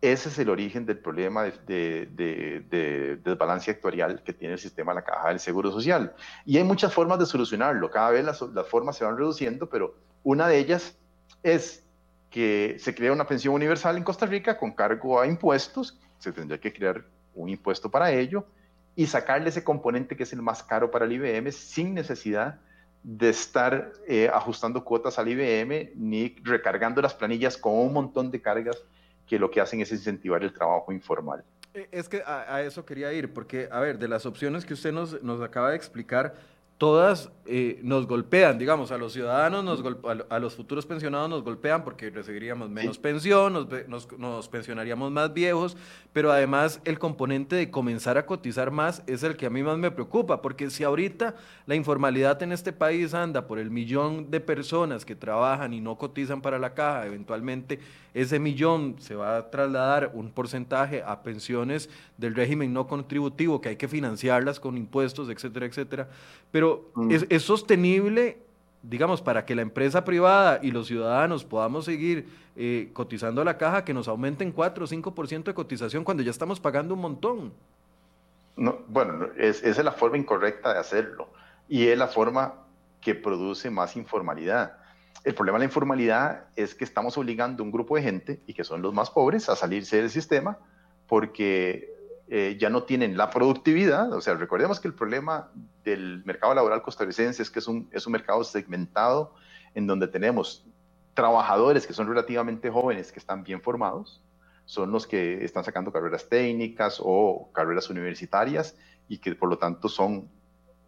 Ese 0.00 0.30
es 0.30 0.38
el 0.38 0.48
origen 0.48 0.86
del 0.86 0.98
problema 0.98 1.44
de, 1.44 3.18
desbalance 3.22 3.70
actuarial 3.70 4.22
que 4.22 4.32
tiene 4.32 4.54
el 4.54 4.60
sistema 4.60 4.92
de 4.92 4.96
la 4.96 5.04
caja 5.04 5.28
del 5.28 5.40
Seguro 5.40 5.70
Social. 5.70 6.14
Y 6.46 6.56
hay 6.56 6.64
muchas 6.64 6.94
formas 6.94 7.18
de 7.18 7.26
solucionarlo. 7.26 7.90
Cada 7.90 8.10
vez 8.10 8.24
las, 8.24 8.38
formas 8.68 8.96
se 8.96 9.04
van 9.04 9.18
reduciendo, 9.18 9.68
pero 9.68 9.94
una 10.22 10.48
de 10.48 10.58
ellas 10.58 10.96
es 11.42 11.84
que 12.30 12.76
se 12.78 12.94
crea 12.94 13.12
una 13.12 13.26
pensión 13.26 13.54
universal 13.54 13.96
en 13.98 14.04
Costa 14.04 14.24
Rica 14.24 14.56
con 14.56 14.72
cargo 14.72 15.20
a 15.20 15.26
impuestos. 15.26 15.98
Se 16.20 16.30
tendría 16.32 16.60
que 16.60 16.72
crear 16.72 17.04
un 17.34 17.48
impuesto 17.48 17.90
para 17.90 18.12
ello 18.12 18.46
y 18.94 19.06
sacarle 19.06 19.48
ese 19.48 19.64
componente 19.64 20.16
que 20.16 20.22
es 20.22 20.32
el 20.32 20.42
más 20.42 20.62
caro 20.62 20.90
para 20.90 21.04
el 21.04 21.12
IBM 21.12 21.50
sin 21.50 21.94
necesidad 21.94 22.60
de 23.02 23.30
estar 23.30 23.92
eh, 24.06 24.30
ajustando 24.32 24.84
cuotas 24.84 25.18
al 25.18 25.28
IBM 25.28 25.92
ni 25.96 26.36
recargando 26.42 27.00
las 27.00 27.14
planillas 27.14 27.56
con 27.56 27.72
un 27.72 27.92
montón 27.92 28.30
de 28.30 28.40
cargas 28.40 28.76
que 29.26 29.38
lo 29.38 29.50
que 29.50 29.60
hacen 29.60 29.80
es 29.80 29.90
incentivar 29.92 30.42
el 30.42 30.52
trabajo 30.52 30.92
informal. 30.92 31.44
Eh, 31.72 31.88
es 31.92 32.08
que 32.08 32.22
a, 32.26 32.62
eso 32.62 32.84
quería 32.84 33.12
ir, 33.12 33.32
porque, 33.32 33.68
a 33.70 33.80
ver, 33.80 33.98
de 33.98 34.08
las 34.08 34.26
opciones 34.26 34.64
que 34.64 34.74
usted 34.74 34.92
nos, 34.92 35.22
nos 35.22 35.40
acaba 35.40 35.70
de 35.70 35.76
explicar, 35.76 36.34
todas 36.80 37.30
eh, 37.44 37.78
nos 37.82 38.06
golpean, 38.06 38.58
digamos, 38.58 38.90
a 38.90 38.96
los 38.96 39.12
ciudadanos, 39.12 39.62
nos 39.62 39.84
a, 40.30 40.38
los 40.38 40.54
futuros 40.54 40.86
pensionados 40.86 41.28
nos 41.28 41.42
golpean 41.44 41.84
porque 41.84 42.08
recibiríamos 42.08 42.70
menos 42.70 42.96
pensión, 42.96 43.52
nos, 43.86 44.18
nos, 44.18 44.48
pensionaríamos 44.48 45.12
más 45.12 45.34
viejos, 45.34 45.76
pero 46.14 46.32
además 46.32 46.80
el 46.86 46.98
componente 46.98 47.54
de 47.54 47.70
comenzar 47.70 48.16
a 48.16 48.24
cotizar 48.24 48.70
más 48.70 49.02
es 49.06 49.22
el 49.24 49.36
que 49.36 49.44
a 49.44 49.50
mí 49.50 49.62
más 49.62 49.76
me 49.76 49.90
preocupa, 49.90 50.40
porque 50.40 50.70
si 50.70 50.82
ahorita 50.82 51.34
la 51.66 51.74
informalidad 51.74 52.42
en 52.42 52.50
este 52.50 52.72
país 52.72 53.12
anda 53.12 53.46
por 53.46 53.58
el 53.58 53.70
millón 53.70 54.30
de 54.30 54.40
personas 54.40 55.04
que 55.04 55.14
trabajan 55.14 55.74
y 55.74 55.82
no 55.82 55.98
cotizan 55.98 56.40
para 56.40 56.58
la 56.58 56.72
caja, 56.72 57.04
eventualmente 57.04 57.78
ese 58.14 58.38
millón 58.38 58.96
se 59.00 59.14
va 59.14 59.36
a 59.36 59.50
trasladar 59.50 60.12
un 60.14 60.30
porcentaje 60.30 61.02
a 61.04 61.22
pensiones 61.22 61.90
del 62.20 62.34
régimen 62.34 62.72
no 62.72 62.86
contributivo, 62.86 63.60
que 63.60 63.70
hay 63.70 63.76
que 63.76 63.88
financiarlas 63.88 64.60
con 64.60 64.76
impuestos, 64.76 65.28
etcétera, 65.28 65.66
etcétera. 65.66 66.08
Pero 66.50 66.90
mm. 66.94 67.10
es, 67.28 67.42
sostenible, 67.42 68.38
digamos, 68.82 69.22
para 69.22 69.44
que 69.44 69.54
la 69.54 69.62
empresa 69.62 70.04
privada 70.04 70.60
y 70.62 70.70
los 70.70 70.86
ciudadanos 70.86 71.44
podamos 71.44 71.86
seguir 71.86 72.28
eh, 72.56 72.90
cotizando 72.92 73.40
a 73.40 73.44
la 73.44 73.58
caja, 73.58 73.84
que 73.84 73.94
nos 73.94 74.06
aumenten 74.06 74.52
4 74.52 74.84
o 74.84 74.88
5% 74.88 75.44
de 75.44 75.54
cotización 75.54 76.04
cuando 76.04 76.22
ya 76.22 76.30
estamos 76.30 76.60
pagando 76.60 76.94
un 76.94 77.00
montón. 77.00 77.52
No, 78.56 78.78
bueno, 78.88 79.28
es, 79.38 79.62
esa 79.62 79.80
es 79.80 79.84
la 79.84 79.92
forma 79.92 80.18
incorrecta 80.18 80.74
de 80.74 80.78
hacerlo 80.78 81.28
y 81.68 81.86
es 81.86 81.96
la 81.96 82.08
forma 82.08 82.54
que 83.00 83.14
produce 83.14 83.70
más 83.70 83.96
informalidad 83.96 84.76
el 85.24 85.34
problema 85.34 85.56
de 85.56 85.60
la 85.60 85.64
informalidad 85.66 86.44
es 86.56 86.74
que 86.74 86.84
estamos 86.84 87.18
obligando 87.18 87.62
a 87.62 87.66
un 87.66 87.72
grupo 87.72 87.96
de 87.96 88.02
gente, 88.02 88.40
y 88.46 88.54
que 88.54 88.64
son 88.64 88.80
los 88.80 88.94
más 88.94 89.10
pobres, 89.10 89.48
a 89.48 89.56
salirse 89.56 89.96
del 89.96 90.10
sistema 90.10 90.58
porque 91.06 91.92
eh, 92.32 92.56
ya 92.60 92.70
no 92.70 92.84
tienen 92.84 93.16
la 93.16 93.28
productividad. 93.28 94.12
O 94.12 94.20
sea, 94.20 94.34
recordemos 94.34 94.78
que 94.78 94.86
el 94.86 94.94
problema 94.94 95.50
del 95.82 96.24
mercado 96.24 96.54
laboral 96.54 96.80
costarricense 96.80 97.42
es 97.42 97.50
que 97.50 97.58
es 97.58 97.66
un, 97.66 97.88
es 97.90 98.06
un 98.06 98.12
mercado 98.12 98.44
segmentado 98.44 99.34
en 99.74 99.88
donde 99.88 100.06
tenemos 100.06 100.64
trabajadores 101.14 101.88
que 101.88 101.92
son 101.92 102.06
relativamente 102.06 102.70
jóvenes, 102.70 103.10
que 103.10 103.18
están 103.18 103.42
bien 103.42 103.60
formados, 103.60 104.22
son 104.64 104.92
los 104.92 105.08
que 105.08 105.44
están 105.44 105.64
sacando 105.64 105.90
carreras 105.90 106.28
técnicas 106.28 107.00
o 107.02 107.50
carreras 107.52 107.90
universitarias 107.90 108.76
y 109.08 109.18
que 109.18 109.34
por 109.34 109.48
lo 109.48 109.58
tanto 109.58 109.88
son 109.88 110.30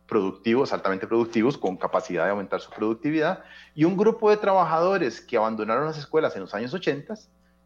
productivos, 0.07 0.73
altamente 0.73 1.09
productivos, 1.09 1.59
con 1.59 1.77
capacidad 1.77 2.25
de 2.25 2.31
aumentar 2.31 2.61
su 2.61 2.71
productividad, 2.71 3.43
y 3.75 3.83
un 3.83 3.97
grupo 3.97 4.31
de 4.31 4.37
trabajadores 4.37 5.21
que 5.21 5.37
abandonaron 5.37 5.87
las 5.87 5.99
escuelas 5.99 6.37
en 6.37 6.43
los 6.43 6.55
años 6.55 6.73
80, 6.73 7.15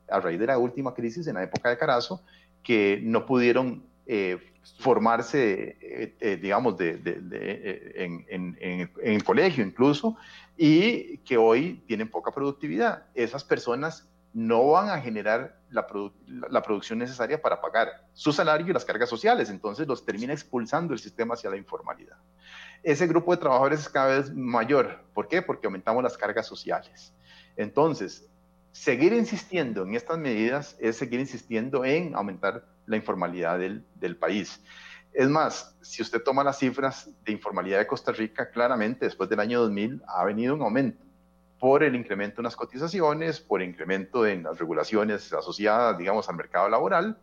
a 0.09 0.21
raíz 0.21 0.39
de 0.39 0.47
la 0.47 0.57
última 0.57 0.95
crisis 0.95 1.27
en 1.27 1.35
la 1.35 1.43
época 1.43 1.69
de 1.69 1.77
Carazo, 1.77 2.23
que 2.67 2.99
no 3.01 3.25
pudieron 3.27 3.87
eh, 4.07 4.39
formarse, 4.81 5.79
eh, 5.81 6.17
eh, 6.19 6.37
digamos, 6.37 6.77
de, 6.77 6.99
en, 7.95 8.27
en, 8.29 8.59
en, 8.61 8.91
el 9.01 9.23
colegio 9.23 9.65
incluso, 9.65 10.17
y 10.57 11.19
que 11.19 11.37
hoy 11.37 11.85
tienen 11.87 12.11
poca 12.11 12.33
productividad. 12.33 13.05
Esas 13.15 13.45
personas 13.45 14.09
no 14.33 14.71
van 14.71 14.91
a 14.91 15.01
generar 15.01 15.61
la, 15.71 15.87
producción 15.87 16.99
necesaria 16.99 17.41
para 17.41 17.61
pagar 17.61 17.89
su 18.15 18.33
salario 18.33 18.67
y 18.67 18.73
las 18.73 18.85
cargas 18.85 19.09
sociales, 19.09 19.49
entonces 19.49 19.87
los 19.87 20.05
termina 20.05 20.33
expulsando 20.33 20.93
el 20.93 20.99
sistema 20.99 21.35
hacia 21.35 21.51
la 21.51 21.57
informalidad. 21.57 22.17
ese 22.83 23.07
grupo 23.07 23.31
de 23.31 23.39
trabajadores 23.39 23.81
es 23.81 23.89
cada 23.89 24.09
vez 24.09 24.35
mayor. 24.35 25.05
¿Por 25.15 25.29
qué? 25.29 25.41
Porque 25.41 25.69
aumentamos 25.69 26.03
las 26.03 26.19
cargas 26.19 26.49
sociales. 26.49 27.15
Entonces, 27.57 28.29
seguir 28.77 29.15
insistiendo 29.15 29.85
en 29.85 29.95
estas 29.95 30.19
medidas 30.19 30.77
es 30.79 30.97
seguir 30.97 31.19
insistiendo 31.19 31.85
en 31.85 32.15
aumentar 32.15 32.67
la 32.85 32.97
informalidad 32.97 33.59
del, 33.59 33.85
del 33.95 34.17
país. 34.17 34.63
Es 35.15 35.29
más, 35.31 35.77
si 35.81 36.03
usted 36.03 36.23
toma 36.23 36.45
las 36.45 36.59
cifras 36.59 37.11
de 37.25 37.33
informalidad 37.33 37.79
de 37.79 37.87
Costa 37.87 38.13
Rica, 38.13 38.51
claramente 38.51 39.07
después 39.07 39.31
del 39.31 39.41
año 39.41 39.61
2000 39.63 40.03
ha 40.07 40.25
venido 40.25 40.55
un 40.55 40.61
aumento 40.61 41.03
por 41.59 41.83
el 41.83 41.97
incremento 41.97 42.43
en 42.43 42.45
las 42.45 42.55
cotizaciones, 42.55 43.41
por 43.41 43.63
el 43.63 43.71
incremento 43.71 44.27
en 44.27 44.43
las 44.43 44.59
regulaciones 44.59 45.33
asociadas, 45.33 45.97
digamos, 45.97 46.29
al 46.29 46.37
mercado 46.37 46.69
laboral. 46.69 47.19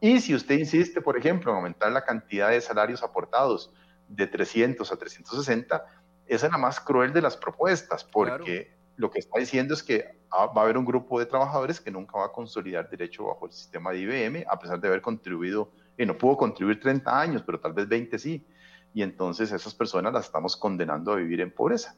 Y 0.00 0.20
si 0.20 0.34
usted 0.34 0.58
insiste, 0.58 1.02
por 1.02 1.18
ejemplo, 1.18 1.52
en 1.52 1.56
aumentar 1.56 1.92
la 1.92 2.02
cantidad 2.02 2.48
de 2.48 2.62
salarios 2.62 3.02
aportados 3.02 3.70
de 4.08 4.26
300 4.26 4.90
a 4.90 4.96
360, 4.96 5.84
esa 6.26 6.46
es 6.46 6.52
la 6.52 6.58
más 6.58 6.80
cruel 6.80 7.12
de 7.12 7.20
las 7.20 7.36
propuestas, 7.36 8.04
porque 8.04 8.72
lo 8.96 9.10
que 9.10 9.18
está 9.18 9.38
diciendo 9.38 9.74
es 9.74 9.82
que 9.82 10.18
va 10.32 10.50
a 10.54 10.64
haber 10.64 10.78
un 10.78 10.84
grupo 10.84 11.18
de 11.18 11.26
trabajadores 11.26 11.80
que 11.80 11.90
nunca 11.90 12.18
va 12.18 12.26
a 12.26 12.32
consolidar 12.32 12.88
derecho 12.88 13.26
bajo 13.26 13.46
el 13.46 13.52
sistema 13.52 13.92
de 13.92 14.00
IBM, 14.00 14.44
a 14.48 14.58
pesar 14.58 14.80
de 14.80 14.88
haber 14.88 15.00
contribuido 15.00 15.70
y 15.96 16.06
no 16.06 16.16
pudo 16.16 16.36
contribuir 16.36 16.80
30 16.80 17.20
años, 17.20 17.42
pero 17.44 17.60
tal 17.60 17.72
vez 17.72 17.88
20 17.88 18.18
sí. 18.18 18.44
Y 18.92 19.02
entonces 19.02 19.52
esas 19.52 19.74
personas 19.74 20.12
las 20.12 20.26
estamos 20.26 20.56
condenando 20.56 21.12
a 21.12 21.16
vivir 21.16 21.40
en 21.40 21.50
pobreza. 21.50 21.96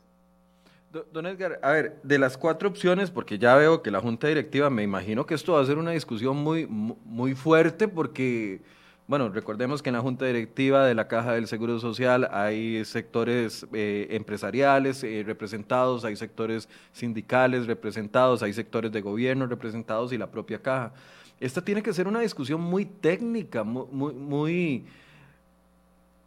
Don 1.13 1.27
Edgar, 1.27 1.59
a 1.63 1.73
ver, 1.73 2.01
de 2.03 2.19
las 2.19 2.39
cuatro 2.39 2.69
opciones, 2.69 3.11
porque 3.11 3.39
ya 3.39 3.55
veo 3.57 3.83
que 3.83 3.91
la 3.91 4.01
Junta 4.01 4.29
Directiva, 4.29 4.71
me 4.71 4.83
imagino 4.83 5.27
que 5.27 5.35
esto 5.35 5.53
va 5.53 5.61
a 5.61 5.67
ser 5.67 5.77
una 5.77 5.91
discusión 5.91 6.37
muy, 6.37 6.67
muy 6.67 7.35
fuerte, 7.35 7.87
porque, 7.87 8.63
bueno, 9.09 9.29
recordemos 9.29 9.83
que 9.83 9.91
en 9.91 9.95
la 9.95 10.01
Junta 10.01 10.27
Directiva 10.27 10.85
de 10.85 10.95
la 10.95 11.07
Caja 11.07 11.35
del 11.35 11.47
Seguro 11.47 11.79
Social 11.79 12.29
hay 12.33 12.85
sectores 12.85 13.65
eh, 13.73 14.09
empresariales 14.11 15.05
eh, 15.05 15.23
representados, 15.25 16.05
hay 16.05 16.17
sectores 16.17 16.69
sindicales 16.93 17.67
representados, 17.67 18.43
hay 18.43 18.53
sectores 18.53 18.91
de 18.91 19.01
gobierno 19.01 19.47
representados 19.47 20.13
y 20.13 20.19
la 20.19 20.29
propia 20.29 20.61
Caja. 20.61 20.93
Esta 21.39 21.63
tiene 21.63 21.85
que 21.85 21.93
ser 21.93 22.09
una 22.09 22.21
discusión 22.21 22.61
muy 22.61 22.85
técnica, 22.85 23.63
muy, 23.63 24.13
muy, 24.13 24.85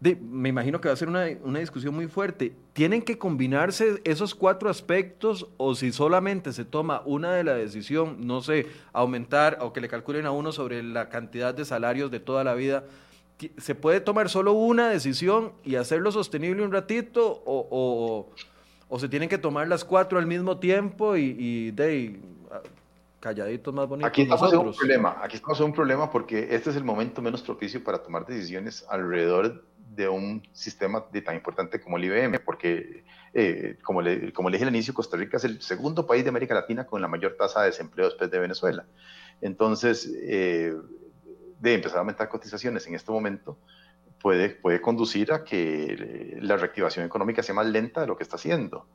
me 0.01 0.47
imagino 0.47 0.79
que 0.79 0.87
va 0.87 0.93
a 0.93 0.97
ser 0.97 1.09
una, 1.09 1.25
discusión 1.59 1.93
muy 1.93 2.07
fuerte. 2.07 2.53
¿Tienen 2.73 3.01
que 3.01 3.17
combinarse 3.17 4.01
esos 4.05 4.33
cuatro 4.33 4.69
aspectos 4.69 5.47
o 5.57 5.75
si 5.75 5.91
solamente 5.91 6.53
se 6.53 6.63
toma 6.63 7.01
una 7.05 7.33
de 7.33 7.43
la 7.43 7.53
decisión, 7.53 8.25
no 8.25 8.41
sé, 8.41 8.67
aumentar 8.93 9.57
o 9.61 9.73
que 9.73 9.81
le 9.81 9.89
calculen 9.89 10.25
a 10.25 10.31
uno 10.31 10.51
sobre 10.53 10.83
la 10.83 11.09
cantidad 11.09 11.53
de 11.53 11.65
salarios 11.65 12.11
de 12.11 12.21
toda 12.21 12.45
la 12.45 12.53
vida? 12.53 12.85
¿Se 13.57 13.75
puede 13.75 13.99
tomar 13.99 14.29
solo 14.29 14.53
una 14.53 14.89
decisión 14.89 15.53
y 15.63 15.75
hacerlo 15.75 16.11
sostenible 16.11 16.63
un 16.63 16.71
ratito 16.71 17.41
o, 17.45 18.27
o, 18.89 18.99
se 18.99 19.07
tienen 19.09 19.29
que 19.29 19.37
tomar 19.37 19.67
las 19.67 19.85
cuatro 19.85 20.17
al 20.17 20.25
mismo 20.25 20.57
tiempo 20.57 21.15
y, 21.15 21.35
y 21.37 21.71
de, 21.71 22.19
calladitos 23.19 23.73
más 23.73 23.87
bonitos. 23.87 24.09
Aquí 24.09 24.23
estamos 24.23 24.53
en 24.53 24.59
un 24.59 24.73
problema, 24.73 25.17
aquí 25.21 25.35
estamos 25.35 25.59
en 25.59 25.65
un 25.65 25.73
problema 25.73 26.09
porque 26.09 26.47
este 26.51 26.69
es 26.69 26.75
el 26.75 26.83
momento 26.83 27.21
menos 27.21 27.41
propicio 27.41 27.83
para 27.83 28.01
tomar 28.01 28.25
decisiones 28.25 28.85
alrededor 28.89 29.63
de 29.99 30.07
un 30.07 30.47
sistema 30.53 31.05
de 31.11 31.21
tan 31.21 31.35
importante 31.35 31.81
como 31.81 31.97
el 31.97 32.05
IBM, 32.05 32.39
porque 32.39 33.03
eh, 33.33 33.77
como, 33.83 34.01
le, 34.01 34.31
como 34.31 34.49
le 34.49 34.55
dije 34.55 34.65
al 34.65 34.73
inicio, 34.73 34.93
Costa 34.93 35.17
Rica 35.17 35.35
es 35.35 35.43
el 35.43 35.61
segundo 35.61 36.07
país 36.07 36.23
de 36.23 36.29
América 36.29 36.53
Latina 36.53 36.87
con 36.87 37.01
la 37.01 37.09
mayor 37.09 37.35
tasa 37.37 37.61
de 37.61 37.67
desempleo 37.67 38.05
después 38.05 38.31
de 38.31 38.39
Venezuela. 38.39 38.85
Entonces, 39.41 40.09
eh, 40.23 40.73
de 41.59 41.73
empezar 41.73 41.97
a 41.97 41.99
aumentar 41.99 42.29
cotizaciones 42.29 42.87
en 42.87 42.95
este 42.95 43.11
momento 43.11 43.57
puede, 44.21 44.51
puede 44.51 44.79
conducir 44.79 45.33
a 45.33 45.43
que 45.43 46.37
la 46.41 46.55
reactivación 46.55 47.05
económica 47.05 47.43
sea 47.43 47.55
más 47.55 47.67
lenta 47.67 47.99
de 47.99 48.07
lo 48.07 48.15
que 48.15 48.23
está 48.23 48.37
haciendo. 48.37 48.87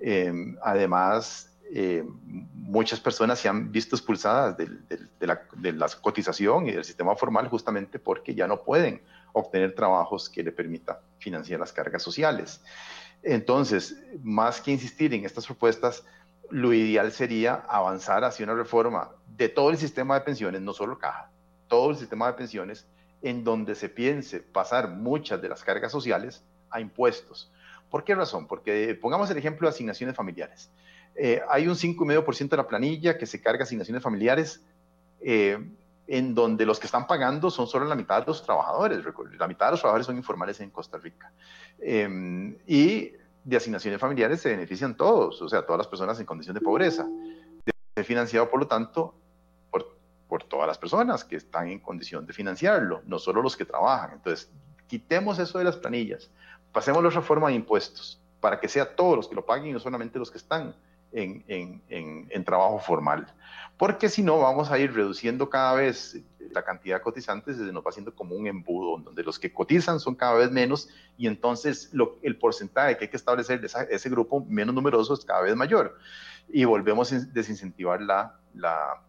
Eh, 0.00 0.32
además, 0.62 1.54
eh, 1.70 2.02
muchas 2.54 3.00
personas 3.00 3.40
se 3.40 3.48
han 3.48 3.72
visto 3.72 3.94
expulsadas 3.94 4.56
de, 4.56 4.68
la, 5.20 5.42
de, 5.56 5.86
cotización 6.00 6.68
y 6.68 6.72
del 6.72 6.84
sistema 6.84 7.14
formal 7.14 7.48
justamente 7.48 7.98
porque 7.98 8.34
ya 8.34 8.46
no 8.46 8.62
pueden 8.62 9.02
obtener 9.38 9.74
trabajos 9.74 10.30
que 10.30 10.42
le 10.42 10.50
permita 10.50 11.02
financiar 11.18 11.60
las 11.60 11.72
cargas 11.72 12.02
sociales. 12.02 12.62
Entonces, 13.22 13.96
más 14.22 14.62
que 14.62 14.70
insistir 14.70 15.12
en 15.12 15.26
estas 15.26 15.44
propuestas, 15.44 16.04
lo 16.48 16.72
ideal 16.72 17.12
sería 17.12 17.54
avanzar 17.68 18.24
hacia 18.24 18.44
una 18.44 18.54
reforma 18.54 19.10
de 19.26 19.50
todo 19.50 19.70
el 19.70 19.76
sistema 19.76 20.14
de 20.14 20.22
pensiones, 20.22 20.62
no 20.62 20.72
solo 20.72 20.98
caja, 20.98 21.30
todo 21.68 21.90
el 21.90 21.96
sistema 21.96 22.28
de 22.28 22.32
pensiones, 22.32 22.86
en 23.20 23.44
donde 23.44 23.74
se 23.74 23.90
piense 23.90 24.40
pasar 24.40 24.88
muchas 24.88 25.42
de 25.42 25.48
las 25.50 25.62
cargas 25.62 25.92
sociales 25.92 26.42
a 26.70 26.80
impuestos. 26.80 27.52
¿Por 27.90 28.04
qué 28.04 28.14
razón? 28.14 28.46
Porque 28.46 28.98
pongamos 29.00 29.30
el 29.30 29.36
ejemplo 29.36 29.68
de 29.68 29.74
asignaciones 29.74 30.16
familiares. 30.16 30.70
Eh, 31.14 31.42
hay 31.50 31.68
un 31.68 31.74
5,5% 31.74 32.48
de 32.48 32.56
la 32.56 32.66
planilla 32.66 33.18
que 33.18 33.26
se 33.26 33.42
carga 33.42 33.64
asignaciones 33.64 34.02
familiares, 34.02 34.62
eh, 35.20 35.58
en 36.06 36.34
donde 36.34 36.64
los 36.64 36.78
que 36.78 36.86
están 36.86 37.06
pagando 37.06 37.50
son 37.50 37.66
solo 37.66 37.84
la 37.86 37.94
mitad 37.94 38.20
de 38.20 38.26
los 38.26 38.42
trabajadores. 38.42 39.04
La 39.38 39.48
mitad 39.48 39.66
de 39.66 39.72
los 39.72 39.80
trabajadores 39.80 40.06
son 40.06 40.16
informales 40.16 40.60
en 40.60 40.70
Costa 40.70 40.98
Rica. 40.98 41.32
Em, 41.78 42.56
y 42.66 43.12
de 43.44 43.56
asignaciones 43.56 44.00
familiares 44.00 44.40
se 44.40 44.50
benefician 44.50 44.96
todos, 44.96 45.40
o 45.42 45.48
sea, 45.48 45.62
todas 45.62 45.78
las 45.78 45.86
personas 45.88 46.18
en 46.20 46.26
condición 46.26 46.54
de 46.54 46.60
pobreza. 46.60 47.06
Ser 47.94 48.04
financiado, 48.04 48.50
por 48.50 48.60
lo 48.60 48.66
tanto, 48.66 49.14
por, 49.70 49.96
por 50.28 50.44
todas 50.44 50.66
las 50.66 50.78
personas 50.78 51.24
que 51.24 51.36
están 51.36 51.68
en 51.68 51.80
condición 51.80 52.26
de 52.26 52.32
financiarlo, 52.32 53.02
no 53.06 53.18
solo 53.18 53.42
los 53.42 53.56
que 53.56 53.64
trabajan. 53.64 54.12
Entonces, 54.14 54.50
quitemos 54.86 55.38
eso 55.38 55.58
de 55.58 55.64
las 55.64 55.76
planillas, 55.76 56.30
pasemos 56.72 57.02
la 57.02 57.10
reforma 57.10 57.48
de 57.48 57.54
impuestos 57.54 58.20
para 58.40 58.60
que 58.60 58.68
sea 58.68 58.94
todos 58.94 59.16
los 59.16 59.28
que 59.28 59.34
lo 59.34 59.44
paguen 59.44 59.68
y 59.68 59.72
no 59.72 59.80
solamente 59.80 60.18
los 60.18 60.30
que 60.30 60.38
están 60.38 60.76
en, 61.16 62.44
trabajo 62.44 62.78
formal. 62.78 63.26
Porque 63.76 64.08
si 64.08 64.22
no, 64.22 64.38
vamos 64.38 64.70
a 64.70 64.78
ir 64.78 64.92
reduciendo 64.92 65.50
cada 65.50 65.74
vez 65.74 66.18
la 66.52 66.62
cantidad 66.62 66.96
de 66.96 67.02
cotizantes, 67.02 67.56
se 67.56 67.72
nos 67.72 67.84
va 67.84 67.90
haciendo 67.90 68.14
como 68.14 68.34
un 68.34 68.46
embudo, 68.46 68.98
donde 68.98 69.22
los 69.22 69.38
que 69.38 69.52
cotizan 69.52 70.00
son 70.00 70.14
cada 70.14 70.34
vez 70.34 70.50
menos 70.50 70.88
y 71.18 71.26
entonces 71.26 71.90
lo, 71.92 72.18
el 72.22 72.38
porcentaje 72.38 72.96
que 72.96 73.04
hay 73.04 73.10
que 73.10 73.16
establecer 73.16 73.60
de 73.60 73.68
ese 73.90 74.08
grupo 74.08 74.44
menos 74.48 74.74
numeroso 74.74 75.14
es 75.14 75.24
cada 75.24 75.42
vez 75.42 75.56
mayor. 75.56 75.98
Y 76.48 76.64
volvemos 76.64 77.12
a 77.12 77.18
desincentivar 77.18 78.00
la, 78.00 78.38
la, 78.54 79.02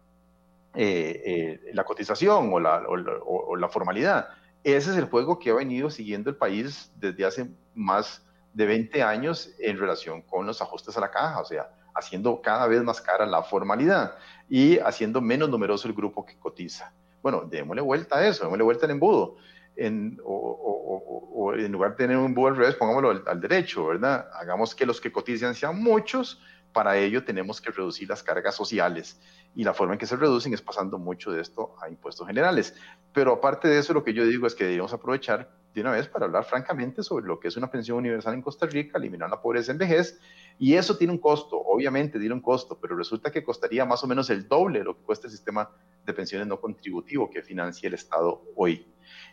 eh, 0.74 1.22
eh, 1.24 1.70
la 1.72 1.84
cotización 1.84 2.52
o 2.52 2.60
la, 2.60 2.84
o 2.86 3.56
la 3.56 3.68
formalidad. 3.68 4.28
Ese 4.64 4.90
es 4.90 4.96
el 4.96 5.04
juego 5.04 5.38
que 5.38 5.50
ha 5.50 5.54
venido 5.54 5.88
siguiendo 5.88 6.30
el 6.30 6.36
país 6.36 6.90
desde 6.96 7.24
hace 7.24 7.50
más 7.74 8.26
de 8.52 8.66
20 8.66 9.02
años 9.02 9.50
en 9.60 9.78
relación 9.78 10.20
con 10.22 10.46
los 10.46 10.60
ajustes 10.60 10.96
a 10.96 11.00
la 11.00 11.10
caja. 11.10 11.40
O 11.40 11.44
sea, 11.44 11.70
haciendo 11.94 12.40
cada 12.40 12.66
vez 12.66 12.82
más 12.82 13.00
cara 13.00 13.26
la 13.26 13.42
formalidad 13.42 14.14
y 14.48 14.78
haciendo 14.78 15.20
menos 15.20 15.48
numeroso 15.48 15.88
el 15.88 15.94
grupo 15.94 16.24
que 16.24 16.38
cotiza. 16.38 16.92
Bueno, 17.22 17.42
démosle 17.44 17.82
vuelta 17.82 18.18
a 18.18 18.26
eso, 18.26 18.44
démosle 18.44 18.64
vuelta 18.64 18.86
al 18.86 18.92
embudo. 18.92 19.36
En, 19.76 20.18
o, 20.24 21.52
en 21.56 21.70
lugar 21.70 21.90
de 21.92 21.96
tener 21.96 22.16
un 22.16 22.26
embudo 22.26 22.48
al 22.48 22.56
revés, 22.56 22.74
pongámoslo 22.74 23.22
al, 23.26 23.40
derecho, 23.40 23.86
¿verdad? 23.86 24.28
Hagamos 24.34 24.74
que 24.74 24.84
los 24.84 25.00
que 25.00 25.12
cotizan 25.12 25.54
sean 25.54 25.80
muchos, 25.80 26.40
para 26.72 26.96
ello 26.98 27.24
tenemos 27.24 27.60
que 27.60 27.70
reducir 27.70 28.08
las 28.08 28.22
cargas 28.22 28.54
sociales 28.54 29.20
y 29.54 29.64
la 29.64 29.74
forma 29.74 29.94
en 29.94 29.98
que 29.98 30.06
se 30.06 30.16
reducen 30.16 30.54
es 30.54 30.62
pasando 30.62 30.98
mucho 30.98 31.32
de 31.32 31.40
esto 31.40 31.74
a 31.82 31.88
impuestos 31.88 32.26
generales. 32.26 32.74
Pero 33.12 33.32
aparte 33.32 33.68
de 33.68 33.78
eso, 33.78 33.92
lo 33.92 34.04
que 34.04 34.14
yo 34.14 34.24
digo 34.26 34.46
es 34.46 34.54
que 34.54 34.64
debemos 34.64 34.92
aprovechar 34.92 35.50
de 35.74 35.80
una 35.80 35.90
vez 35.92 36.08
para 36.08 36.26
hablar 36.26 36.44
francamente 36.44 37.02
sobre 37.02 37.26
lo 37.26 37.38
que 37.38 37.48
es 37.48 37.56
una 37.56 37.70
pensión 37.70 37.98
universal 37.98 38.34
en 38.34 38.42
Costa 38.42 38.66
Rica, 38.66 38.98
eliminar 38.98 39.30
la 39.30 39.40
pobreza 39.40 39.72
en 39.72 39.78
vejez 39.78 40.18
y 40.58 40.74
eso 40.74 40.96
tiene 40.96 41.12
un 41.12 41.18
costo, 41.18 41.56
obviamente 41.56 42.18
tiene 42.18 42.34
un 42.34 42.40
costo, 42.40 42.78
pero 42.80 42.96
resulta 42.96 43.30
que 43.30 43.44
costaría 43.44 43.84
más 43.84 44.02
o 44.02 44.06
menos 44.06 44.28
el 44.30 44.48
doble 44.48 44.80
de 44.80 44.84
lo 44.84 44.96
que 44.96 45.02
cuesta 45.02 45.26
el 45.26 45.32
sistema 45.32 45.70
de 46.04 46.12
pensiones 46.12 46.46
no 46.48 46.60
contributivo 46.60 47.30
que 47.30 47.42
financia 47.42 47.86
el 47.86 47.94
Estado 47.94 48.42
hoy, 48.56 48.86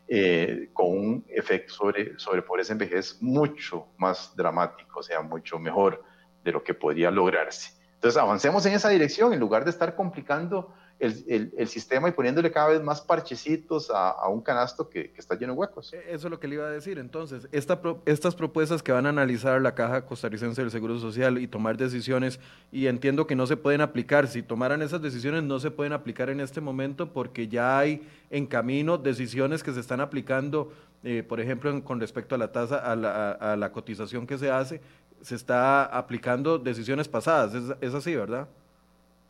eh, 0.07 0.69
con 0.73 0.87
un 0.87 1.25
efecto 1.29 1.73
sobre, 1.73 2.19
sobre 2.19 2.43
pobreza 2.43 2.73
en 2.73 2.79
vejez 2.79 3.21
mucho 3.21 3.87
más 3.97 4.35
dramático, 4.35 4.99
o 4.99 5.03
sea, 5.03 5.21
mucho 5.21 5.57
mejor 5.57 6.03
de 6.45 6.53
lo 6.53 6.63
que 6.63 6.73
podría 6.73 7.11
lograrse. 7.11 7.71
Entonces, 7.95 8.21
avancemos 8.21 8.65
en 8.67 8.73
esa 8.73 8.89
dirección 8.89 9.33
en 9.33 9.39
lugar 9.39 9.65
de 9.65 9.71
estar 9.71 9.95
complicando 9.95 10.73
el, 10.99 11.67
sistema 11.67 12.07
y 12.07 12.11
poniéndole 12.11 12.51
cada 12.51 12.69
vez 12.69 12.81
más 12.81 13.01
parchecitos 13.01 13.91
a, 13.93 14.29
un 14.29 14.41
canasto 14.41 14.87
que, 14.87 15.11
está 15.17 15.35
lleno 15.35 15.53
de 15.53 15.59
huecos. 15.59 15.91
E, 15.91 16.13
eso 16.13 16.27
es 16.27 16.31
lo 16.31 16.39
que 16.39 16.47
le 16.47 16.55
iba 16.55 16.67
a 16.67 16.69
decir. 16.69 16.99
Entonces, 16.99 17.47
esta, 17.51 17.81
estas 18.05 18.35
propuestas 18.35 18.81
que 18.81 18.91
van 18.91 19.05
a 19.07 19.09
analizar 19.09 19.59
la 19.61 19.73
Caja 19.73 20.05
Costarricense 20.05 20.61
del 20.61 20.71
Seguro 20.71 20.99
Social 20.99 21.37
y 21.39 21.47
tomar 21.47 21.77
decisiones, 21.77 22.39
y 22.71 22.87
entiendo 22.87 23.27
que 23.27 23.35
no 23.35 23.47
se 23.47 23.57
pueden 23.57 23.81
aplicar, 23.81 24.27
si 24.27 24.43
tomaran 24.43 24.81
esas 24.81 25.01
decisiones 25.01 25.43
no 25.43 25.59
se 25.59 25.71
pueden 25.71 25.91
aplicar 25.91 26.29
en 26.29 26.39
este 26.39 26.61
momento 26.61 27.11
porque 27.11 27.47
ya 27.47 27.77
hay 27.77 28.07
en 28.29 28.45
camino 28.45 28.97
decisiones 28.97 29.63
que 29.63 29.73
se 29.73 29.79
están 29.79 29.99
aplicando, 29.99 30.71
eh, 31.03 31.23
por 31.27 31.39
ejemplo, 31.39 31.83
con 31.83 31.99
respecto 31.99 32.35
a 32.35 32.37
la 32.37 32.51
tasa, 32.51 32.77
a 32.77 32.95
la, 32.95 33.31
a 33.31 33.55
la, 33.55 33.71
cotización 33.71 34.25
que 34.25 34.37
se 34.37 34.49
hace, 34.49 34.81
se 35.25 35.33
está 35.33 35.85
aplicando 35.85 36.59
decisiones 36.59 37.07
pasadas. 37.07 37.55
Es, 37.55 37.63
es 37.81 37.93
así, 37.95 38.15
¿verdad? 38.15 38.47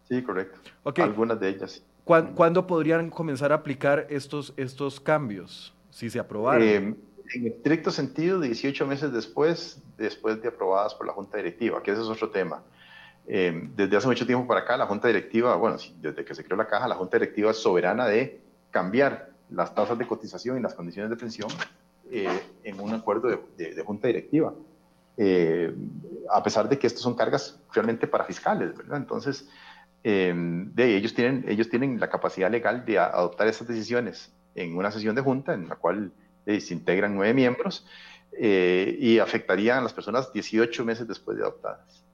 Sí, 0.10 0.22
correcto. 0.22 0.60
Algunas 1.02 1.40
de 1.40 1.50
ellas. 1.50 1.82
¿Cuándo, 2.04 2.68
podrían 2.68 3.10
comenzar 3.10 3.54
a 3.54 3.56
aplicar 3.56 4.06
estos, 4.10 4.54
estos 4.58 5.00
cambios, 5.00 5.74
si 5.90 6.10
se 6.10 6.20
aprobaran? 6.20 6.62
Eh, 6.62 6.96
en 7.34 7.48
estricto 7.48 7.92
sentido 7.92 8.40
18 8.42 8.86
meses 8.86 9.12
después, 9.12 9.82
después 9.98 10.42
de 10.42 10.50
aprobadas 10.50 10.94
por 10.94 11.08
la 11.08 11.14
Junta 11.14 11.38
Directiva, 11.38 11.82
que 11.82 11.92
ese 11.92 12.02
es 12.02 12.08
otro 12.08 12.30
tema. 12.30 12.62
Eh, 13.26 13.70
desde 13.76 13.98
hace 13.98 14.08
mucho 14.08 14.28
tiempo 14.28 14.46
para 14.46 14.60
acá, 14.60 14.76
la 14.78 14.86
Junta 14.86 15.08
Directiva, 15.08 15.56
bueno, 15.56 15.78
desde 16.00 16.26
que 16.26 16.36
se 16.36 16.44
creó 16.44 16.58
la 16.58 16.68
caja, 16.68 16.88
la 16.90 16.96
Junta 16.96 17.18
Directiva 17.18 17.52
es 17.52 17.58
soberana 17.58 18.06
de 18.06 18.42
cambiar 18.70 19.32
las 19.50 19.74
tasas 19.74 19.98
de 19.98 20.06
cotización 20.06 20.60
y 20.60 20.62
las 20.62 20.76
condiciones 20.76 21.10
de 21.10 21.16
pensión 21.16 21.50
eh, 22.12 22.28
en 22.64 22.80
un 22.80 22.94
acuerdo 22.94 23.30
de, 23.58 23.84
Junta 23.84 24.08
Directiva. 24.08 24.54
Eh, 25.18 25.74
a 26.30 26.44
pesar 26.44 26.68
de 26.68 26.78
que 26.78 26.88
estos 26.88 27.02
son 27.02 27.16
cargas 27.16 27.60
realmente 27.74 28.08
para 28.08 28.26
fiscales, 28.26 28.76
¿verdad? 28.76 28.98
Entonces, 28.98 29.48
de, 30.04 30.96
ellos, 30.96 31.16
tienen, 31.16 31.46
ellos 31.48 31.68
tienen 31.70 32.00
la 32.00 32.10
capacidad 32.10 32.52
legal 32.52 32.86
de 32.86 33.00
adoptar 33.00 33.48
esas 33.48 33.68
decisiones 33.68 34.32
en 34.54 34.78
una 34.78 34.92
sesión 34.92 35.16
de 35.16 35.22
junta 35.22 35.54
en 35.54 35.68
la 35.68 35.78
cual 35.78 36.12
se 36.46 36.74
integran 36.76 37.16
nueve 37.16 37.34
miembros 37.34 37.88
y 38.38 39.18
afectarían 39.18 39.80
a 39.80 39.82
las 39.82 39.94
personas 39.94 40.32
18 40.32 40.86
meses 40.86 41.08
después 41.08 41.38
de 41.38 41.44
adoptadas. 41.44 42.06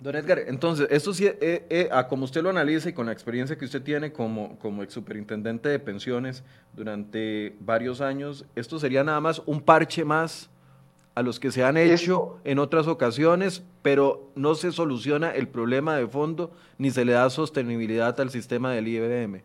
Don 0.00 0.14
Edgar, 0.14 0.38
entonces, 0.46 0.86
esto 0.90 1.12
sí, 1.12 1.26
eh, 1.26 1.66
eh, 1.68 1.88
a 1.90 2.06
como 2.06 2.24
usted 2.24 2.40
lo 2.40 2.50
analiza 2.50 2.88
y 2.88 2.92
con 2.92 3.06
la 3.06 3.12
experiencia 3.12 3.58
que 3.58 3.64
usted 3.64 3.82
tiene 3.82 4.12
como, 4.12 4.56
como 4.60 4.84
ex 4.84 4.92
superintendente 4.94 5.68
de 5.68 5.80
pensiones 5.80 6.44
durante 6.72 7.56
varios 7.58 8.00
años, 8.00 8.44
¿esto 8.54 8.78
sería 8.78 9.02
nada 9.02 9.20
más 9.20 9.42
un 9.44 9.60
parche 9.60 10.04
más 10.04 10.48
a 11.18 11.22
los 11.22 11.40
que 11.40 11.50
se 11.50 11.64
han 11.64 11.76
hecho 11.76 12.38
en 12.44 12.60
otras 12.60 12.86
ocasiones, 12.86 13.64
pero 13.82 14.30
no 14.36 14.54
se 14.54 14.70
soluciona 14.70 15.32
el 15.32 15.48
problema 15.48 15.96
de 15.96 16.06
fondo 16.06 16.52
ni 16.78 16.92
se 16.92 17.04
le 17.04 17.12
da 17.12 17.28
sostenibilidad 17.28 18.18
al 18.20 18.30
sistema 18.30 18.70
del 18.70 18.86
IBM? 18.86 19.42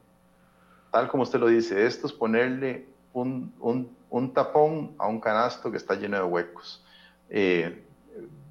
Tal 0.92 1.08
como 1.08 1.24
usted 1.24 1.40
lo 1.40 1.48
dice, 1.48 1.88
esto 1.88 2.06
es 2.06 2.14
ponerle 2.14 2.86
un, 3.14 3.52
un, 3.60 4.34
tapón 4.34 4.94
a 5.00 5.08
un 5.08 5.20
canasto 5.20 5.72
que 5.72 5.78
está 5.78 5.96
lleno 5.96 6.18
de 6.18 6.24
huecos. 6.24 6.86
Eh, 7.32 7.84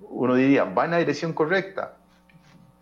uno 0.00 0.34
diría, 0.34 0.64
¿va 0.64 0.86
en 0.86 0.90
la 0.90 0.98
dirección 0.98 1.32
correcta? 1.32 1.94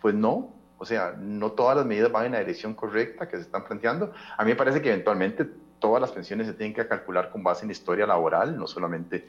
Pues 0.01 0.15
no, 0.15 0.55
o 0.79 0.87
sea, 0.87 1.15
no 1.19 1.53
todas 1.53 1.77
las 1.77 1.85
medidas 1.85 2.11
van 2.11 2.25
en 2.25 2.33
la 2.33 2.39
dirección 2.39 2.73
correcta 2.73 3.29
que 3.29 3.37
se 3.37 3.43
están 3.43 3.65
planteando. 3.65 4.15
A 4.39 4.43
mí 4.43 4.53
me 4.53 4.57
parece 4.57 4.81
que 4.81 4.89
eventualmente 4.89 5.47
todas 5.79 6.01
las 6.01 6.13
pensiones 6.13 6.47
se 6.47 6.55
tienen 6.55 6.73
que 6.73 6.89
calcular 6.89 7.31
con 7.31 7.43
base 7.43 7.67
en 7.67 7.71
historia 7.71 8.07
laboral, 8.07 8.57
no 8.57 8.67
solamente 8.67 9.29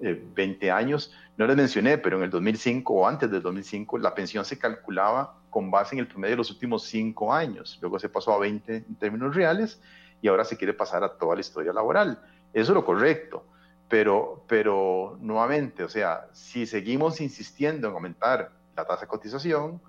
20 0.00 0.66
eh, 0.66 0.70
años. 0.70 1.12
No 1.36 1.46
les 1.46 1.56
mencioné, 1.56 1.98
pero 1.98 2.16
en 2.18 2.24
el 2.24 2.30
2005 2.30 2.92
o 2.92 3.06
antes 3.06 3.30
del 3.30 3.42
2005 3.42 3.98
la 3.98 4.14
pensión 4.14 4.44
se 4.44 4.58
calculaba 4.58 5.36
con 5.50 5.70
base 5.70 5.94
en 5.94 6.00
el 6.00 6.06
promedio 6.06 6.32
de 6.32 6.38
los 6.38 6.50
últimos 6.50 6.84
5 6.84 7.32
años. 7.32 7.78
Luego 7.80 7.98
se 7.98 8.08
pasó 8.08 8.32
a 8.32 8.38
20 8.38 8.76
en 8.76 8.94
términos 8.96 9.34
reales 9.34 9.80
y 10.22 10.28
ahora 10.28 10.44
se 10.44 10.56
quiere 10.56 10.74
pasar 10.74 11.04
a 11.04 11.16
toda 11.16 11.34
la 11.34 11.40
historia 11.40 11.72
laboral. 11.72 12.20
Eso 12.52 12.72
es 12.72 12.74
lo 12.74 12.84
correcto. 12.84 13.44
Pero, 13.88 14.44
pero 14.46 15.18
nuevamente, 15.20 15.82
o 15.82 15.88
sea, 15.88 16.28
si 16.32 16.64
seguimos 16.66 17.20
insistiendo 17.20 17.88
en 17.88 17.94
aumentar 17.94 18.52
la 18.76 18.84
tasa 18.84 19.02
de 19.02 19.06
cotización, 19.08 19.80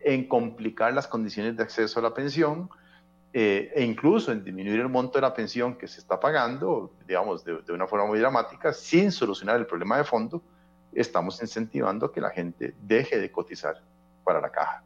en 0.00 0.28
complicar 0.28 0.94
las 0.94 1.08
condiciones 1.08 1.56
de 1.56 1.64
acceso 1.64 1.98
a 1.98 2.02
la 2.04 2.14
pensión 2.14 2.70
eh, 3.32 3.72
e 3.74 3.84
incluso 3.84 4.32
en 4.32 4.42
disminuir 4.42 4.80
el 4.80 4.88
monto 4.88 5.18
de 5.18 5.22
la 5.22 5.34
pensión 5.34 5.76
que 5.76 5.86
se 5.86 6.00
está 6.00 6.18
pagando, 6.18 6.92
digamos, 7.06 7.44
de, 7.44 7.62
de, 7.62 7.72
una 7.72 7.86
forma 7.86 8.06
muy 8.06 8.18
dramática, 8.18 8.72
sin 8.72 9.12
solucionar 9.12 9.56
el 9.56 9.66
problema 9.66 9.98
de 9.98 10.04
fondo, 10.04 10.42
estamos 10.92 11.40
incentivando 11.40 12.10
que 12.10 12.20
la 12.20 12.30
gente 12.30 12.74
deje 12.82 13.18
de 13.18 13.30
cotizar 13.30 13.82
para 14.24 14.40
la 14.40 14.50
caja. 14.50 14.82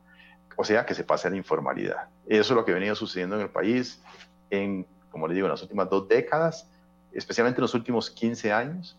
O 0.57 0.65
sea, 0.65 0.85
que 0.85 0.95
se 0.95 1.05
pase 1.05 1.29
a 1.29 1.31
la 1.31 1.37
informalidad. 1.37 2.09
Eso 2.27 2.53
es 2.53 2.57
lo 2.57 2.65
que 2.65 2.73
ha 2.73 2.75
venido 2.75 2.95
sucediendo 2.95 3.37
en 3.37 3.43
el 3.43 3.51
país 3.51 4.03
en, 4.51 4.87
como 5.11 5.27
les 5.27 5.37
digo, 5.37 5.47
en 5.47 5.53
las 5.53 5.63
últimas 5.63 5.89
dos 5.89 6.09
décadas 6.09 6.67
especialmente 7.13 7.61
en 7.61 7.63
los 7.63 7.75
últimos 7.75 8.11
15 8.11 8.53
años, 8.53 8.97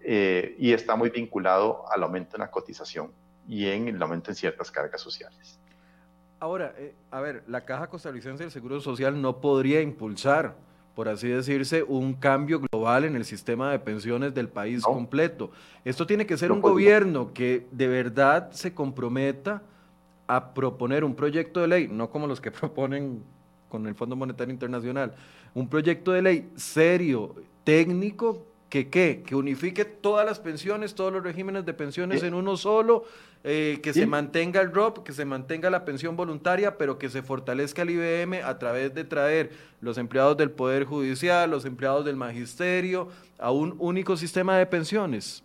eh, 0.00 0.56
y 0.58 0.72
está 0.72 0.96
muy 0.96 1.10
vinculado 1.10 1.84
al 1.90 2.02
aumento 2.02 2.36
en 2.36 2.40
la 2.40 2.50
cotización 2.50 3.12
y 3.48 3.68
en 3.68 3.88
el 3.88 4.02
aumento 4.02 4.30
en 4.30 4.36
ciertas 4.36 4.70
cargas 4.70 5.00
sociales. 5.00 5.58
Ahora, 6.42 6.74
eh, 6.76 6.92
a 7.12 7.20
ver, 7.20 7.44
la 7.46 7.64
Caja 7.64 7.86
Costarricense 7.86 8.42
del 8.42 8.50
Seguro 8.50 8.80
Social 8.80 9.22
no 9.22 9.40
podría 9.40 9.80
impulsar, 9.80 10.56
por 10.96 11.08
así 11.08 11.28
decirse, 11.28 11.84
un 11.84 12.14
cambio 12.14 12.58
global 12.58 13.04
en 13.04 13.14
el 13.14 13.24
sistema 13.24 13.70
de 13.70 13.78
pensiones 13.78 14.34
del 14.34 14.48
país 14.48 14.82
completo. 14.82 15.52
Esto 15.84 16.04
tiene 16.04 16.26
que 16.26 16.36
ser 16.36 16.50
un 16.50 16.60
gobierno 16.60 17.32
que 17.32 17.68
de 17.70 17.86
verdad 17.86 18.50
se 18.50 18.74
comprometa 18.74 19.62
a 20.26 20.52
proponer 20.52 21.04
un 21.04 21.14
proyecto 21.14 21.60
de 21.60 21.68
ley, 21.68 21.88
no 21.88 22.10
como 22.10 22.26
los 22.26 22.40
que 22.40 22.50
proponen 22.60 23.22
con 23.68 23.86
el 23.86 23.94
Fondo 23.94 24.16
Monetario 24.16 24.52
Internacional, 24.52 25.14
un 25.54 25.68
proyecto 25.68 26.10
de 26.10 26.22
ley 26.22 26.50
serio, 26.56 27.36
técnico 27.62 28.44
que 28.72 28.88
¿qué? 28.88 29.22
que 29.26 29.34
unifique 29.34 29.84
todas 29.84 30.24
las 30.24 30.40
pensiones, 30.40 30.94
todos 30.94 31.12
los 31.12 31.22
regímenes 31.22 31.66
de 31.66 31.74
pensiones 31.74 32.22
en 32.22 32.32
uno 32.32 32.56
solo, 32.56 33.04
eh, 33.44 33.80
que 33.82 33.92
se 33.92 34.06
mantenga 34.06 34.62
el 34.62 34.72
ROP, 34.72 35.04
que 35.04 35.12
se 35.12 35.26
mantenga 35.26 35.68
la 35.68 35.84
pensión 35.84 36.16
voluntaria, 36.16 36.78
pero 36.78 36.98
que 36.98 37.10
se 37.10 37.20
fortalezca 37.20 37.82
el 37.82 37.90
IBM 37.90 38.42
a 38.42 38.58
través 38.58 38.94
de 38.94 39.04
traer 39.04 39.50
los 39.82 39.98
empleados 39.98 40.38
del 40.38 40.50
Poder 40.50 40.86
Judicial, 40.86 41.50
los 41.50 41.66
empleados 41.66 42.06
del 42.06 42.16
Magisterio, 42.16 43.10
a 43.38 43.50
un 43.50 43.76
único 43.78 44.16
sistema 44.16 44.56
de 44.56 44.64
pensiones. 44.64 45.44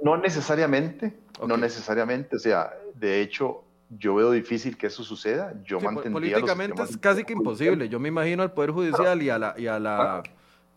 No 0.00 0.16
necesariamente, 0.16 1.12
no 1.44 1.56
necesariamente, 1.56 2.36
o 2.36 2.38
sea, 2.38 2.72
de 2.94 3.22
hecho, 3.22 3.64
yo 3.98 4.14
veo 4.14 4.30
difícil 4.30 4.76
que 4.76 4.86
eso 4.86 5.02
suceda. 5.02 5.52
Yo 5.64 5.80
sí, 5.80 5.86
Políticamente 6.12 6.80
es 6.80 6.96
casi 6.96 7.24
que 7.24 7.32
imposible. 7.32 7.88
Yo 7.88 7.98
me 7.98 8.06
imagino 8.06 8.44
al 8.44 8.52
Poder 8.52 8.70
Judicial 8.70 9.20
y 9.20 9.30
a 9.30 9.38
la, 9.40 9.54
y 9.58 9.66
a 9.66 9.80
la 9.80 10.22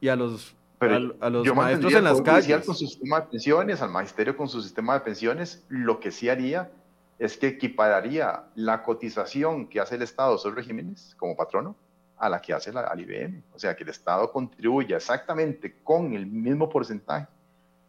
y 0.02 0.08
a 0.08 0.16
los 0.16 0.56
a, 0.94 1.30
los 1.30 1.56
maestros 1.56 1.94
en 1.94 2.04
las 2.04 2.22
calles. 2.22 2.66
Con 2.66 2.76
su 2.76 2.88
sistema 2.88 3.22
de 3.22 3.28
pensiones, 3.28 3.82
al 3.82 3.90
magisterio 3.90 4.36
con 4.38 4.48
su 4.48 4.62
sistema 4.62 4.94
de 4.96 5.02
pensiones, 5.02 5.66
lo 5.70 6.00
que 6.00 6.12
sí 6.12 6.30
haría 6.30 6.72
es 7.18 7.38
que 7.38 7.48
equipararía 7.48 8.44
la 8.56 8.84
cotización 8.84 9.68
que 9.68 9.80
hace 9.80 9.96
el 9.96 10.02
Estado 10.02 10.36
esos 10.36 10.54
regímenes 10.54 11.16
como 11.18 11.36
patrono 11.36 11.76
a 12.18 12.30
la 12.30 12.42
que 12.42 12.54
hace 12.54 12.72
la, 12.72 12.82
al 12.82 13.00
IBM. 13.00 13.44
O 13.54 13.60
sea, 13.60 13.76
que 13.76 13.84
el 13.84 13.90
Estado 13.90 14.32
contribuya 14.32 14.98
exactamente 14.98 15.78
con 15.84 16.14
el 16.14 16.26
mismo 16.26 16.70
porcentaje 16.70 17.28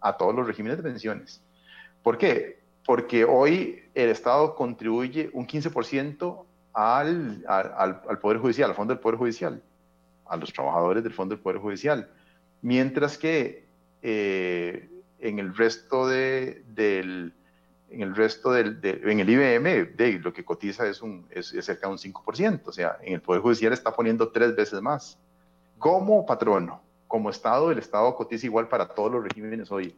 a 0.00 0.16
todos 0.16 0.34
los 0.34 0.46
regímenes 0.46 0.76
de 0.78 0.82
pensiones. 0.82 1.42
¿Por 2.02 2.18
qué? 2.18 2.60
Porque 2.84 3.24
hoy 3.24 3.82
el 3.94 4.10
Estado 4.10 4.54
contribuye 4.54 5.30
un 5.32 5.46
15% 5.46 6.44
al, 6.72 7.44
al, 7.48 8.02
al 8.08 8.18
Poder 8.20 8.38
Judicial, 8.38 8.70
al 8.70 8.76
Fondo 8.76 8.94
del 8.94 9.00
Poder 9.00 9.18
Judicial, 9.18 9.62
a 10.26 10.36
los 10.36 10.52
trabajadores 10.52 11.02
del 11.02 11.12
Fondo 11.12 11.34
del 11.34 11.42
Poder 11.42 11.58
Judicial 11.58 12.08
mientras 12.66 13.16
que 13.16 13.64
eh, 14.02 14.90
en 15.20 15.38
el 15.38 15.54
resto 15.54 16.08
de, 16.08 16.64
del 16.66 17.32
en 17.90 18.02
el 18.02 18.16
resto 18.16 18.50
del, 18.50 18.80
en 18.82 19.20
el 19.20 19.30
IBM 19.30 19.96
de, 19.96 20.18
lo 20.18 20.32
que 20.32 20.44
cotiza 20.44 20.84
es, 20.88 21.00
un, 21.00 21.28
es, 21.30 21.50
cerca 21.60 21.86
de 21.86 21.92
un 21.92 21.98
5%, 21.98 22.62
o 22.66 22.72
sea, 22.72 22.98
en 23.02 23.14
el 23.14 23.20
Poder 23.20 23.40
Judicial 23.40 23.72
está 23.72 23.92
poniendo 23.92 24.32
tres 24.32 24.56
veces 24.56 24.82
más. 24.82 25.16
Como 25.78 26.26
patrono, 26.26 26.82
como 27.06 27.30
Estado, 27.30 27.70
el 27.70 27.78
Estado 27.78 28.16
cotiza 28.16 28.46
igual 28.46 28.66
para 28.66 28.88
todos 28.88 29.12
los 29.12 29.22
regímenes 29.22 29.70
hoy, 29.70 29.94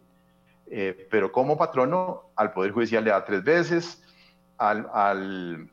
eh, 0.66 1.08
pero 1.10 1.32
como 1.32 1.56
patrono 1.56 2.24
al 2.36 2.52
Poder 2.52 2.72
Judicial 2.72 3.02
le 3.02 3.12
da 3.12 3.24
tres 3.24 3.42
veces, 3.42 4.02
al, 4.58 4.86
al, 4.92 5.70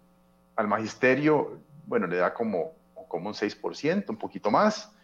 al 0.56 0.68
Magisterio, 0.70 1.60
bueno, 1.88 2.08
le 2.08 2.16
da 2.16 2.34
como, 2.34 2.72
como 3.10 3.28
un 3.28 3.36
6%, 3.36 4.06
un 4.08 4.16
poquito 4.16 4.50
más, 4.50 4.95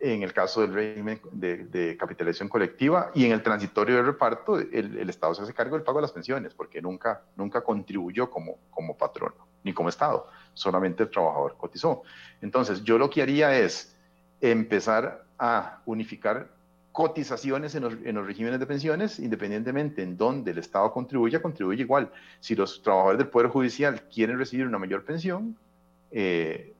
en 0.00 0.22
el 0.22 0.32
caso 0.32 0.62
del 0.62 0.72
régimen 0.72 1.20
de, 1.30 1.96
capitalización 1.98 2.48
colectiva 2.48 3.10
y 3.14 3.26
en 3.26 3.32
el 3.32 3.42
transitorio 3.42 3.96
de 3.96 4.02
reparto, 4.02 4.58
el, 4.58 5.08
Estado 5.10 5.34
se 5.34 5.42
hace 5.42 5.52
cargo 5.52 5.76
del 5.76 5.84
pago 5.84 5.98
de 5.98 6.02
las 6.02 6.12
pensiones, 6.12 6.54
porque 6.54 6.80
nunca, 6.80 7.22
nunca 7.36 7.60
contribuyó 7.60 8.30
como, 8.30 8.58
como 8.70 8.96
patrono, 8.96 9.46
ni 9.62 9.74
como 9.74 9.90
Estado, 9.90 10.26
solamente 10.54 11.02
el 11.02 11.10
trabajador 11.10 11.56
cotizó. 11.58 12.02
Entonces, 12.40 12.82
yo 12.82 12.96
lo 12.96 13.10
que 13.10 13.20
haría 13.20 13.58
es 13.58 13.94
empezar 14.40 15.24
a 15.38 15.82
unificar 15.84 16.48
cotizaciones 16.92 17.74
en 17.74 17.82
los, 17.82 17.94
en 18.02 18.14
los 18.14 18.26
regímenes 18.26 18.58
de 18.58 18.66
pensiones, 18.66 19.18
independientemente 19.18 20.02
en 20.02 20.16
donde 20.16 20.50
el 20.52 20.58
Estado 20.58 20.90
contribuya, 20.92 21.42
contribuye 21.42 21.82
igual. 21.82 22.10
Si 22.40 22.56
los 22.56 22.82
trabajadores 22.82 23.18
del 23.18 23.28
Poder 23.28 23.48
Judicial 23.48 24.02
quieren 24.12 24.38
recibir 24.38 24.66
una 24.66 24.78
mayor 24.78 25.04
pensión, 25.04 25.56
eh, 26.10 26.72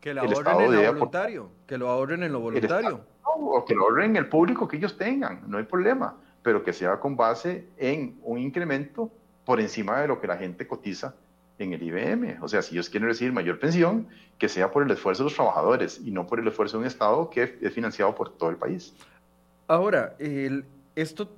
que 0.00 0.14
lo 0.14 0.22
ahorren 0.22 0.60
en 0.60 0.72
lo 0.72 0.92
voluntario, 0.92 1.50
que 1.66 1.78
lo 1.78 1.88
ahorren 1.88 2.22
en 2.22 2.32
lo 2.32 2.40
voluntario. 2.40 3.00
o 3.22 3.64
que 3.64 3.74
lo 3.74 3.82
ahorren 3.84 4.10
en 4.10 4.16
el 4.16 4.28
público 4.28 4.66
que 4.66 4.78
ellos 4.78 4.96
tengan, 4.96 5.42
no 5.46 5.58
hay 5.58 5.64
problema, 5.64 6.16
pero 6.42 6.62
que 6.62 6.72
sea 6.72 6.98
con 6.98 7.16
base 7.16 7.68
en 7.76 8.18
un 8.22 8.38
incremento 8.38 9.10
por 9.44 9.60
encima 9.60 10.00
de 10.00 10.08
lo 10.08 10.20
que 10.20 10.26
la 10.26 10.36
gente 10.36 10.66
cotiza 10.66 11.14
en 11.58 11.72
el 11.72 11.82
IBM. 11.82 12.38
O 12.40 12.48
sea, 12.48 12.62
si 12.62 12.74
ellos 12.74 12.88
quieren 12.88 13.08
recibir 13.08 13.32
mayor 13.32 13.58
pensión, 13.58 14.08
que 14.38 14.48
sea 14.48 14.70
por 14.70 14.82
el 14.82 14.90
esfuerzo 14.90 15.22
de 15.22 15.30
los 15.30 15.34
trabajadores 15.34 16.00
y 16.02 16.10
no 16.10 16.26
por 16.26 16.40
el 16.40 16.48
esfuerzo 16.48 16.78
de 16.78 16.82
un 16.82 16.86
Estado 16.86 17.28
que 17.28 17.58
es 17.60 17.74
financiado 17.74 18.14
por 18.14 18.30
todo 18.36 18.50
el 18.50 18.56
país. 18.56 18.94
Ahora, 19.68 20.14
el, 20.18 20.64
esto 20.96 21.28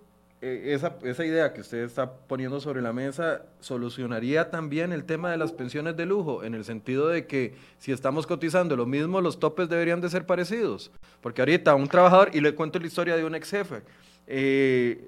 esa, 0.43 0.97
esa, 1.05 1.24
idea 1.24 1.53
que 1.53 1.61
usted 1.61 1.84
está 1.84 2.12
poniendo 2.12 2.61
sobre 2.61 2.82
la 2.82 2.93
mesa 2.93 3.43
solucionaría 3.61 4.51
también 4.51 4.93
el 4.93 5.05
tema 5.05 5.30
de 5.30 5.36
las 5.36 5.53
pensiones 5.53 5.97
de 5.97 6.05
lujo, 6.05 6.43
en 6.43 6.55
el 6.55 6.64
sentido 6.64 7.07
de 7.07 7.28
que 7.28 7.55
si 7.78 7.93
estamos 7.93 8.26
cotizando 8.26 8.76
lo 8.76 8.84
mismo, 8.84 9.20
los 9.20 9.38
topes 9.38 9.68
deberían 9.68 10.01
de 10.01 10.11
ser 10.11 10.26
parecidos. 10.26 10.90
Porque 11.20 11.43
ahorita 11.43 11.76
un 11.76 11.86
trabajador, 11.86 12.30
y 12.32 12.40
le 12.40 12.57
cuento 12.57 12.80
la 12.80 12.88
historia 12.88 13.16
de 13.16 13.24
un 13.24 13.36
ex 13.36 13.51
jefe, 13.51 13.82
eh, 14.26 15.07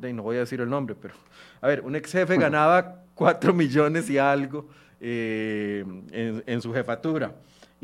no 0.00 0.22
voy 0.22 0.36
a 0.36 0.40
decir 0.40 0.62
el 0.62 0.70
nombre, 0.70 0.96
pero 0.98 1.12
a 1.60 1.66
ver, 1.66 1.82
un 1.82 1.94
ex 1.94 2.10
jefe 2.10 2.38
ganaba 2.38 3.02
4 3.14 3.52
millones 3.52 4.08
y 4.08 4.16
algo 4.16 4.66
eh, 4.98 5.84
en, 6.10 6.42
en 6.46 6.62
su 6.62 6.72
jefatura 6.72 7.34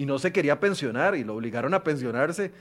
y 0.01 0.07
no 0.07 0.19
se 0.19 0.33
quería 0.33 0.59
pensionar 0.59 1.15
y 1.15 1.25
lo 1.25 1.35
obligaron 1.35 1.75
a 1.75 1.85
pensionarse 1.85 2.53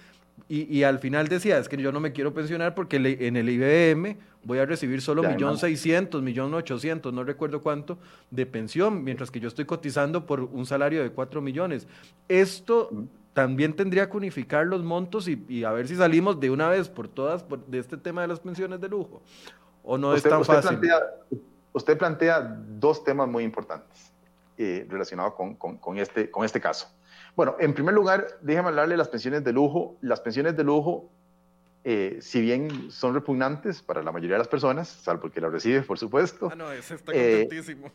y, 0.47 0.83
al 0.83 0.99
final 0.99 1.27
decía, 1.27 1.57
es 1.57 1.67
que 1.69 1.77
yo 1.77 1.91
no 1.91 1.99
me 1.99 2.11
quiero 2.11 2.33
pensionar 2.33 2.75
porque 2.75 2.97
en 2.97 3.35
el 3.35 3.49
IBM 3.49 4.17
voy 4.43 4.59
a 4.59 4.65
recibir 4.65 5.01
solo 5.01 5.23
millón 5.23 5.57
seiscientos, 5.57 6.21
millón 6.21 6.53
ochocientos, 6.53 7.13
no 7.13 7.23
recuerdo 7.23 7.61
cuánto, 7.61 7.97
de 8.31 8.45
pensión, 8.45 9.03
mientras 9.03 9.31
que 9.31 9.39
yo 9.39 9.47
estoy 9.47 9.65
cotizando 9.65 10.25
por 10.25 10.41
un 10.41 10.65
salario 10.65 11.03
de 11.03 11.11
cuatro 11.11 11.41
millones. 11.41 11.87
Esto 12.27 12.89
también 13.33 13.75
tendría 13.75 14.09
que 14.09 14.17
unificar 14.17 14.65
los 14.65 14.83
montos 14.83 15.27
y, 15.27 15.63
a 15.63 15.71
ver 15.71 15.87
si 15.87 15.95
salimos 15.95 16.39
de 16.39 16.49
una 16.49 16.69
vez 16.69 16.89
por 16.89 17.07
todas 17.07 17.45
de 17.67 17.79
este 17.79 17.97
tema 17.97 18.21
de 18.21 18.27
las 18.27 18.39
pensiones 18.39 18.81
de 18.81 18.89
lujo. 18.89 19.21
¿O 19.83 19.97
no 19.97 20.13
es 20.13 20.23
tan 20.23 20.43
fácil? 20.43 20.77
Plantea, 20.77 20.99
usted 21.73 21.97
plantea 21.97 22.57
dos 22.67 23.03
temas 23.03 23.27
muy 23.27 23.43
importantes 23.43 24.11
eh, 24.57 24.85
relacionados 24.89 25.33
con, 25.35 25.97
este, 25.97 26.29
con 26.29 26.43
este 26.43 26.59
caso. 26.59 26.87
Bueno, 27.35 27.55
en 27.59 27.73
primer 27.73 27.93
lugar, 27.93 28.27
déjeme 28.41 28.69
hablarle 28.69 28.93
de 28.93 28.97
las 28.97 29.09
pensiones 29.09 29.43
de 29.43 29.53
lujo. 29.53 29.97
Las 30.01 30.19
pensiones 30.19 30.57
de 30.57 30.63
lujo, 30.63 31.09
eh, 31.83 32.19
si 32.21 32.41
bien 32.41 32.91
son 32.91 33.13
repugnantes 33.13 33.81
para 33.81 34.03
la 34.03 34.11
mayoría 34.11 34.35
de 34.35 34.39
las 34.39 34.47
personas, 34.47 34.89
salvo 34.89 35.27
el 35.27 35.31
que 35.31 35.41
las 35.41 35.51
recibe, 35.51 35.81
por 35.81 35.97
supuesto. 35.97 36.49
Ah, 36.51 36.55
no, 36.55 36.71
ese 36.71 36.95
está 36.95 37.11
eh, 37.13 37.47
contentísimo. 37.47 37.91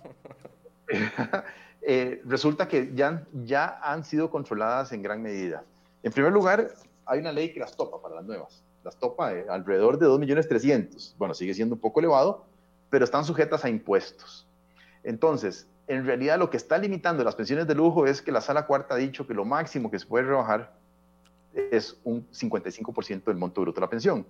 Eh, 1.86 2.22
resulta 2.24 2.66
que 2.66 2.92
ya, 2.94 3.26
ya 3.44 3.78
han 3.82 4.04
sido 4.04 4.30
controladas 4.30 4.92
en 4.92 5.02
gran 5.02 5.20
medida. 5.20 5.64
En 6.02 6.12
primer 6.12 6.32
lugar, 6.32 6.70
hay 7.04 7.20
una 7.20 7.30
ley 7.30 7.52
que 7.52 7.60
las 7.60 7.76
topa 7.76 8.00
para 8.00 8.14
las 8.14 8.24
nuevas. 8.24 8.62
Las 8.82 8.96
topa 8.96 9.28
alrededor 9.50 9.98
de 9.98 10.06
2.300.000. 10.06 11.14
Bueno, 11.18 11.34
sigue 11.34 11.52
siendo 11.52 11.74
un 11.74 11.82
poco 11.82 12.00
elevado, 12.00 12.46
pero 12.88 13.04
están 13.04 13.26
sujetas 13.26 13.66
a 13.66 13.68
impuestos. 13.68 14.46
Entonces, 15.02 15.66
en 15.86 16.06
realidad 16.06 16.38
lo 16.38 16.50
que 16.50 16.56
está 16.56 16.78
limitando 16.78 17.24
las 17.24 17.34
pensiones 17.34 17.66
de 17.66 17.74
lujo 17.74 18.06
es 18.06 18.22
que 18.22 18.32
la 18.32 18.40
sala 18.40 18.66
cuarta 18.66 18.94
ha 18.94 18.98
dicho 18.98 19.26
que 19.26 19.34
lo 19.34 19.44
máximo 19.44 19.90
que 19.90 19.98
se 19.98 20.06
puede 20.06 20.24
rebajar 20.24 20.72
es 21.54 21.98
un 22.04 22.28
55% 22.30 23.24
del 23.24 23.36
monto 23.36 23.60
bruto 23.60 23.76
de 23.76 23.80
la 23.82 23.90
pensión. 23.90 24.26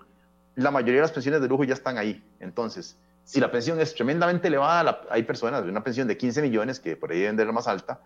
La 0.57 0.71
mayoría 0.71 0.97
de 0.97 1.03
las 1.03 1.13
pensiones 1.13 1.41
de 1.41 1.49
lujo 1.49 1.65
ya 1.65 1.75
están 1.75 1.99
ahí. 1.99 2.23
Entonces, 2.41 2.97
si 3.25 3.41
la 3.41 3.51
pensión 3.51 3.81
es 3.81 3.95
tremendamente 3.95 4.49
elevada, 4.49 5.03
hay 5.11 5.23
personas 5.23 5.65
de 5.65 5.71
una 5.71 5.83
pensión 5.83 6.07
de 6.09 6.17
15 6.17 6.43
millones 6.43 6.81
que 6.81 6.97
por 6.97 7.11
ahí 7.11 7.21
deben 7.21 7.37
de 7.37 7.45
la 7.45 7.53
más 7.53 7.67
alta, 7.67 8.01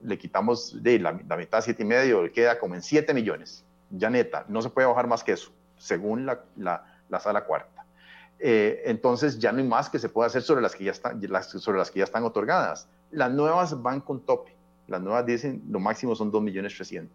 le 0.00 0.18
quitamos 0.18 0.82
de 0.82 0.98
la, 0.98 1.12
mitad, 1.12 1.60
siete 1.60 1.82
y 1.82 1.86
medio, 1.86 2.30
queda 2.32 2.58
como 2.58 2.74
en 2.74 2.82
7 2.82 3.12
millones. 3.14 3.64
Ya 3.90 4.10
neta, 4.10 4.44
no 4.48 4.62
se 4.62 4.70
puede 4.70 4.86
bajar 4.88 5.06
más 5.06 5.22
que 5.22 5.32
eso, 5.32 5.52
según 5.76 6.26
la 6.26 7.20
sala 7.20 7.44
cuarta. 7.44 7.71
Eh, 8.44 8.82
entonces 8.86 9.38
ya 9.38 9.52
no 9.52 9.58
hay 9.58 9.64
más 9.64 9.88
que 9.88 10.00
se 10.00 10.08
pueda 10.08 10.26
hacer 10.26 10.42
sobre 10.42 10.62
las 10.62 10.74
que 10.74 10.82
ya 10.82 10.90
están, 10.90 11.22
sobre 11.44 11.78
las 11.78 11.92
que 11.92 12.00
ya 12.00 12.04
están 12.04 12.24
otorgadas. 12.24 12.88
Las 13.12 13.30
nuevas 13.30 13.80
van 13.80 14.00
con 14.00 14.20
tope. 14.20 14.52
Las 14.88 15.00
nuevas 15.00 15.24
dicen 15.24 15.62
lo 15.70 15.78
máximo 15.78 16.16
son 16.16 16.32
2.300.000. 16.32 17.08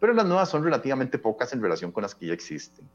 Pero 0.00 0.14
las 0.14 0.24
nuevas 0.24 0.48
son 0.48 0.64
relativamente 0.64 1.18
pocas 1.18 1.52
en 1.52 1.60
relación 1.60 1.92
con 1.92 2.02
las 2.02 2.14
que 2.14 2.28
ya 2.28 2.32
existen. 2.32 2.88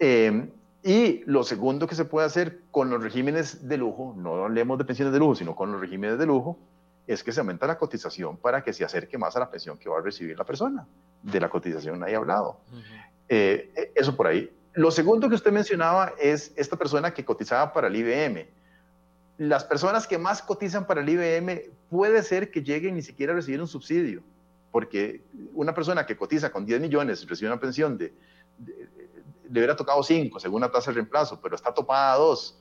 Eh, 0.00 0.50
y 0.82 1.22
lo 1.26 1.44
segundo 1.44 1.86
que 1.86 1.94
se 1.94 2.04
puede 2.04 2.26
hacer 2.26 2.62
con 2.72 2.90
los 2.90 3.00
regímenes 3.00 3.68
de 3.68 3.76
lujo, 3.76 4.12
no 4.18 4.44
hablemos 4.44 4.76
de 4.76 4.84
pensiones 4.84 5.12
de 5.12 5.20
lujo, 5.20 5.36
sino 5.36 5.54
con 5.54 5.70
los 5.70 5.80
regímenes 5.80 6.18
de 6.18 6.26
lujo, 6.26 6.58
es 7.06 7.22
que 7.22 7.30
se 7.30 7.38
aumenta 7.38 7.68
la 7.68 7.78
cotización 7.78 8.38
para 8.38 8.64
que 8.64 8.72
se 8.72 8.84
acerque 8.84 9.16
más 9.16 9.36
a 9.36 9.40
la 9.40 9.50
pensión 9.50 9.78
que 9.78 9.88
va 9.88 9.98
a 9.98 10.02
recibir 10.02 10.36
la 10.36 10.44
persona. 10.44 10.84
De 11.22 11.38
la 11.38 11.48
cotización 11.48 12.00
nadie 12.00 12.16
ha 12.16 12.18
hablado. 12.18 12.58
Eh, 13.28 13.92
eso 13.94 14.16
por 14.16 14.26
ahí. 14.26 14.50
Lo 14.74 14.90
segundo 14.90 15.28
que 15.28 15.36
usted 15.36 15.52
mencionaba 15.52 16.14
es 16.18 16.52
esta 16.56 16.76
persona 16.76 17.14
que 17.14 17.24
cotizaba 17.24 17.72
para 17.72 17.86
el 17.86 17.96
IBM. 17.96 18.46
Las 19.38 19.64
personas 19.64 20.06
que 20.06 20.18
más 20.18 20.42
cotizan 20.42 20.86
para 20.86 21.00
el 21.00 21.08
IBM 21.08 21.62
puede 21.90 22.22
ser 22.22 22.50
que 22.50 22.62
lleguen 22.62 22.96
ni 22.96 23.02
siquiera 23.02 23.32
a 23.32 23.36
recibir 23.36 23.60
un 23.60 23.68
subsidio, 23.68 24.22
porque 24.72 25.22
una 25.52 25.74
persona 25.74 26.06
que 26.06 26.16
cotiza 26.16 26.50
con 26.50 26.66
10 26.66 26.80
millones 26.80 27.26
recibe 27.28 27.50
una 27.50 27.60
pensión 27.60 27.96
de, 27.96 28.12
le 28.58 29.60
hubiera 29.60 29.76
tocado 29.76 30.02
5 30.02 30.40
según 30.40 30.60
la 30.60 30.70
tasa 30.70 30.90
de 30.90 30.96
reemplazo, 30.96 31.40
pero 31.40 31.54
está 31.54 31.72
topada 31.72 32.14
a 32.14 32.16
2. 32.16 32.60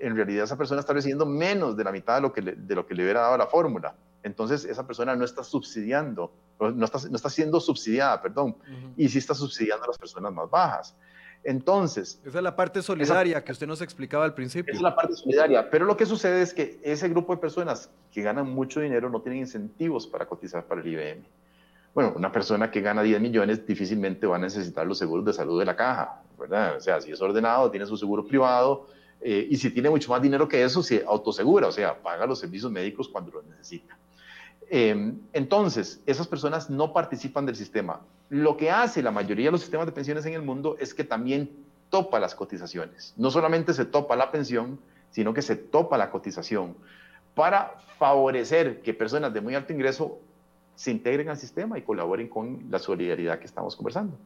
En 0.00 0.16
realidad 0.16 0.44
esa 0.44 0.58
persona 0.58 0.80
está 0.80 0.92
recibiendo 0.92 1.24
menos 1.24 1.76
de 1.76 1.84
la 1.84 1.92
mitad 1.92 2.16
de 2.16 2.22
lo 2.22 2.32
que 2.32 2.42
le, 2.42 2.56
de 2.56 2.74
lo 2.74 2.84
que 2.86 2.94
le 2.94 3.04
hubiera 3.04 3.20
dado 3.20 3.36
la 3.36 3.46
fórmula. 3.46 3.94
Entonces 4.24 4.64
esa 4.64 4.84
persona 4.84 5.14
no 5.14 5.24
está 5.24 5.44
subsidiando, 5.44 6.32
no 6.58 6.84
está, 6.84 6.98
no 7.08 7.16
está 7.16 7.30
siendo 7.30 7.60
subsidiada, 7.60 8.20
perdón, 8.20 8.56
y 8.96 9.08
sí 9.08 9.18
está 9.18 9.34
subsidiando 9.34 9.84
a 9.84 9.88
las 9.88 9.98
personas 9.98 10.32
más 10.32 10.50
bajas. 10.50 10.96
Entonces... 11.44 12.20
Esa 12.24 12.38
es 12.38 12.44
la 12.44 12.54
parte 12.54 12.82
solidaria 12.82 13.42
que 13.42 13.52
usted 13.52 13.66
nos 13.66 13.80
explicaba 13.80 14.24
al 14.24 14.34
principio. 14.34 14.72
Esa 14.72 14.78
es 14.78 14.82
la 14.82 14.94
parte 14.94 15.14
solidaria, 15.14 15.68
pero 15.70 15.84
lo 15.84 15.96
que 15.96 16.06
sucede 16.06 16.42
es 16.42 16.54
que 16.54 16.80
ese 16.82 17.08
grupo 17.08 17.34
de 17.34 17.40
personas 17.40 17.90
que 18.12 18.22
ganan 18.22 18.48
mucho 18.48 18.80
dinero 18.80 19.10
no 19.10 19.20
tienen 19.20 19.40
incentivos 19.40 20.06
para 20.06 20.26
cotizar 20.26 20.64
para 20.64 20.80
el 20.80 20.86
IBM. 20.86 21.24
Bueno, 21.94 22.12
una 22.16 22.32
persona 22.32 22.70
que 22.70 22.80
gana 22.80 23.02
10 23.02 23.20
millones 23.20 23.66
difícilmente 23.66 24.26
va 24.26 24.36
a 24.36 24.38
necesitar 24.38 24.86
los 24.86 24.98
seguros 24.98 25.24
de 25.26 25.32
salud 25.32 25.58
de 25.58 25.66
la 25.66 25.76
caja, 25.76 26.22
¿verdad? 26.38 26.76
O 26.76 26.80
sea, 26.80 27.00
si 27.00 27.10
es 27.10 27.20
ordenado, 27.20 27.70
tiene 27.70 27.84
su 27.86 27.96
seguro 27.96 28.24
privado, 28.24 28.86
eh, 29.20 29.46
y 29.50 29.56
si 29.56 29.70
tiene 29.70 29.90
mucho 29.90 30.10
más 30.10 30.22
dinero 30.22 30.48
que 30.48 30.64
eso, 30.64 30.82
se 30.82 31.04
autosegura, 31.06 31.68
o 31.68 31.72
sea, 31.72 32.00
paga 32.02 32.26
los 32.26 32.40
servicios 32.40 32.72
médicos 32.72 33.08
cuando 33.08 33.30
los 33.30 33.44
necesita. 33.44 33.96
Em, 34.74 35.18
entonces, 35.34 36.00
esas 36.06 36.26
personas 36.26 36.70
no 36.70 36.94
participan 36.94 37.44
del 37.44 37.56
sistema. 37.56 38.00
Lo 38.30 38.56
que 38.56 38.70
hace 38.70 39.02
la 39.02 39.10
mayoría 39.10 39.48
de 39.48 39.52
los 39.52 39.60
sistemas 39.60 39.84
de 39.84 39.92
pensiones 39.92 40.24
en 40.24 40.32
el 40.32 40.40
mundo 40.40 40.76
es 40.80 40.94
que 40.94 41.04
también 41.04 41.50
topa 41.90 42.18
las 42.18 42.34
cotizaciones. 42.34 43.12
No 43.18 43.30
solamente 43.30 43.74
se 43.74 43.84
topa 43.84 44.16
la 44.16 44.30
pensión, 44.30 44.80
sino 45.10 45.34
que 45.34 45.42
se 45.42 45.56
topa 45.56 45.98
la 45.98 46.10
cotización 46.10 46.74
para 47.34 47.74
favorecer 47.98 48.80
que 48.80 48.94
personas 48.94 49.34
de 49.34 49.42
muy 49.42 49.54
alto 49.54 49.74
ingreso 49.74 50.18
se 50.74 50.90
integren 50.90 51.28
al 51.28 51.36
sistema 51.36 51.78
y 51.78 51.82
colaboren 51.82 52.28
con 52.28 52.64
la 52.70 52.78
solidaridad 52.78 53.40
que 53.40 53.44
estamos 53.44 53.76
conversando. 53.76 54.16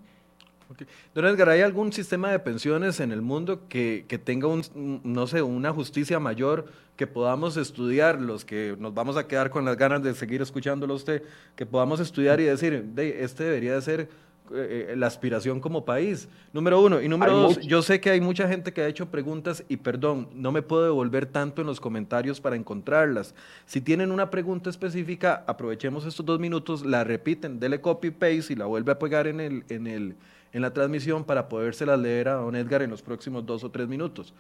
Don 1.15 1.27
Edgar, 1.27 1.49
¿hay 1.49 1.61
algún 1.61 1.93
sistema 1.93 2.31
de 2.31 2.39
pensiones 2.39 3.01
en 3.01 3.13
el 3.13 3.23
mundo 3.23 3.63
que, 3.69 4.05
tenga, 4.25 4.49
un, 4.49 5.01
no 5.05 5.27
sé, 5.27 5.43
una 5.43 5.73
justicia 5.73 6.19
mayor 6.19 6.67
que 6.97 7.07
podamos 7.07 7.57
estudiar, 7.57 8.21
los 8.21 8.45
que 8.45 8.77
nos 8.79 8.95
vamos 8.95 9.17
a 9.17 9.27
quedar 9.27 9.51
con 9.51 9.65
las 9.65 9.77
ganas 9.77 10.03
de 10.03 10.15
seguir 10.15 10.43
escuchándolo 10.43 10.95
a 10.95 10.97
usted, 10.97 11.23
que 11.55 11.67
podamos 11.67 12.01
estudiar 12.01 12.41
y 12.41 12.45
decir, 12.45 12.83
de, 12.83 13.23
este 13.23 13.45
debería 13.45 13.75
de 13.75 13.83
ser 13.83 14.09
eh, 14.53 14.95
la 14.97 15.09
aspiración 15.09 15.61
como 15.61 15.85
país. 15.85 16.29
Número 16.53 16.81
uno. 16.81 17.03
Y 17.03 17.09
número 17.09 17.33
dos, 17.33 17.61
yo 17.61 17.83
sé 17.83 18.01
que 18.01 18.11
hay 18.11 18.21
mucha 18.21 18.49
gente 18.49 18.73
que 18.73 18.81
ha 18.81 18.87
hecho 18.87 19.07
preguntas 19.07 19.65
y 19.69 19.77
perdón, 19.77 20.29
no 20.35 20.53
me 20.53 20.63
puedo 20.63 20.85
devolver 20.85 21.27
tanto 21.27 21.63
en 21.63 21.67
los 21.67 21.81
comentarios 21.81 22.41
para 22.41 22.55
encontrarlas. 22.55 23.35
Si 23.67 23.81
tienen 23.81 24.13
una 24.13 24.31
pregunta 24.31 24.71
específica, 24.71 25.45
aprovechemos 25.47 26.07
estos 26.07 26.25
dos 26.25 26.39
minutos, 26.39 26.87
la 26.87 27.03
repiten, 27.03 27.59
dele 27.59 27.81
copy 27.81 28.11
paste 28.11 28.53
y 28.53 28.57
la 28.57 28.67
vuelve 28.67 28.93
a 28.93 28.99
pegar 28.99 29.27
en 29.27 29.41
el, 29.41 29.65
en 29.69 29.87
el 29.87 30.17
en 30.53 30.63
la 30.63 30.73
transmisión 30.73 31.25
para 31.25 31.49
podérselas 31.49 31.99
leer 31.99 32.29
a 32.29 32.35
don 32.35 32.57
Edgar 32.57 32.83
en 32.83 32.91
los 32.91 33.03
próximos 33.03 33.45
dos 33.45 33.65
o 33.65 33.71
tres 33.71 33.89
minutos. 33.89 34.33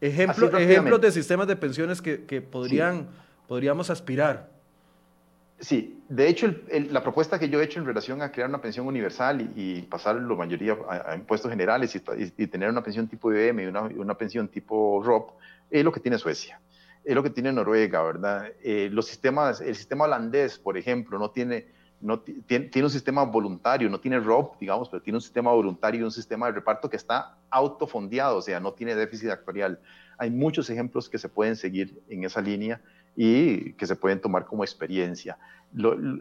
Ejemplo, 0.00 0.56
ejemplos 0.58 1.00
de 1.00 1.12
sistemas 1.12 1.46
de 1.46 1.56
pensiones 1.56 2.02
que, 2.02 2.42
podrían, 2.42 3.08
podríamos 3.48 3.90
aspirar. 3.90 4.50
Sí, 5.60 6.02
de 6.08 6.28
hecho, 6.28 6.52
la 6.90 7.02
propuesta 7.02 7.38
que 7.38 7.48
yo 7.48 7.60
he 7.60 7.64
hecho 7.64 7.78
en 7.78 7.86
relación 7.86 8.20
a 8.20 8.30
crear 8.30 8.48
una 8.48 8.60
pensión 8.60 8.86
universal 8.86 9.50
y, 9.56 9.82
pasar 9.82 10.16
la 10.16 10.34
mayoría 10.34 10.76
a, 10.88 11.14
impuestos 11.14 11.50
generales 11.50 11.94
y, 11.94 12.46
tener 12.46 12.68
una 12.68 12.82
pensión 12.82 13.08
tipo 13.08 13.32
IBM 13.32 13.62
y 13.62 13.66
una, 13.96 14.14
pensión 14.18 14.48
tipo 14.48 15.02
ROP 15.02 15.30
es 15.70 15.84
lo 15.84 15.92
que 15.92 16.00
tiene 16.00 16.18
Suecia, 16.18 16.60
es 17.04 17.14
lo 17.14 17.22
que 17.22 17.30
tiene 17.30 17.52
Noruega, 17.52 18.02
¿verdad? 18.02 18.48
Eh, 18.62 18.90
los 18.92 19.06
sistemas, 19.06 19.60
el 19.60 19.74
sistema 19.74 20.04
holandés, 20.04 20.58
por 20.58 20.76
ejemplo, 20.76 21.18
no 21.18 21.30
tiene 21.30 21.66
no 22.04 22.20
tiene, 22.20 22.70
un 22.82 22.90
sistema 22.90 23.24
voluntario, 23.24 23.88
no 23.88 23.98
tiene 23.98 24.20
ROP, 24.20 24.60
digamos, 24.60 24.90
pero 24.90 25.02
tiene 25.02 25.16
un 25.16 25.22
sistema 25.22 25.50
voluntario 25.52 26.02
y 26.02 26.04
un 26.04 26.10
sistema 26.10 26.46
de 26.46 26.52
reparto 26.52 26.90
que 26.90 26.96
está 26.96 27.38
autofondeado, 27.48 28.36
o 28.36 28.42
sea, 28.42 28.60
no 28.60 28.74
tiene 28.74 28.94
déficit 28.94 29.30
actuarial. 29.30 29.80
Hay 30.18 30.28
muchos 30.30 30.68
ejemplos 30.68 31.08
que 31.08 31.16
se 31.16 31.30
pueden 31.30 31.56
seguir 31.56 32.02
en 32.10 32.24
esa 32.24 32.42
línea 32.42 32.82
y 33.16 33.72
que 33.72 33.86
se 33.86 33.96
pueden 33.96 34.20
tomar 34.20 34.44
como 34.44 34.64
experiencia. 34.64 35.38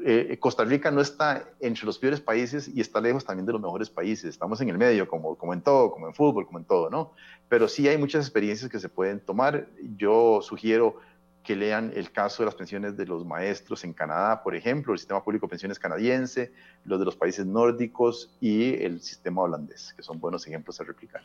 Eh, 0.06 0.38
Costa 0.40 0.64
Rica 0.64 0.90
no 0.90 1.02
está 1.02 1.44
entre 1.60 1.86
los 1.86 2.00
peores 2.00 2.22
países 2.22 2.72
y 2.74 2.80
está 2.80 3.02
lejos 3.02 3.26
también 3.26 3.46
de 3.46 3.52
los 3.52 3.62
mejores 3.62 3.90
países. 3.90 4.30
Estamos 4.30 4.62
en 4.62 4.70
el 4.70 4.78
medio, 4.78 5.06
como, 5.06 5.36
como 5.36 5.54
en 5.54 5.62
todo, 5.62 5.92
como 5.92 6.08
en 6.08 6.14
fútbol, 6.14 6.46
como 6.46 6.60
en 6.60 6.66
todo, 6.66 6.90
¿no? 6.90 7.12
Pero 7.50 7.68
sí 7.68 7.90
hay 7.90 7.98
muchas 7.98 8.26
experiencias 8.26 8.72
que 8.72 8.80
se 8.80 8.88
pueden 8.88 9.20
tomar. 9.20 9.68
Yo 9.98 10.40
sugiero 10.42 10.96
que 11.44 11.56
lean 11.56 11.92
el 11.96 12.12
caso 12.12 12.44
de 12.44 12.46
las 12.48 12.56
pensiones 12.56 12.96
de 12.96 13.06
los 13.06 13.26
maestros 13.26 13.84
en 13.84 13.94
Canadá, 13.94 14.42
por 14.42 14.56
ejemplo, 14.56 14.94
el 14.94 15.00
sistema 15.00 15.24
público 15.24 15.46
de 15.46 15.52
pensiones 15.52 15.78
canadiense, 15.78 16.52
los 16.86 17.00
de 17.00 17.06
los 17.06 17.16
países 17.16 17.46
nórdicos 17.46 18.36
y 18.40 18.82
el 18.82 19.02
sistema 19.02 19.42
holandés, 19.42 19.94
que 19.96 20.04
son 20.04 20.20
buenos 20.20 20.48
ejemplos 20.48 20.80
a 20.80 20.84
replicar. 20.84 21.24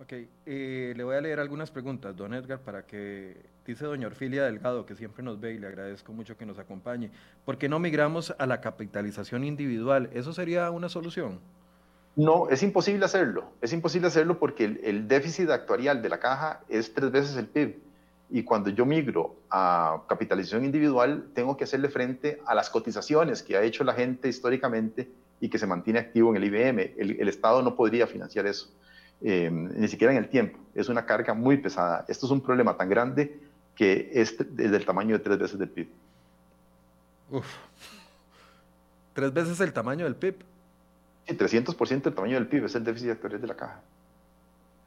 Ok, 0.00 0.14
eh, 0.46 0.94
le 0.96 1.04
voy 1.04 1.14
a 1.14 1.20
leer 1.20 1.40
algunas 1.40 1.70
preguntas, 1.70 2.16
don 2.16 2.32
Edgar, 2.32 2.60
para 2.60 2.86
que, 2.86 3.36
dice 3.66 3.84
doña 3.84 4.06
Orfilia 4.06 4.44
Delgado, 4.44 4.86
que 4.86 4.94
siempre 4.94 5.22
nos 5.22 5.38
ve 5.38 5.52
y 5.52 5.58
le 5.58 5.66
agradezco 5.66 6.12
mucho 6.12 6.38
que 6.38 6.46
nos 6.46 6.58
acompañe, 6.58 7.10
¿por 7.44 7.58
qué 7.58 7.68
no 7.68 7.78
migramos 7.78 8.34
a 8.38 8.46
la 8.46 8.62
capitalización 8.62 9.44
individual? 9.44 10.08
¿Eso 10.14 10.32
sería 10.32 10.70
una 10.70 10.88
solución? 10.88 11.38
No, 12.16 12.48
es 12.48 12.62
imposible 12.62 13.04
hacerlo. 13.04 13.52
Es 13.60 13.72
imposible 13.72 14.08
hacerlo 14.08 14.38
porque 14.38 14.64
el, 14.64 15.06
déficit 15.06 15.50
actuarial 15.50 16.02
de 16.02 16.08
la 16.08 16.18
caja 16.18 16.60
es 16.68 16.92
tres 16.92 17.10
veces 17.10 17.36
el 17.36 17.46
PIB. 17.46 17.89
Y 18.30 18.44
cuando 18.44 18.70
yo 18.70 18.86
migro 18.86 19.36
a 19.50 20.02
capitalización 20.08 20.64
individual, 20.64 21.30
tengo 21.34 21.56
que 21.56 21.64
hacerle 21.64 21.88
frente 21.88 22.40
a 22.46 22.54
las 22.54 22.70
cotizaciones 22.70 23.42
que 23.42 23.56
ha 23.56 23.62
hecho 23.62 23.82
la 23.82 23.92
gente 23.92 24.28
históricamente 24.28 25.10
y 25.40 25.48
que 25.48 25.58
se 25.58 25.66
mantiene 25.66 25.98
activo 25.98 26.30
en 26.30 26.36
el 26.36 26.44
IBM. 26.44 26.94
El, 26.96 27.28
Estado 27.28 27.62
no 27.62 27.74
podría 27.74 28.06
financiar 28.06 28.46
eso, 28.46 28.70
eh, 29.22 29.50
ni 29.50 29.88
siquiera 29.88 30.12
en 30.12 30.18
el 30.18 30.28
tiempo. 30.28 30.58
Es 30.74 30.88
una 30.88 31.06
carga 31.06 31.34
muy 31.34 31.56
pesada. 31.56 32.04
Esto 32.08 32.26
es 32.26 32.32
un 32.32 32.40
problema 32.40 32.76
tan 32.76 32.88
grande 32.88 33.40
que 33.74 34.10
es 34.12 34.36
del 34.38 34.84
tamaño 34.84 35.16
de 35.16 35.24
tres 35.24 35.38
veces 35.38 35.58
del 35.58 35.70
PIB. 35.70 35.88
Uf. 37.30 37.46
¿Tres 39.14 39.32
veces 39.32 39.60
el 39.60 39.72
tamaño 39.72 40.04
del 40.04 40.16
PIB? 40.16 40.36
Sí, 41.26 41.36
300% 41.36 42.02
del 42.02 42.14
tamaño 42.14 42.34
del 42.34 42.46
PIB 42.46 42.66
es 42.66 42.74
el 42.74 42.84
déficit 42.84 43.10
actual 43.10 43.40
de 43.40 43.46
la 43.46 43.56
caja. 43.56 43.80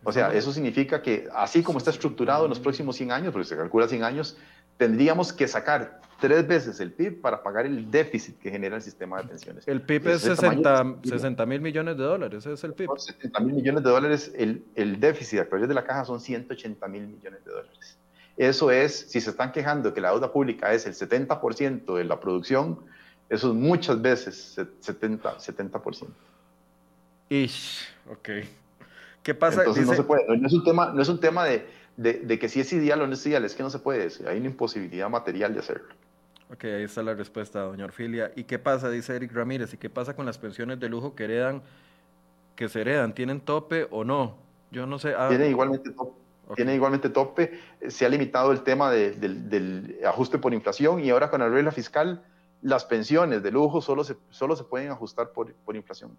O 0.04 0.12
sea, 0.12 0.34
eso 0.34 0.52
significa 0.52 1.02
que 1.02 1.28
así 1.34 1.64
como 1.64 1.78
está 1.78 1.92
estructurado 1.92 2.46
en 2.46 2.50
los 2.50 2.60
próximos 2.60 2.96
100 2.98 3.12
años, 3.12 3.32
porque 3.32 3.48
se 3.48 3.56
calcula 3.56 3.88
100 3.88 4.04
años, 4.04 4.38
tendríamos 4.78 5.32
que 5.32 5.48
sacar 5.48 6.02
tres 6.20 6.48
veces 6.48 6.80
el 6.80 6.92
PIB 6.92 7.22
para 7.22 7.44
pagar 7.44 7.66
el 7.66 7.92
déficit 7.92 8.40
que 8.40 8.50
genera 8.50 8.76
el 8.78 8.82
sistema 8.82 9.22
de 9.22 9.28
pensiones. 9.28 9.68
El 9.68 9.82
PIB 9.82 10.08
es 10.08 10.22
60 10.22 11.46
mil 11.46 11.62
millones 11.62 11.98
de 11.98 12.04
dólares, 12.04 12.46
ese 12.46 12.54
es 12.54 12.64
el 12.64 12.74
PIB. 12.74 12.90
70 12.98 13.40
mil 13.42 13.56
millones 13.56 13.84
de 13.84 13.90
dólares, 13.90 14.32
el, 14.36 14.64
el 14.76 15.00
déficit 15.00 15.40
actual 15.40 15.68
de 15.68 15.74
la 15.74 15.84
caja 15.84 16.06
son 16.06 16.20
180 16.20 16.88
mil 16.88 17.08
millones 17.08 17.44
de 17.44 17.52
dólares. 17.52 17.98
Eso 18.38 18.72
es, 18.72 18.96
si 19.10 19.22
se 19.22 19.30
están 19.30 19.52
quejando 19.52 19.94
que 19.94 20.02
la 20.02 20.12
deuda 20.12 20.32
pública 20.32 20.74
es 20.74 20.86
el 20.88 20.94
70% 20.94 21.98
de 21.98 22.04
la 22.04 22.20
producción, 22.20 22.80
eso 23.30 23.50
es 23.50 23.54
muchas 23.54 24.02
veces 24.02 24.58
70%. 24.58 25.20
70%. 25.20 26.08
Ish, 27.30 27.88
ok. 28.10 28.30
¿Qué 29.24 29.34
pasa? 29.34 29.62
Entonces 29.62 29.88
no 29.88 29.94
se 29.96 30.04
puede, 30.04 30.38
no 30.38 30.46
es 30.46 30.54
un 30.54 30.64
tema, 30.64 30.92
no 30.94 31.02
es 31.02 31.08
un 31.08 31.20
tema 31.20 31.46
de, 31.46 31.66
de, 31.96 32.40
que 32.40 32.50
si 32.50 32.60
es 32.60 32.72
ideal 32.74 33.02
o 33.02 33.08
no 33.08 33.14
es 33.14 33.26
ideal, 33.26 33.46
es 33.46 33.56
que 33.56 33.64
no 33.64 33.70
se 33.70 33.80
puede, 33.80 34.10
hay 34.28 34.38
una 34.38 34.48
imposibilidad 34.48 35.10
material 35.10 35.54
de 35.54 35.60
hacerlo. 35.60 35.96
Ok, 36.52 36.66
ahí 36.66 36.84
está 36.84 37.02
la 37.02 37.14
respuesta, 37.14 37.62
doña 37.62 37.86
Orfilia. 37.86 38.32
¿Y 38.36 38.44
qué 38.44 38.60
pasa, 38.60 38.90
dice 38.90 39.16
Eric 39.16 39.34
Ramírez, 39.34 39.74
y 39.74 39.78
qué 39.78 39.90
pasa 39.90 40.16
con 40.16 40.26
las 40.26 40.38
pensiones 40.38 40.80
de 40.80 40.90
lujo 40.90 41.16
que 41.16 41.24
heredan, 41.24 41.64
que 42.56 42.68
se 42.68 42.82
heredan? 42.82 43.16
¿Tienen 43.16 43.40
tope 43.40 43.88
o 43.90 44.04
no? 44.04 44.36
Yo 44.72 44.86
no 44.86 45.00
sé. 45.00 45.14
Ah, 45.18 45.30
tienen 45.30 45.50
igualmente 45.50 45.92
tope. 45.92 46.22
Tienen 46.56 46.76
igualmente 46.76 47.10
tope. 47.10 47.60
Se 47.88 48.06
ha 48.06 48.10
limitado 48.10 48.52
el 48.52 48.62
tema 48.62 48.92
del, 48.92 50.00
ajuste 50.06 50.38
por 50.38 50.54
inflación 50.54 51.00
y 51.00 51.10
ahora 51.10 51.30
con 51.30 51.40
la 51.40 51.48
regla 51.48 51.72
fiscal, 51.72 52.22
las 52.62 52.84
pensiones 52.84 53.42
de 53.42 53.52
lujo 53.52 53.82
solo 53.82 54.04
se, 54.04 54.18
solo 54.30 54.56
se 54.56 54.66
pueden 54.66 54.92
ajustar 54.92 55.32
por, 55.32 55.54
por 55.54 55.76
inflación. 55.76 56.18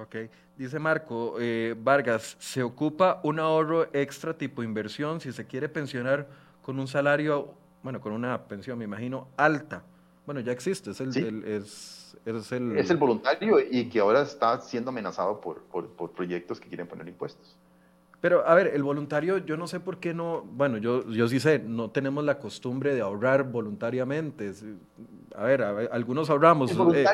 Ok. 0.00 0.16
Dice 0.56 0.78
Marco 0.78 1.36
eh, 1.38 1.74
Vargas, 1.78 2.36
¿se 2.38 2.62
ocupa 2.62 3.20
un 3.22 3.38
ahorro 3.38 3.88
extra 3.92 4.36
tipo 4.36 4.62
inversión 4.62 5.20
si 5.20 5.32
se 5.32 5.46
quiere 5.46 5.68
pensionar 5.68 6.26
con 6.62 6.78
un 6.78 6.88
salario, 6.88 7.54
bueno, 7.82 8.00
con 8.00 8.12
una 8.12 8.46
pensión, 8.46 8.78
me 8.78 8.84
imagino, 8.84 9.28
alta? 9.36 9.82
Bueno, 10.24 10.40
ya 10.40 10.52
existe, 10.52 10.90
es 10.90 11.00
el, 11.00 11.44
es, 11.44 12.16
el... 12.52 12.76
es 12.78 12.90
el 12.90 12.96
voluntario 12.96 13.58
y 13.58 13.88
que 13.88 14.00
ahora 14.00 14.22
está 14.22 14.60
siendo 14.60 14.90
amenazado 14.90 15.40
por, 15.40 15.62
por 15.64 16.12
proyectos 16.12 16.60
que 16.60 16.68
quieren 16.68 16.86
poner 16.86 17.08
impuestos. 17.08 17.56
Pero, 18.20 18.46
a 18.46 18.54
ver, 18.54 18.72
el 18.74 18.82
voluntario, 18.82 19.38
yo 19.38 19.56
no 19.56 19.66
sé 19.66 19.80
por 19.80 19.98
qué 19.98 20.12
no, 20.12 20.44
bueno, 20.52 20.76
yo, 20.76 21.08
yo 21.08 21.26
sí 21.26 21.40
sé, 21.40 21.58
no 21.58 21.90
tenemos 21.90 22.22
la 22.22 22.38
costumbre 22.38 22.94
de 22.94 23.00
ahorrar 23.00 23.44
voluntariamente. 23.44 24.52
A 25.34 25.44
ver, 25.44 25.62
algunos 25.62 26.28
ahorramos, 26.28 26.70
eh, 26.94 27.06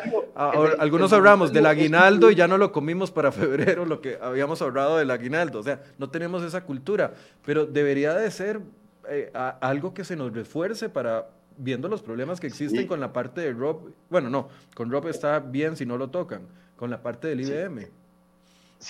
algunos 0.78 1.12
ahorramos 1.12 1.52
del 1.52 1.66
aguinaldo 1.66 2.30
y 2.30 2.34
ya 2.34 2.48
no 2.48 2.59
lo 2.59 2.72
comimos 2.72 3.12
para 3.12 3.30
febrero 3.32 3.84
lo 3.84 4.00
que 4.00 4.18
habíamos 4.20 4.61
ahorrado 4.62 4.96
del 4.98 5.11
aguinaldo. 5.12 5.61
O 5.61 5.62
sea, 5.62 5.80
no 5.96 6.11
tenemos 6.11 6.42
esa 6.42 6.64
cultura, 6.64 7.14
pero 7.44 7.66
debería 7.66 8.12
de 8.14 8.28
ser 8.32 8.61
eh, 9.09 9.30
algo 9.61 9.94
que 9.94 10.04
se 10.04 10.16
nos 10.16 10.32
refuerce 10.32 10.88
para, 10.88 11.28
viendo 11.57 11.86
los 11.88 12.02
problemas 12.02 12.40
que 12.40 12.48
existen 12.48 12.88
con 12.88 12.98
la 12.98 13.12
parte 13.12 13.42
de 13.42 13.52
Rob, 13.52 13.92
bueno, 14.11 14.28
no, 14.28 14.48
con 14.74 14.90
Rob 14.90 15.07
está 15.07 15.38
bien 15.38 15.76
si 15.76 15.86
no 15.86 15.96
lo 15.96 16.11
tocan, 16.11 16.42
con 16.76 16.90
la 16.90 17.00
parte 17.00 17.28
del 17.28 17.42
IBM. 17.42 17.82
Sí, 17.82 17.86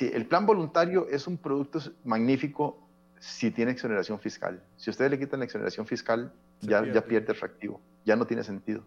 el 0.00 0.26
plan 0.26 0.46
voluntario 0.46 1.06
es 1.08 1.26
un 1.26 1.36
producto 1.36 1.80
magnífico 2.04 2.78
si 3.18 3.50
tiene 3.50 3.72
exoneración 3.72 4.18
fiscal. 4.18 4.62
Si 4.76 4.90
ustedes 4.90 5.10
le 5.10 5.18
quitan 5.18 5.40
la 5.40 5.46
exoneración 5.46 5.86
fiscal, 5.86 6.32
ya 6.60 6.80
pierde. 6.80 6.94
ya 6.94 7.04
pierde 7.04 7.32
atractivo, 7.32 7.80
ya 8.04 8.16
no 8.16 8.26
tiene 8.26 8.42
sentido. 8.44 8.82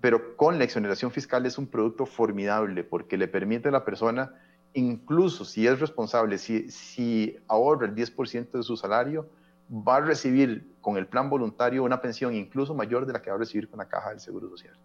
Pero 0.00 0.36
con 0.36 0.58
la 0.58 0.64
exoneración 0.64 1.10
fiscal 1.10 1.46
es 1.46 1.58
un 1.58 1.66
producto 1.66 2.06
formidable 2.06 2.84
porque 2.84 3.16
le 3.16 3.28
permite 3.28 3.68
a 3.68 3.72
la 3.72 3.84
persona, 3.84 4.34
incluso 4.74 5.44
si 5.44 5.66
es 5.66 5.80
responsable, 5.80 6.38
si, 6.38 6.70
si 6.70 7.36
ahorra 7.48 7.86
el 7.86 7.94
10% 7.94 8.50
de 8.50 8.62
su 8.62 8.76
salario, 8.76 9.28
va 9.70 9.96
a 9.96 10.00
recibir 10.00 10.74
con 10.80 10.96
el 10.96 11.06
plan 11.06 11.28
voluntario 11.28 11.82
una 11.82 12.00
pensión 12.00 12.34
incluso 12.34 12.74
mayor 12.74 13.06
de 13.06 13.14
la 13.14 13.22
que 13.22 13.30
va 13.30 13.36
a 13.36 13.38
recibir 13.38 13.68
con 13.68 13.78
la 13.78 13.88
caja 13.88 14.10
del 14.10 14.20
Seguro 14.20 14.48
Social. 14.48 14.76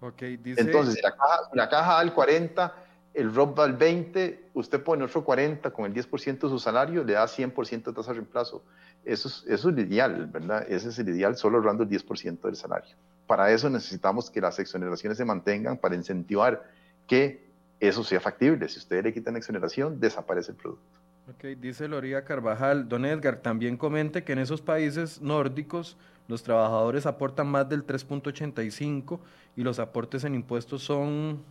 Okay, 0.00 0.38
dice... 0.38 0.62
Entonces, 0.62 1.00
la 1.02 1.14
caja, 1.14 1.38
la 1.52 1.68
caja 1.68 1.94
da 1.94 2.02
el 2.02 2.12
40, 2.14 2.74
el 3.14 3.34
ROP 3.34 3.58
va 3.58 3.64
al 3.64 3.76
20, 3.76 4.50
usted 4.54 4.82
pone 4.82 5.04
otro 5.04 5.24
40 5.24 5.70
con 5.70 5.84
el 5.84 5.94
10% 5.94 6.40
de 6.40 6.48
su 6.48 6.58
salario, 6.58 7.02
le 7.04 7.14
da 7.14 7.24
100% 7.24 7.84
de 7.84 7.92
tasa 7.92 8.10
de 8.10 8.14
reemplazo. 8.14 8.62
Eso 9.04 9.28
es, 9.28 9.44
eso 9.48 9.68
es 9.70 9.76
el 9.76 9.80
ideal, 9.80 10.26
¿verdad? 10.26 10.64
Ese 10.68 10.90
es 10.90 10.98
el 10.98 11.08
ideal, 11.08 11.36
solo 11.36 11.58
ahorrando 11.58 11.82
el 11.82 11.88
10% 11.88 12.40
del 12.42 12.56
salario. 12.56 12.94
Para 13.26 13.50
eso 13.50 13.70
necesitamos 13.70 14.30
que 14.30 14.40
las 14.40 14.58
exoneraciones 14.58 15.18
se 15.18 15.24
mantengan 15.24 15.76
para 15.76 15.94
incentivar 15.94 16.64
que 17.06 17.48
eso 17.80 18.04
sea 18.04 18.20
factible. 18.20 18.68
Si 18.68 18.78
usted 18.78 19.02
le 19.02 19.12
quitan 19.12 19.36
exoneración, 19.36 19.98
desaparece 19.98 20.52
el 20.52 20.58
producto. 20.58 21.00
Ok, 21.28 21.44
dice 21.60 21.88
Loría 21.88 22.24
Carvajal. 22.24 22.88
Don 22.88 23.04
Edgar, 23.04 23.36
también 23.36 23.76
comente 23.76 24.24
que 24.24 24.32
en 24.32 24.40
esos 24.40 24.60
países 24.60 25.20
nórdicos 25.20 25.96
los 26.28 26.42
trabajadores 26.42 27.06
aportan 27.06 27.48
más 27.48 27.68
del 27.68 27.86
3.85 27.86 29.20
y 29.56 29.62
los 29.62 29.78
aportes 29.78 30.24
en 30.24 30.34
impuestos 30.34 30.82
son 30.82 31.42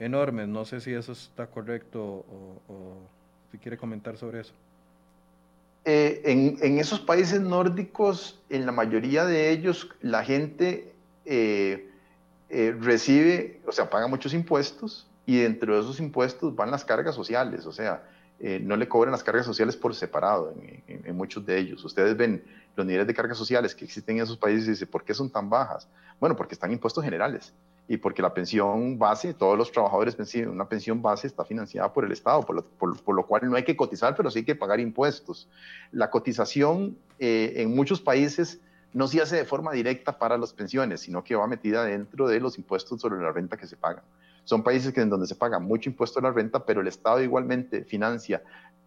enormes. 0.00 0.48
No 0.48 0.64
sé 0.64 0.80
si 0.80 0.92
eso 0.92 1.12
está 1.12 1.46
correcto 1.46 2.24
o, 2.68 2.94
si 3.52 3.58
quiere 3.58 3.76
comentar 3.76 4.16
sobre 4.16 4.40
eso. 4.40 4.52
Eh, 5.84 6.22
en, 6.24 6.78
esos 6.78 7.00
países 7.00 7.40
nórdicos, 7.40 8.38
en 8.50 8.66
la 8.66 8.72
mayoría 8.72 9.24
de 9.24 9.50
ellos, 9.50 9.88
la 10.02 10.24
gente 10.24 10.92
eh, 11.24 11.88
eh, 12.50 12.76
recibe, 12.78 13.60
o 13.66 13.72
sea, 13.72 13.88
paga 13.88 14.06
muchos 14.06 14.34
impuestos 14.34 15.06
y 15.24 15.38
dentro 15.38 15.74
de 15.74 15.80
esos 15.80 15.98
impuestos 16.00 16.54
van 16.54 16.70
las 16.70 16.84
cargas 16.84 17.14
sociales, 17.14 17.66
o 17.66 17.72
sea, 17.72 18.02
no 18.62 18.74
le 18.76 18.88
cobran 18.88 19.12
las 19.12 19.22
cargas 19.22 19.44
sociales 19.44 19.76
por 19.76 19.94
separado 19.94 20.54
en, 20.88 21.02
en, 21.04 21.14
muchos 21.14 21.44
de 21.44 21.58
ellos. 21.58 21.84
Ustedes 21.84 22.16
ven 22.16 22.42
los 22.74 22.86
niveles 22.86 23.06
de 23.06 23.12
cargas 23.12 23.36
sociales 23.36 23.74
que 23.74 23.84
existen 23.84 24.16
en 24.16 24.22
esos 24.22 24.38
países 24.38 24.66
y 24.66 24.70
dicen, 24.70 24.88
¿por 24.88 25.04
qué 25.04 25.12
son 25.12 25.28
tan 25.28 25.50
bajas? 25.50 25.86
Bueno, 26.18 26.36
porque 26.36 26.54
están 26.54 26.72
impuestos 26.72 27.04
generales 27.04 27.52
y 27.90 27.96
porque 27.96 28.22
la 28.22 28.32
pensión 28.32 29.00
base, 29.00 29.34
todos 29.34 29.58
los 29.58 29.72
trabajadores 29.72 30.16
una 30.46 30.68
pensión 30.68 31.02
base 31.02 31.26
está 31.26 31.44
financiada 31.44 31.92
por 31.92 32.04
el 32.04 32.12
Estado, 32.12 32.46
por 32.46 33.14
lo, 33.16 33.26
cual 33.26 33.50
no 33.50 33.56
hay 33.56 33.64
que 33.64 33.76
cotizar, 33.76 34.14
pero 34.14 34.30
sí 34.30 34.38
hay 34.38 34.44
que 34.44 34.54
pagar 34.54 34.78
impuestos. 34.78 35.48
La 35.90 36.08
cotización 36.08 36.96
eh, 37.18 37.54
en 37.56 37.74
muchos 37.74 38.00
países 38.00 38.60
no 38.92 39.08
se 39.08 39.20
hace 39.20 39.34
de 39.34 39.44
forma 39.44 39.72
directa 39.72 40.16
para 40.16 40.38
las 40.38 40.52
pensiones, 40.52 41.00
sino 41.00 41.24
que 41.24 41.34
va 41.34 41.48
metida 41.48 41.82
dentro 41.82 42.28
de 42.28 42.38
los 42.38 42.58
impuestos 42.58 43.00
sobre 43.00 43.20
la 43.20 43.32
renta 43.32 43.56
que 43.56 43.66
se 43.66 43.76
pagan. 43.76 44.04
Son 44.44 44.62
países 44.62 44.92
que 44.92 45.00
en 45.00 45.10
donde 45.10 45.26
se 45.26 45.34
paga 45.34 45.58
mucho 45.58 45.90
impuesto 45.90 46.20
a 46.20 46.22
la 46.22 46.30
renta, 46.30 46.64
pero 46.64 46.82
el 46.82 46.86
Estado 46.86 47.20
igualmente 47.20 47.82
financia 47.82 48.40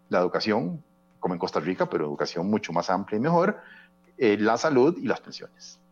la 0.07 0.19
educación, 0.19 0.81
como 1.19 1.33
en 1.33 1.41
Costa 1.41 1.59
Rica, 1.59 1.89
pero 1.89 2.05
educación 2.05 2.49
mucho 2.49 2.71
más 2.71 2.89
amplia 2.89 3.17
y 3.17 3.19
mejor, 3.19 3.57
eh, 4.17 4.37
la 4.39 4.55
salud 4.57 4.97
y 4.97 5.07
las 5.07 5.19
pensiones. 5.19 5.82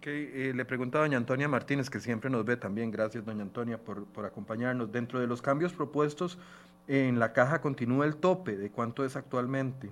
Ok, 0.00 0.06
eh, 0.06 0.52
le 0.54 0.64
pregunta 0.64 0.96
a 0.96 1.02
doña 1.02 1.18
Antonia 1.18 1.46
Martínez, 1.46 1.90
que 1.90 2.00
siempre 2.00 2.30
nos 2.30 2.42
ve 2.46 2.56
también, 2.56 2.90
gracias 2.90 3.22
doña 3.22 3.42
Antonia 3.42 3.76
por, 3.76 4.06
por, 4.06 4.24
acompañarnos. 4.24 4.90
Dentro 4.90 5.20
de 5.20 5.26
los 5.26 5.42
cambios 5.42 5.74
propuestos, 5.74 6.38
en 6.88 7.18
la 7.18 7.34
caja 7.34 7.60
continúa 7.60 8.06
el 8.06 8.16
tope, 8.16 8.56
¿de 8.56 8.70
cuánto 8.70 9.04
es 9.04 9.14
actualmente? 9.14 9.90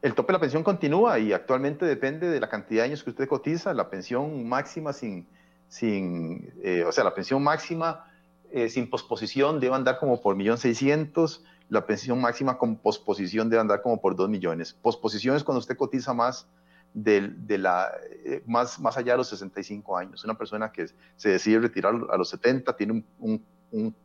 El 0.00 0.14
tope 0.14 0.28
de 0.28 0.32
la 0.32 0.40
pensión 0.40 0.62
continúa 0.62 1.18
y 1.18 1.34
actualmente 1.34 1.84
depende 1.84 2.26
de 2.30 2.40
la 2.40 2.48
cantidad 2.48 2.84
de 2.84 2.88
años 2.88 3.04
que 3.04 3.10
usted 3.10 3.28
cotiza. 3.28 3.74
La 3.74 3.90
pensión 3.90 4.48
máxima 4.48 4.94
sin, 4.94 5.26
sin 5.68 6.50
eh, 6.62 6.84
o 6.86 6.92
sea, 6.92 7.04
la 7.04 7.12
pensión 7.12 7.42
máxima 7.42 8.10
eh, 8.50 8.70
sin 8.70 8.88
posposición 8.88 9.60
debe 9.60 9.74
andar 9.74 9.98
como 9.98 10.22
por 10.22 10.36
1.600.000, 10.36 11.44
la 11.68 11.84
pensión 11.84 12.18
máxima 12.18 12.56
con 12.56 12.76
posposición 12.76 13.50
debe 13.50 13.60
andar 13.60 13.82
como 13.82 14.00
por 14.00 14.16
2 14.16 14.30
millones. 14.30 14.72
Posposición 14.72 15.36
es 15.36 15.44
cuando 15.44 15.58
usted 15.58 15.76
cotiza 15.76 16.14
más 16.14 16.48
de, 16.94 17.58
la, 17.58 17.92
eh, 18.24 18.42
más, 18.46 18.78
más 18.78 18.96
allá 18.96 19.12
de 19.12 19.18
los 19.18 19.28
65 19.28 19.98
años. 19.98 20.24
Una 20.24 20.34
persona 20.34 20.70
que 20.70 20.86
se 21.16 21.28
decide 21.28 21.58
retirar 21.58 21.94
a 22.10 22.16
los 22.16 22.28
70 22.28 22.76
tiene 22.76 23.04
un, 23.18 23.44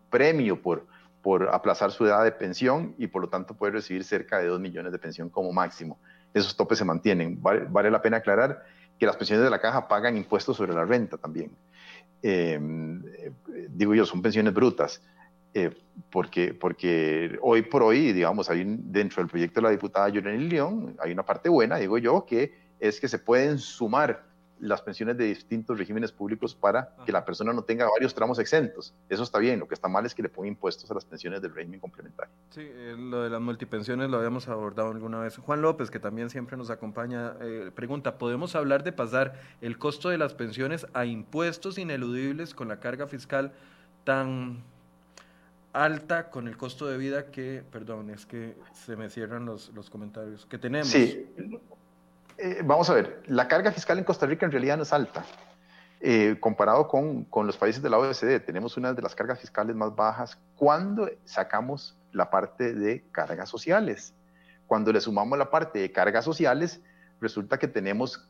premio 0.09 0.59
por, 0.59 0.87
por 1.21 1.49
aplazar 1.49 1.91
su 1.91 2.03
edad 2.03 2.23
de 2.23 2.31
pensión 2.31 2.95
y 2.97 3.05
por 3.05 3.21
lo 3.21 3.29
tanto 3.29 3.53
puede 3.53 3.73
recibir 3.73 4.03
cerca 4.03 4.39
de 4.39 4.47
2 4.47 4.59
millones 4.59 4.91
de 4.91 4.97
pensión 4.97 5.29
como 5.29 5.53
máximo. 5.53 5.99
Esos 6.33 6.57
topes 6.57 6.79
se 6.79 6.85
mantienen. 6.85 7.39
Vale, 7.39 7.91
la 7.91 8.01
pena 8.01 8.17
aclarar 8.17 8.65
que 8.97 9.05
las 9.05 9.15
pensiones 9.15 9.45
de 9.45 9.51
la 9.51 9.61
caja 9.61 9.87
pagan 9.87 10.17
impuestos 10.17 10.57
sobre 10.57 10.73
la 10.73 10.83
renta 10.85 11.17
también. 11.17 11.51
Em, 12.23 13.03
digo 13.69 13.93
yo, 13.93 14.05
son 14.05 14.23
pensiones 14.23 14.51
brutas. 14.51 15.03
Eh, 15.53 15.71
porque, 16.11 16.53
porque 16.53 17.37
hoy 17.41 17.63
por 17.63 17.83
hoy, 17.83 18.13
digamos, 18.13 18.49
hay 18.49 18.63
dentro 18.65 19.21
del 19.21 19.29
proyecto 19.29 19.59
de 19.59 19.63
la 19.63 19.71
diputada 19.71 20.09
Yoreni 20.09 20.47
León, 20.47 20.95
hay 20.99 21.11
una 21.11 21.23
parte 21.23 21.49
buena, 21.49 21.77
digo 21.77 21.97
yo, 21.97 22.25
que 22.25 22.68
es 22.80 22.99
que 22.99 23.07
se 23.07 23.19
pueden 23.19 23.59
sumar 23.59 24.30
las 24.59 24.82
pensiones 24.82 25.17
de 25.17 25.25
distintos 25.25 25.77
regímenes 25.77 26.11
públicos 26.11 26.53
para 26.53 26.93
que 27.05 27.11
la 27.11 27.23
persona 27.23 27.53
no 27.53 27.63
tenga 27.63 27.89
varios 27.89 28.13
tramos 28.13 28.39
exentos. 28.39 28.93
Eso 29.07 29.23
está 29.23 29.39
bien, 29.39 29.59
lo 29.59 29.67
que 29.67 29.73
está 29.73 29.88
mal 29.88 30.05
es 30.05 30.13
que 30.13 30.21
le 30.21 30.30
ponga 30.30 30.47
impuestos 30.49 30.89
a 30.91 30.93
las 30.93 31.05
pensiones 31.05 31.41
del 31.41 31.53
régimen 31.53 31.80
complementario. 31.80 32.34
Sí, 32.49 32.61
eh, 32.61 32.95
lo 32.97 33.23
de 33.23 33.30
las 33.30 33.41
multipensiones 33.41 34.09
lo 34.09 34.17
habíamos 34.17 34.47
abordado 34.47 34.91
alguna 34.91 35.19
vez. 35.19 35.38
Juan 35.38 35.61
López, 35.61 35.89
que 35.89 35.99
también 35.99 36.30
siempre 36.30 36.57
nos 36.57 36.69
acompaña, 36.69 37.36
eh, 37.39 37.71
pregunta, 37.73 38.17
¿podemos 38.17 38.55
hablar 38.55 38.84
de 38.84 38.91
pasar 38.91 39.39
el 39.61 39.77
costo 39.77 40.09
de 40.09 40.17
las 40.17 40.34
pensiones 40.34 40.88
a 40.93 41.05
impuestos 41.05 41.77
ineludibles 41.77 42.53
con 42.53 42.67
la 42.67 42.80
carga 42.80 43.07
fiscal 43.07 43.53
tan 44.03 44.61
alta 45.71 46.32
con 46.32 46.47
el 46.47 46.57
costo 46.57 46.88
de 46.88 46.97
vida 46.97 47.27
que, 47.27 47.63
perdón, 47.71 48.09
es 48.09 48.25
que 48.25 48.55
se 48.73 48.95
me 48.95 49.09
cierran 49.09 49.45
los, 49.45 49.69
los 49.73 49.89
comentarios, 49.89 50.45
que 50.47 50.57
tenemos? 50.57 50.89
Sí, 50.89 51.27
eh, 52.41 52.61
vamos 52.63 52.89
a 52.89 52.93
ver, 52.93 53.21
la 53.27 53.47
carga 53.47 53.71
fiscal 53.71 53.97
en 53.97 54.03
Costa 54.03 54.25
Rica 54.25 54.45
en 54.45 54.51
realidad 54.51 54.77
no 54.77 54.83
es 54.83 54.93
alta. 54.93 55.25
Eh, 56.01 56.37
comparado 56.39 56.87
con, 56.87 57.25
con, 57.25 57.45
los 57.45 57.57
países 57.57 57.81
de 57.81 57.89
la 57.89 57.97
OECD, 57.97 58.39
tenemos 58.39 58.77
una 58.77 58.93
de 58.93 59.01
las 59.01 59.13
cargas 59.13 59.39
fiscales 59.39 59.75
más 59.75 59.93
bajas 59.93 60.37
cuando 60.55 61.09
sacamos 61.25 61.97
la 62.13 62.29
parte 62.29 62.73
de 62.73 63.03
cargas 63.11 63.49
sociales. 63.49 64.13
Cuando 64.67 64.93
le 64.93 65.01
sumamos 65.01 65.37
la 65.37 65.49
parte 65.49 65.79
de 65.79 65.91
cargas 65.91 66.23
sociales, 66.23 66.81
resulta 67.19 67.57
que 67.59 67.67
tenemos 67.67 68.29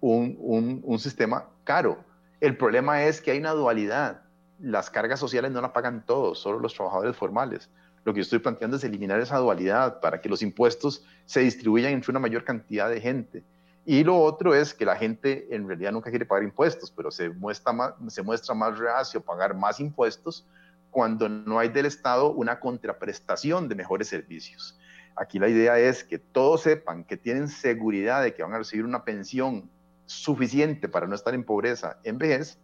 un, 0.00 0.80
un, 0.84 0.98
sistema 0.98 1.46
caro. 1.64 2.04
El 2.40 2.56
problema 2.56 3.04
es 3.04 3.20
que 3.20 3.30
hay 3.32 3.38
una 3.38 3.52
dualidad. 3.52 4.22
Las 4.58 4.90
cargas 4.90 5.20
sociales 5.20 5.52
no 5.52 5.60
la 5.60 5.72
pagan 5.72 6.04
todos, 6.04 6.40
solo 6.40 6.58
los 6.58 6.74
trabajadores 6.74 7.16
formales. 7.16 7.70
Lo 8.08 8.14
que 8.14 8.20
yo 8.20 8.22
estoy 8.22 8.38
planteando 8.38 8.78
es 8.78 8.84
eliminar 8.84 9.20
esa 9.20 9.36
dualidad 9.36 10.00
para 10.00 10.22
que 10.22 10.30
los 10.30 10.40
impuestos 10.40 11.04
se 11.26 11.40
distribuyan 11.40 11.92
entre 11.92 12.10
una 12.10 12.18
mayor 12.18 12.42
cantidad 12.42 12.88
de 12.88 13.02
gente. 13.02 13.44
Y 13.84 14.02
lo 14.02 14.18
otro 14.18 14.54
es 14.54 14.72
que 14.72 14.86
la 14.86 14.96
gente 14.96 15.54
en 15.54 15.68
realidad 15.68 15.92
nunca 15.92 16.08
quiere 16.08 16.24
pagar 16.24 16.42
impuestos, 16.42 16.90
pero 16.90 17.10
se 17.10 17.28
muestra 17.28 17.74
más, 17.74 17.92
se 18.08 18.22
muestra 18.22 18.54
más 18.54 18.78
reacio 18.78 19.20
a 19.20 19.22
pagar 19.22 19.54
más 19.54 19.78
impuestos 19.78 20.46
cuando 20.90 21.28
no 21.28 21.58
hay 21.58 21.68
del 21.68 21.84
Estado 21.84 22.32
una 22.32 22.58
contraprestación 22.60 23.68
de 23.68 23.74
mejores 23.74 24.08
servicios. 24.08 24.80
Aquí 25.14 25.38
la 25.38 25.50
idea 25.50 25.78
es 25.78 26.02
que 26.02 26.18
todos 26.18 26.62
sepan 26.62 27.04
que 27.04 27.18
tienen 27.18 27.46
seguridad 27.46 28.22
de 28.22 28.32
que 28.32 28.42
van 28.42 28.54
a 28.54 28.58
recibir 28.58 28.86
una 28.86 29.04
pensión 29.04 29.68
suficiente 30.06 30.88
para 30.88 31.06
no 31.06 31.14
estar 31.14 31.34
en 31.34 31.44
pobreza 31.44 31.98
en 32.04 32.16
vejez 32.16 32.58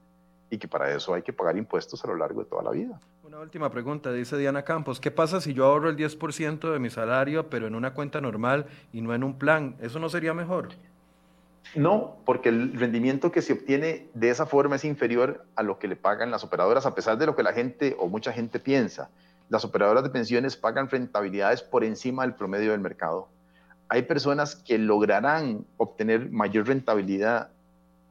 y 0.54 0.58
que 0.58 0.68
para 0.68 0.94
eso 0.94 1.14
hay 1.14 1.22
que 1.22 1.32
pagar 1.32 1.56
impuestos 1.56 2.04
a 2.04 2.06
lo 2.06 2.16
largo 2.16 2.42
de 2.42 2.48
toda 2.48 2.62
la 2.62 2.70
vida. 2.70 3.00
Una 3.24 3.40
última 3.40 3.70
pregunta, 3.70 4.12
dice 4.12 4.38
Diana 4.38 4.62
Campos, 4.62 5.00
¿qué 5.00 5.10
pasa 5.10 5.40
si 5.40 5.52
yo 5.52 5.66
ahorro 5.66 5.90
el 5.90 5.96
10% 5.96 6.72
de 6.72 6.78
mi 6.78 6.90
salario 6.90 7.50
pero 7.50 7.66
en 7.66 7.74
una 7.74 7.92
cuenta 7.92 8.20
normal 8.20 8.66
y 8.92 9.00
no 9.00 9.14
en 9.14 9.24
un 9.24 9.36
plan? 9.36 9.76
¿Eso 9.80 9.98
no 9.98 10.08
sería 10.08 10.32
mejor? 10.32 10.68
No, 11.74 12.18
porque 12.24 12.50
el 12.50 12.78
rendimiento 12.78 13.32
que 13.32 13.42
se 13.42 13.54
obtiene 13.54 14.06
de 14.14 14.30
esa 14.30 14.46
forma 14.46 14.76
es 14.76 14.84
inferior 14.84 15.44
a 15.56 15.64
lo 15.64 15.78
que 15.78 15.88
le 15.88 15.96
pagan 15.96 16.30
las 16.30 16.44
operadoras, 16.44 16.86
a 16.86 16.94
pesar 16.94 17.18
de 17.18 17.26
lo 17.26 17.34
que 17.34 17.42
la 17.42 17.52
gente 17.52 17.96
o 17.98 18.06
mucha 18.06 18.32
gente 18.32 18.60
piensa. 18.60 19.10
Las 19.48 19.64
operadoras 19.64 20.04
de 20.04 20.10
pensiones 20.10 20.56
pagan 20.56 20.88
rentabilidades 20.88 21.62
por 21.62 21.82
encima 21.82 22.22
del 22.22 22.34
promedio 22.34 22.70
del 22.70 22.80
mercado. 22.80 23.28
Hay 23.88 24.02
personas 24.02 24.54
que 24.54 24.78
lograrán 24.78 25.66
obtener 25.76 26.30
mayor 26.30 26.68
rentabilidad 26.68 27.50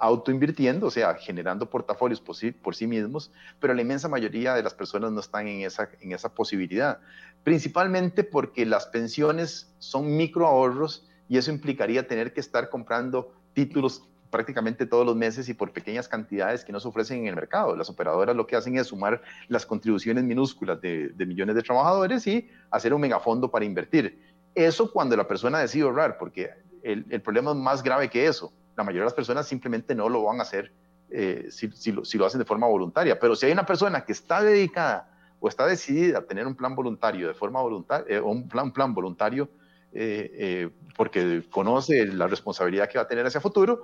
autoinvirtiendo, 0.04 0.88
o 0.88 0.92
sea, 0.92 1.16
generando 1.16 1.70
portafolios 1.70 2.20
por 2.20 2.36
sí, 2.36 2.88
mismos, 2.88 3.32
pero 3.62 3.74
la 3.74 3.84
inmensa 3.84 4.10
mayoría 4.10 4.54
de 4.54 4.62
las 4.62 4.74
personas 4.74 5.14
no 5.14 5.22
están 5.22 5.48
en 5.48 5.62
esa, 5.62 5.88
en 6.02 6.12
esa 6.12 6.36
posibilidad, 6.36 7.00
principalmente 7.46 8.26
porque 8.26 8.66
las 8.66 8.86
pensiones 8.88 9.74
son 9.80 10.18
microahorros 10.18 11.08
y 11.30 11.38
eso 11.38 11.52
implicaría 11.52 12.06
tener 12.06 12.34
que 12.34 12.42
estar 12.42 12.70
comprando 12.70 13.34
títulos 13.54 14.04
prácticamente 14.30 14.86
todos 14.86 15.06
los 15.06 15.16
meses 15.16 15.48
y 15.48 15.54
por 15.54 15.72
pequeñas 15.72 16.10
cantidades 16.10 16.66
que 16.66 16.74
no 16.74 16.82
se 16.82 16.90
ofrecen 16.90 17.20
en 17.20 17.28
el 17.28 17.36
mercado. 17.36 17.74
Las 17.74 17.90
operadoras 17.90 18.36
lo 18.36 18.46
que 18.46 18.58
hacen 18.58 18.78
es 18.78 18.88
sumar 18.88 19.22
las 19.48 19.66
contribuciones 19.66 20.26
minúsculas 20.26 20.82
de, 20.82 21.14
millones 21.26 21.56
de 21.56 21.62
trabajadores 21.62 22.28
y 22.28 22.50
hacer 22.72 22.94
un 22.94 23.00
megafondo 23.00 23.50
para 23.50 23.64
invertir. 23.64 24.20
Eso 24.54 24.92
cuando 24.92 25.16
la 25.16 25.30
persona 25.30 25.60
decide 25.60 25.84
ahorrar, 25.84 26.18
porque 26.18 26.50
el 26.84 27.22
problema 27.22 27.52
es 27.52 27.58
más 27.58 27.82
grave 27.82 28.10
que 28.10 28.28
eso 28.28 28.52
la 28.76 28.84
mayoría 28.84 29.02
de 29.02 29.06
las 29.06 29.14
personas 29.14 29.48
simplemente 29.48 29.96
no 29.96 30.10
lo 30.10 30.24
van 30.24 30.40
a 30.40 30.44
hacer 30.44 30.72
eh, 31.10 31.50
si, 31.52 31.92
lo, 31.92 32.26
hacen 32.26 32.40
de 32.40 32.46
forma 32.46 32.68
voluntaria. 32.68 33.20
Pero 33.20 33.36
si 33.36 33.46
hay 33.46 33.52
una 33.52 33.66
persona 33.66 34.04
que 34.04 34.14
está 34.14 34.42
dedicada 34.42 35.10
o 35.40 35.48
está 35.48 35.66
decidida 35.66 36.20
a 36.20 36.22
tener 36.24 36.48
un 36.48 36.56
plan 36.56 36.76
voluntario 36.76 37.28
de 37.28 37.34
forma 37.34 37.62
voluntaria, 37.62 38.18
eh, 38.18 38.20
un 38.20 38.48
plan, 38.48 38.72
plan 38.72 38.94
voluntario, 38.94 39.50
eh, 39.92 40.70
porque 40.98 41.44
conoce 41.52 42.08
la 42.08 42.28
responsabilidad 42.28 42.90
que 42.90 42.98
va 42.98 43.04
a 43.04 43.08
tener 43.08 43.26
hacia 43.26 43.40
futuro, 43.40 43.84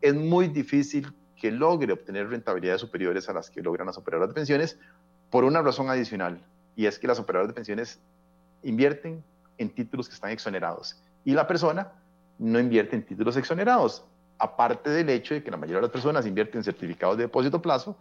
es 0.00 0.14
muy 0.14 0.48
difícil 0.48 1.12
que 1.36 1.52
logre 1.52 1.92
obtener 1.92 2.28
rentabilidades 2.28 2.80
superiores 2.80 3.28
a 3.28 3.32
las 3.32 3.50
que 3.50 3.62
logran 3.62 3.86
las 3.86 3.96
operadoras 3.96 4.30
de 4.30 4.34
pensiones 4.34 4.78
por 5.30 5.44
una 5.44 5.62
razón 5.62 5.90
adicional, 5.90 6.40
y 6.74 6.86
es 6.86 6.98
que 6.98 7.06
las 7.06 7.18
operadoras 7.18 7.48
de 7.48 7.54
pensiones 7.54 8.00
invierten 8.62 9.22
en 9.58 9.70
títulos 9.70 10.08
que 10.08 10.14
están 10.14 10.30
exonerados 10.30 11.00
y 11.24 11.32
la 11.32 11.46
persona 11.46 11.92
no 12.38 12.58
invierte 12.58 12.96
en 12.96 13.04
títulos 13.04 13.36
exonerados 13.36 14.04
aparte 14.38 14.90
del 14.90 15.08
hecho 15.10 15.34
de 15.34 15.42
que 15.42 15.50
la 15.50 15.56
mayoría 15.56 15.76
de 15.76 15.82
las 15.82 15.90
personas 15.90 16.26
invierten 16.26 16.58
en 16.58 16.64
certificados 16.64 17.16
de 17.16 17.24
depósito 17.24 17.60
plazo 17.60 17.98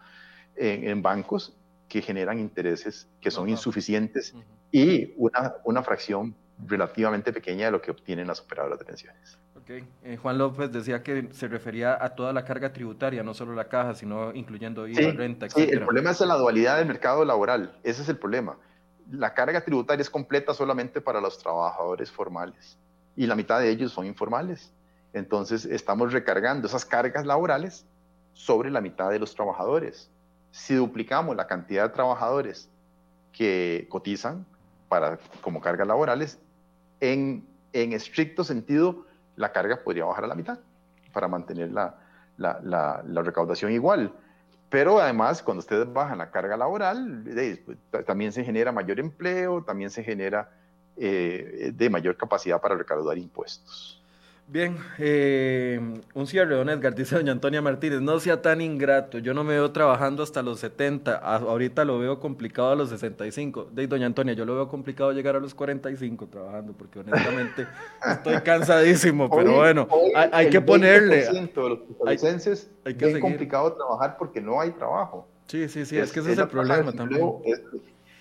en, 0.55 1.01
bancos 1.01 1.53
que 1.87 2.01
generan 2.01 2.39
intereses 2.39 3.07
que 3.21 3.31
son 3.31 3.49
insuficientes 3.49 4.35
y 4.71 5.13
una, 5.17 5.53
una 5.63 5.83
fracción 5.83 6.35
relativamente 6.67 7.33
pequeña 7.33 7.65
de 7.65 7.71
lo 7.71 7.81
que 7.81 7.91
obtienen 7.91 8.27
las 8.27 8.39
operadoras 8.39 8.79
de 8.79 8.85
pensiones. 8.85 9.37
Okay. 9.63 9.87
Eh, 10.03 10.17
Juan 10.17 10.37
López 10.37 10.71
decía 10.71 11.03
que 11.03 11.29
se 11.31 11.47
refería 11.47 11.97
a 12.03 12.15
toda 12.15 12.33
la 12.33 12.43
carga 12.43 12.73
tributaria, 12.73 13.23
no 13.23 13.33
solo 13.33 13.53
la 13.53 13.69
caja, 13.69 13.95
sino 13.95 14.33
incluyendo 14.33 14.87
IVA, 14.87 15.13
renta, 15.13 15.45
etc. 15.45 15.53
Sí, 15.55 15.61
el 15.71 15.81
problema 15.81 16.11
es 16.11 16.19
la 16.19 16.35
dualidad 16.35 16.77
del 16.77 16.87
mercado 16.87 17.23
laboral, 17.23 17.77
ese 17.83 18.01
es 18.01 18.09
el 18.09 18.17
problema. 18.17 18.57
La 19.09 19.33
carga 19.33 19.61
tributaria 19.61 20.01
es 20.01 20.09
completa 20.09 20.53
solamente 20.53 20.99
para 20.99 21.21
los 21.21 21.37
trabajadores 21.37 22.11
formales 22.11 22.77
y 23.15 23.25
la 23.25 23.35
mitad 23.35 23.59
de 23.59 23.69
ellos 23.69 23.91
son 23.91 24.05
informales. 24.05 24.73
Entonces 25.13 25.65
estamos 25.65 26.11
recargando 26.11 26.67
esas 26.67 26.85
cargas 26.85 27.25
laborales 27.25 27.85
sobre 28.33 28.71
la 28.71 28.81
mitad 28.81 29.09
de 29.09 29.19
los 29.19 29.35
trabajadores. 29.35 30.09
Si 30.51 30.73
duplicamos 30.73 31.35
la 31.35 31.47
cantidad 31.47 31.83
de 31.83 31.93
trabajadores 31.93 32.69
que 33.31 33.87
cotizan 33.89 34.45
para, 34.89 35.17
como 35.41 35.61
cargas 35.61 35.87
laborales, 35.87 36.39
en, 36.99 37.45
en 37.73 37.93
estricto 37.93 38.43
sentido, 38.43 39.05
la 39.35 39.51
carga 39.51 39.83
podría 39.83 40.05
bajar 40.05 40.25
a 40.25 40.27
la 40.27 40.35
mitad 40.35 40.59
para 41.11 41.27
mantener 41.27 41.71
la, 41.71 41.95
la, 42.37 42.59
la, 43.05 43.21
recaudación 43.21 43.71
igual. 43.71 44.11
Pero 44.69 44.99
además, 44.99 45.43
cuando 45.43 45.59
ustedes 45.59 45.91
bajan 45.91 46.17
la 46.17 46.31
carga 46.31 46.57
laboral, 46.57 47.23
pues, 47.65 48.05
también 48.05 48.31
se 48.31 48.43
genera 48.43 48.71
mayor 48.71 48.99
empleo, 48.99 49.63
también 49.63 49.91
se 49.91 50.03
genera 50.03 50.49
eh, 50.97 51.71
de 51.73 51.89
mayor 51.89 52.17
capacidad 52.17 52.59
para 52.59 52.75
recaudar 52.75 53.17
impuestos. 53.17 54.02
Bien, 54.45 54.77
eh, 54.99 55.79
un 56.13 56.27
cierre, 56.27 56.55
don 56.55 56.69
Edgar, 56.69 56.93
dice 56.93 57.15
doña 57.15 57.31
Antonia 57.31 57.61
Martínez, 57.61 58.01
no 58.01 58.19
sea 58.19 58.41
tan 58.41 58.59
ingrato, 58.59 59.17
yo 59.19 59.33
no 59.33 59.43
me 59.43 59.53
veo 59.53 59.71
trabajando 59.71 60.21
hasta 60.21 60.43
los 60.43 60.59
70, 60.59 61.15
ahorita 61.15 61.85
lo 61.85 61.97
veo 61.97 62.19
complicado 62.19 62.71
a 62.71 62.75
los 62.75 62.89
65. 62.89 63.69
De 63.71 63.87
doña 63.87 64.05
Antonia, 64.05 64.33
yo 64.33 64.45
lo 64.45 64.53
veo 64.53 64.67
complicado 64.67 65.13
llegar 65.13 65.37
a 65.37 65.39
los 65.39 65.55
45 65.55 66.27
trabajando, 66.27 66.73
porque 66.73 66.99
honestamente 66.99 67.67
estoy 68.05 68.35
cansadísimo, 68.41 69.29
pero 69.29 69.55
bueno, 69.55 69.87
hay, 70.31 70.49
que 70.49 70.59
ponerle... 70.59 71.23
de 71.23 71.41
los 71.41 71.79
hay, 72.05 72.95
que 72.95 73.11
es 73.11 73.19
complicado 73.19 73.73
trabajar 73.73 74.17
porque 74.17 74.41
no 74.41 74.59
hay 74.59 74.71
trabajo. 74.71 75.27
Sí, 75.47 75.69
sí, 75.69 75.85
sí, 75.85 75.97
es, 75.97 76.11
que 76.11 76.19
ese 76.19 76.33
es, 76.33 76.37
el 76.37 76.47
problema 76.47 76.91
también. 76.91 77.21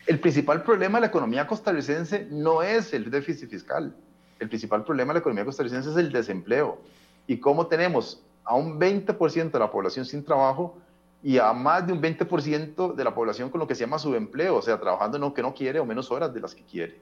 el 0.06 0.20
principal 0.20 0.62
problema 0.62 0.98
de 0.98 1.02
la 1.02 1.06
economía 1.08 1.46
costarricense 1.46 2.28
no 2.30 2.62
es 2.62 2.94
el 2.94 3.10
déficit 3.10 3.50
fiscal 3.50 3.94
el 4.42 4.48
principal 4.48 4.84
problema 4.84 5.12
de 5.12 5.14
la 5.14 5.20
economía 5.20 5.44
costarricense 5.44 5.90
es 5.90 5.96
el 5.96 6.12
desempleo. 6.12 6.78
Y 7.26 7.38
cómo 7.38 7.68
tenemos 7.68 8.22
a 8.44 8.56
un 8.56 8.78
20% 8.78 9.50
de 9.50 9.58
la 9.58 9.70
población 9.70 10.04
sin 10.04 10.24
trabajo 10.24 10.76
y 11.22 11.38
a 11.38 11.52
más 11.52 11.86
de 11.86 11.92
un 11.92 12.02
20% 12.02 12.94
de 12.94 13.04
la 13.04 13.14
población 13.14 13.50
con 13.50 13.60
lo 13.60 13.68
que 13.68 13.76
se 13.76 13.82
llama 13.84 14.00
subempleo, 14.00 14.56
o 14.56 14.62
sea, 14.62 14.80
trabajando 14.80 15.16
en 15.16 15.20
lo 15.22 15.32
que 15.32 15.42
no 15.42 15.54
quiere 15.54 15.78
o 15.78 15.86
menos 15.86 16.10
horas 16.10 16.34
de 16.34 16.40
las 16.40 16.54
que 16.54 16.64
quiere. 16.64 16.98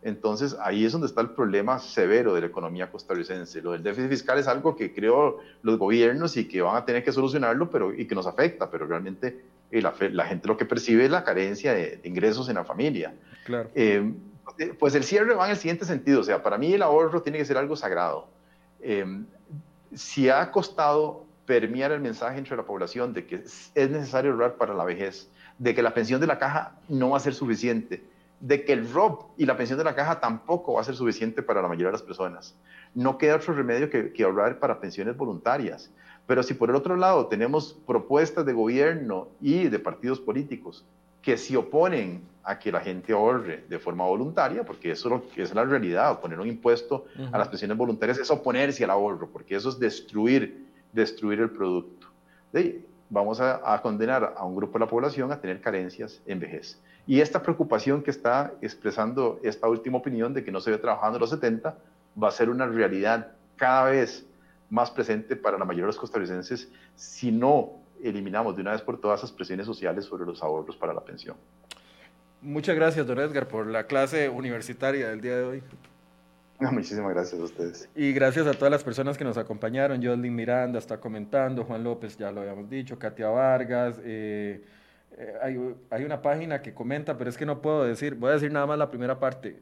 Entonces, 0.00 0.56
ahí 0.62 0.84
es 0.84 0.92
donde 0.92 1.08
está 1.08 1.20
el 1.20 1.30
problema 1.30 1.78
severo 1.78 2.34
de 2.34 2.40
la 2.40 2.46
economía 2.46 2.90
costarricense. 2.90 3.60
Lo 3.60 3.72
del 3.72 3.82
déficit 3.82 4.08
fiscal 4.08 4.38
es 4.38 4.46
algo 4.46 4.76
que 4.76 4.94
creó 4.94 5.38
los 5.62 5.76
gobiernos 5.76 6.36
y 6.36 6.46
que 6.46 6.62
van 6.62 6.76
a 6.76 6.84
tener 6.84 7.04
que 7.04 7.12
solucionarlo 7.12 7.68
pero, 7.68 7.92
y 7.92 8.06
que 8.06 8.14
nos 8.14 8.26
afecta, 8.26 8.70
pero 8.70 8.86
realmente 8.86 9.42
la, 9.72 9.92
la, 10.12 10.24
gente 10.24 10.48
lo 10.48 10.56
que 10.56 10.64
percibe 10.64 11.04
es 11.04 11.10
la 11.10 11.24
carencia 11.24 11.74
de, 11.74 12.00
ingresos 12.04 12.48
en 12.48 12.54
la 12.54 12.64
familia. 12.64 13.12
Claro. 13.44 13.70
Eh, 13.74 14.12
pues 14.78 14.94
el 14.94 15.04
cierre 15.04 15.34
va 15.34 15.46
en 15.46 15.52
el 15.52 15.56
siguiente 15.56 15.84
sentido, 15.84 16.20
o 16.20 16.24
sea, 16.24 16.42
para 16.42 16.58
mí 16.58 16.72
el 16.72 16.82
ahorro 16.82 17.22
tiene 17.22 17.38
que 17.38 17.44
ser 17.44 17.56
algo 17.56 17.76
sagrado. 17.76 18.28
Eh, 18.80 19.24
si 19.94 20.28
ha 20.28 20.50
costado 20.50 21.24
permear 21.46 21.92
el 21.92 22.00
mensaje 22.00 22.38
entre 22.38 22.56
la 22.56 22.64
población 22.64 23.12
de 23.12 23.26
que 23.26 23.36
es 23.36 23.90
necesario 23.90 24.32
ahorrar 24.32 24.56
para 24.56 24.74
la 24.74 24.84
vejez, 24.84 25.28
de 25.58 25.74
que 25.74 25.82
la 25.82 25.94
pensión 25.94 26.20
de 26.20 26.26
la 26.26 26.38
caja 26.38 26.76
no 26.88 27.10
va 27.10 27.16
a 27.16 27.20
ser 27.20 27.34
suficiente, 27.34 28.04
de 28.40 28.64
que 28.64 28.72
el 28.72 28.92
ROP 28.92 29.30
y 29.36 29.46
la 29.46 29.56
pensión 29.56 29.78
de 29.78 29.84
la 29.84 29.94
caja 29.94 30.20
tampoco 30.20 30.74
va 30.74 30.82
a 30.82 30.84
ser 30.84 30.94
suficiente 30.94 31.42
para 31.42 31.62
la 31.62 31.68
mayoría 31.68 31.88
de 31.88 31.92
las 31.92 32.02
personas. 32.02 32.54
No 32.94 33.18
queda 33.18 33.36
otro 33.36 33.54
remedio 33.54 33.90
que 33.90 34.22
ahorrar 34.22 34.58
para 34.58 34.80
pensiones 34.80 35.16
voluntarias. 35.16 35.90
Pero 36.28 36.42
si 36.42 36.52
por 36.52 36.68
el 36.68 36.76
otro 36.76 36.94
lado 36.94 37.26
tenemos 37.26 37.78
propuestas 37.86 38.44
de 38.44 38.52
gobierno 38.52 39.28
y 39.40 39.68
de 39.68 39.78
partidos 39.78 40.20
políticos 40.20 40.84
que 41.28 41.36
se 41.36 41.58
oponen 41.58 42.22
a 42.42 42.58
que 42.58 42.72
la 42.72 42.80
gente 42.80 43.12
ahorre 43.12 43.62
de 43.68 43.78
forma 43.78 44.02
voluntaria, 44.06 44.64
porque 44.64 44.92
eso 44.92 45.22
es 45.36 45.54
la 45.54 45.62
realidad, 45.62 46.18
poner 46.20 46.40
un 46.40 46.48
impuesto 46.48 47.04
a 47.30 47.36
las 47.36 47.48
pensiones 47.48 47.76
voluntarias 47.76 48.16
es 48.16 48.30
oponerse 48.30 48.82
al 48.82 48.88
ahorro, 48.88 49.28
porque 49.30 49.54
eso 49.54 49.68
es 49.68 49.78
destruir, 49.78 50.66
destruir 50.90 51.40
el 51.40 51.50
producto. 51.50 52.06
vamos 53.10 53.42
a, 53.42 53.60
a, 53.74 53.82
condenar 53.82 54.32
a 54.38 54.42
un 54.42 54.56
grupo 54.56 54.78
de 54.78 54.86
la 54.86 54.90
población 54.90 55.30
a 55.30 55.38
tener 55.38 55.60
carencias 55.60 56.22
en 56.24 56.40
vejez. 56.40 56.80
Y 57.06 57.20
esta 57.20 57.42
preocupación 57.42 58.02
que 58.02 58.10
está 58.10 58.54
expresando 58.62 59.38
esta 59.42 59.68
última 59.68 59.98
opinión 59.98 60.32
de 60.32 60.42
que 60.42 60.50
no 60.50 60.62
se 60.62 60.70
ve 60.70 60.78
trabajando 60.78 61.18
en 61.18 61.20
los 61.20 61.28
70 61.28 61.76
va 62.22 62.28
a 62.28 62.30
ser 62.30 62.48
una 62.48 62.64
realidad 62.64 63.32
cada 63.56 63.90
vez 63.90 64.24
más 64.70 64.90
presente 64.90 65.36
para 65.36 65.58
la 65.58 65.66
mayoría 65.66 65.84
de 65.84 65.88
los 65.88 65.98
costarricenses 65.98 66.70
si 66.96 67.30
no 67.30 67.86
eliminamos 68.02 68.56
de 68.56 68.62
una 68.62 68.72
vez 68.72 68.82
por 68.82 69.00
todas 69.00 69.20
esas 69.20 69.32
presiones 69.32 69.66
sociales 69.66 70.04
sobre 70.04 70.24
los 70.24 70.42
ahorros 70.42 70.76
para 70.76 70.92
la 70.92 71.04
pensión. 71.04 71.36
Muchas 72.40 72.76
gracias, 72.76 73.06
don 73.06 73.18
Edgar, 73.18 73.48
por 73.48 73.66
la 73.66 73.86
clase 73.86 74.28
universitaria 74.28 75.08
del 75.08 75.20
día 75.20 75.36
de 75.36 75.44
hoy. 75.44 75.62
Muchísimas 76.72 77.10
gracias 77.10 77.40
a 77.40 77.44
ustedes. 77.44 77.88
Y 77.94 78.12
gracias 78.12 78.46
a 78.46 78.52
todas 78.52 78.70
las 78.70 78.84
personas 78.84 79.16
que 79.16 79.24
nos 79.24 79.36
acompañaron. 79.36 80.02
Jocelyn 80.02 80.34
Miranda 80.34 80.78
está 80.78 80.98
comentando, 80.98 81.64
Juan 81.64 81.84
López 81.84 82.16
ya 82.16 82.30
lo 82.32 82.40
habíamos 82.40 82.68
dicho, 82.68 82.98
Katia 82.98 83.28
Vargas. 83.28 84.00
Eh, 84.04 84.64
eh, 85.16 85.34
hay, 85.42 85.74
hay, 85.90 86.04
una 86.04 86.22
página 86.22 86.62
que 86.62 86.74
comenta, 86.74 87.16
pero 87.16 87.30
es 87.30 87.36
que 87.36 87.46
no 87.46 87.60
puedo 87.60 87.84
decir, 87.84 88.14
voy 88.14 88.30
a 88.30 88.34
decir 88.34 88.52
nada 88.52 88.66
más 88.66 88.78
la 88.78 88.90
primera 88.90 89.18
parte. 89.18 89.60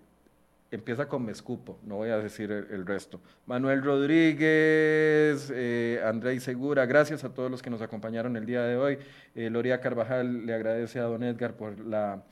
Empieza 0.76 1.08
con 1.08 1.24
me 1.24 1.32
escupo, 1.32 1.78
no 1.84 1.96
voy 1.96 2.10
a 2.10 2.18
decir 2.18 2.52
el, 2.52 2.84
resto. 2.84 3.18
Manuel 3.46 3.82
Rodríguez, 3.82 5.50
eh, 5.50 6.02
Andrés 6.04 6.42
Segura, 6.42 6.84
gracias 6.84 7.24
a 7.24 7.32
todos 7.32 7.50
los 7.50 7.62
que 7.62 7.70
nos 7.70 7.80
acompañaron 7.80 8.36
el 8.36 8.44
día 8.44 8.60
de 8.62 8.76
hoy. 8.76 8.98
Eh, 9.34 9.48
Loria 9.48 9.80
Carvajal 9.80 10.44
le 10.44 10.52
agradece 10.52 10.98
a 10.98 11.04
don 11.04 11.22
Edgar 11.22 11.54
por 11.54 11.80
la 11.80 12.24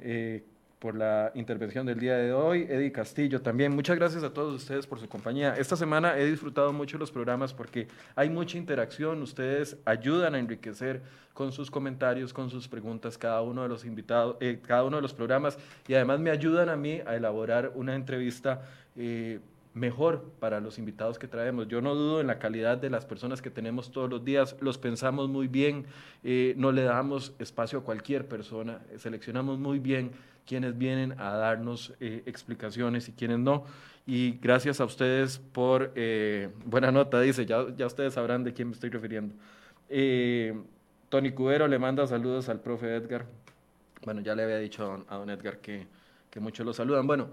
eh, 0.00 0.42
por 0.78 0.94
la 0.96 1.32
intervención 1.34 1.86
del 1.86 1.98
día 1.98 2.16
de 2.16 2.32
hoy. 2.32 2.66
Eddie 2.68 2.92
Castillo 2.92 3.40
también. 3.40 3.74
Muchas 3.74 3.96
gracias 3.96 4.22
a 4.22 4.32
todos 4.32 4.54
ustedes 4.54 4.86
por 4.86 5.00
su 5.00 5.08
compañía. 5.08 5.54
Esta 5.56 5.76
semana 5.76 6.18
he 6.18 6.26
disfrutado 6.26 6.72
mucho 6.72 6.98
los 6.98 7.10
programas 7.10 7.54
porque 7.54 7.88
hay 8.16 8.30
mucha 8.30 8.58
interacción. 8.58 9.22
Ustedes 9.22 9.76
ayudan 9.84 10.34
a 10.34 10.38
enriquecer 10.38 11.02
con 11.32 11.52
sus 11.52 11.70
comentarios, 11.70 12.32
con 12.32 12.50
sus 12.50 12.68
preguntas 12.68 13.18
cada 13.18 13.42
uno 13.42 13.62
de 13.62 13.68
los 13.68 13.84
invitados, 13.84 14.36
eh, 14.40 14.60
cada 14.66 14.84
uno 14.84 14.96
de 14.96 15.02
los 15.02 15.12
programas 15.12 15.58
y 15.88 15.94
además 15.94 16.20
me 16.20 16.30
ayudan 16.30 16.68
a 16.68 16.76
mí 16.76 17.00
a 17.06 17.16
elaborar 17.16 17.72
una 17.74 17.94
entrevista. 17.94 18.62
Eh, 18.96 19.40
mejor 19.74 20.30
para 20.38 20.60
los 20.60 20.78
invitados 20.78 21.18
que 21.18 21.26
traemos. 21.26 21.66
Yo 21.68 21.80
no 21.80 21.94
dudo 21.94 22.20
en 22.20 22.28
la 22.28 22.38
calidad 22.38 22.78
de 22.78 22.90
las 22.90 23.04
personas 23.04 23.42
que 23.42 23.50
tenemos 23.50 23.90
todos 23.90 24.08
los 24.08 24.24
días, 24.24 24.56
los 24.60 24.78
pensamos 24.78 25.28
muy 25.28 25.48
bien, 25.48 25.86
eh, 26.22 26.54
no 26.56 26.70
le 26.70 26.82
damos 26.82 27.34
espacio 27.40 27.80
a 27.80 27.82
cualquier 27.82 28.26
persona, 28.26 28.80
seleccionamos 28.96 29.58
muy 29.58 29.80
bien 29.80 30.12
quienes 30.46 30.76
vienen 30.76 31.18
a 31.20 31.34
darnos 31.34 31.92
eh, 32.00 32.22
explicaciones 32.26 33.08
y 33.08 33.12
quienes 33.12 33.38
no. 33.38 33.64
Y 34.06 34.32
gracias 34.42 34.80
a 34.80 34.84
ustedes 34.84 35.38
por, 35.38 35.92
eh, 35.94 36.50
buena 36.66 36.92
nota, 36.92 37.20
dice, 37.20 37.46
ya, 37.46 37.64
ya 37.76 37.86
ustedes 37.86 38.14
sabrán 38.14 38.44
de 38.44 38.52
quién 38.52 38.68
me 38.68 38.74
estoy 38.74 38.90
refiriendo. 38.90 39.34
Eh, 39.88 40.54
Tony 41.08 41.32
Cubero 41.32 41.66
le 41.68 41.78
manda 41.78 42.06
saludos 42.06 42.48
al 42.48 42.60
profe 42.60 42.94
Edgar. 42.96 43.26
Bueno, 44.04 44.20
ya 44.20 44.34
le 44.34 44.42
había 44.42 44.58
dicho 44.58 45.04
a 45.08 45.16
don, 45.16 45.30
Edgar 45.30 45.58
que, 45.58 45.86
que 46.30 46.40
muchos 46.40 46.66
lo 46.66 46.74
saludan. 46.74 47.06
Bueno, 47.06 47.28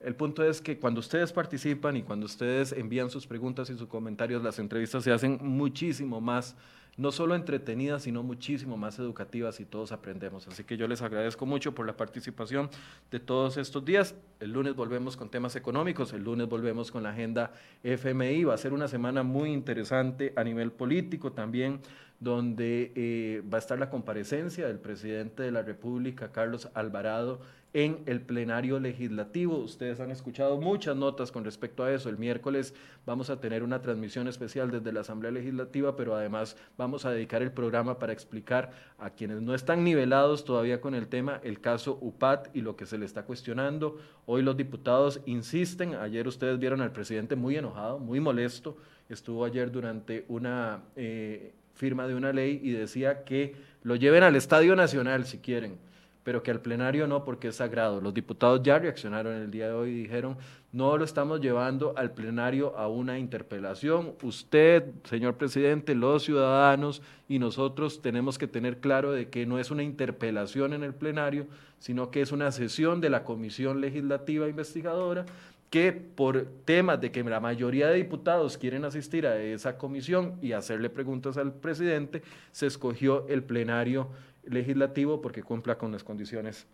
el 0.00 0.14
punto 0.14 0.42
es 0.44 0.60
que 0.60 0.78
cuando 0.78 1.00
ustedes 1.00 1.32
participan 1.32 1.96
y 1.96 2.02
cuando 2.02 2.26
ustedes 2.26 2.72
envían 2.72 3.10
sus 3.10 3.26
preguntas 3.26 3.68
y 3.68 3.76
sus 3.76 3.88
comentarios, 3.88 4.42
las 4.42 4.58
entrevistas 4.58 5.04
se 5.04 5.12
hacen 5.12 5.38
muchísimo 5.42 6.20
más 6.20 6.56
no 6.96 7.12
solo 7.12 7.34
entretenidas, 7.34 8.02
sino 8.02 8.22
muchísimo 8.22 8.76
más 8.76 8.98
educativas 8.98 9.60
y 9.60 9.64
todos 9.64 9.92
aprendemos. 9.92 10.46
Así 10.48 10.64
que 10.64 10.76
yo 10.76 10.86
les 10.86 11.02
agradezco 11.02 11.46
mucho 11.46 11.74
por 11.74 11.86
la 11.86 11.96
participación 11.96 12.70
de 13.10 13.20
todos 13.20 13.56
estos 13.56 13.84
días. 13.84 14.14
El 14.40 14.52
lunes 14.52 14.74
volvemos 14.76 15.16
con 15.16 15.30
temas 15.30 15.56
económicos, 15.56 16.12
el 16.12 16.22
lunes 16.22 16.48
volvemos 16.48 16.90
con 16.90 17.02
la 17.02 17.10
agenda 17.10 17.52
FMI. 17.82 18.44
Va 18.44 18.54
a 18.54 18.58
ser 18.58 18.72
una 18.72 18.88
semana 18.88 19.22
muy 19.22 19.52
interesante 19.52 20.32
a 20.36 20.44
nivel 20.44 20.70
político 20.70 21.32
también 21.32 21.80
donde 22.20 22.92
eh, 22.94 23.42
va 23.52 23.58
a 23.58 23.60
estar 23.60 23.78
la 23.78 23.90
comparecencia 23.90 24.66
del 24.66 24.78
presidente 24.78 25.42
de 25.42 25.50
la 25.50 25.62
República, 25.62 26.32
Carlos 26.32 26.68
Alvarado, 26.74 27.40
en 27.74 27.98
el 28.06 28.20
plenario 28.20 28.78
legislativo. 28.78 29.58
Ustedes 29.58 29.98
han 29.98 30.12
escuchado 30.12 30.60
muchas 30.60 30.96
notas 30.96 31.32
con 31.32 31.44
respecto 31.44 31.82
a 31.82 31.92
eso. 31.92 32.08
El 32.08 32.18
miércoles 32.18 32.72
vamos 33.04 33.30
a 33.30 33.40
tener 33.40 33.64
una 33.64 33.82
transmisión 33.82 34.28
especial 34.28 34.70
desde 34.70 34.92
la 34.92 35.00
Asamblea 35.00 35.32
Legislativa, 35.32 35.96
pero 35.96 36.14
además 36.14 36.56
vamos 36.78 37.04
a 37.04 37.10
dedicar 37.10 37.42
el 37.42 37.50
programa 37.50 37.98
para 37.98 38.12
explicar 38.12 38.70
a 38.96 39.10
quienes 39.10 39.42
no 39.42 39.56
están 39.56 39.82
nivelados 39.82 40.44
todavía 40.44 40.80
con 40.80 40.94
el 40.94 41.08
tema 41.08 41.40
el 41.42 41.60
caso 41.60 41.98
UPAT 42.00 42.54
y 42.54 42.60
lo 42.60 42.76
que 42.76 42.86
se 42.86 42.96
le 42.96 43.06
está 43.06 43.24
cuestionando. 43.24 43.98
Hoy 44.24 44.42
los 44.42 44.56
diputados 44.56 45.20
insisten, 45.26 45.96
ayer 45.96 46.28
ustedes 46.28 46.60
vieron 46.60 46.80
al 46.80 46.92
presidente 46.92 47.34
muy 47.34 47.56
enojado, 47.56 47.98
muy 47.98 48.20
molesto, 48.20 48.76
estuvo 49.08 49.44
ayer 49.44 49.72
durante 49.72 50.24
una 50.28 50.84
eh, 50.94 51.52
firma 51.74 52.06
de 52.06 52.14
una 52.14 52.32
ley 52.32 52.60
y 52.62 52.70
decía 52.70 53.24
que 53.24 53.56
lo 53.82 53.96
lleven 53.96 54.22
al 54.22 54.36
Estadio 54.36 54.76
Nacional 54.76 55.26
si 55.26 55.38
quieren 55.38 55.76
pero 56.24 56.42
que 56.42 56.50
al 56.50 56.60
plenario 56.60 57.06
no 57.06 57.22
porque 57.22 57.48
es 57.48 57.56
sagrado. 57.56 58.00
Los 58.00 58.14
diputados 58.14 58.62
ya 58.62 58.78
reaccionaron 58.78 59.34
el 59.34 59.50
día 59.50 59.68
de 59.68 59.74
hoy 59.74 59.90
y 59.90 60.02
dijeron, 60.02 60.36
no 60.72 60.96
lo 60.96 61.04
estamos 61.04 61.40
llevando 61.40 61.92
al 61.96 62.12
plenario 62.12 62.76
a 62.76 62.88
una 62.88 63.18
interpelación. 63.18 64.14
Usted, 64.22 64.86
señor 65.04 65.34
presidente, 65.34 65.94
los 65.94 66.24
ciudadanos 66.24 67.02
y 67.28 67.38
nosotros 67.38 68.00
tenemos 68.02 68.38
que 68.38 68.48
tener 68.48 68.78
claro 68.78 69.12
de 69.12 69.28
que 69.28 69.46
no 69.46 69.58
es 69.58 69.70
una 69.70 69.82
interpelación 69.82 70.72
en 70.72 70.82
el 70.82 70.94
plenario, 70.94 71.46
sino 71.78 72.10
que 72.10 72.22
es 72.22 72.32
una 72.32 72.50
sesión 72.50 73.00
de 73.02 73.10
la 73.10 73.22
Comisión 73.22 73.82
Legislativa 73.82 74.48
Investigadora 74.48 75.26
que 75.74 75.92
por 75.92 76.46
temas 76.64 77.00
de 77.00 77.10
que 77.10 77.24
la 77.24 77.40
mayoría 77.40 77.88
de 77.88 77.96
diputados 77.96 78.56
quieren 78.56 78.84
asistir 78.84 79.26
a 79.26 79.42
esa 79.42 79.76
comisión 79.76 80.38
y 80.40 80.52
hacerle 80.52 80.88
preguntas 80.88 81.36
al 81.36 81.52
presidente, 81.52 82.22
se 82.52 82.66
escogió 82.66 83.26
el 83.26 83.42
plenario 83.42 84.08
legislativo 84.48 85.20
porque 85.20 85.42
cumpla 85.42 85.76
con 85.76 85.92
las 85.92 86.04
condiciones, 86.04 86.66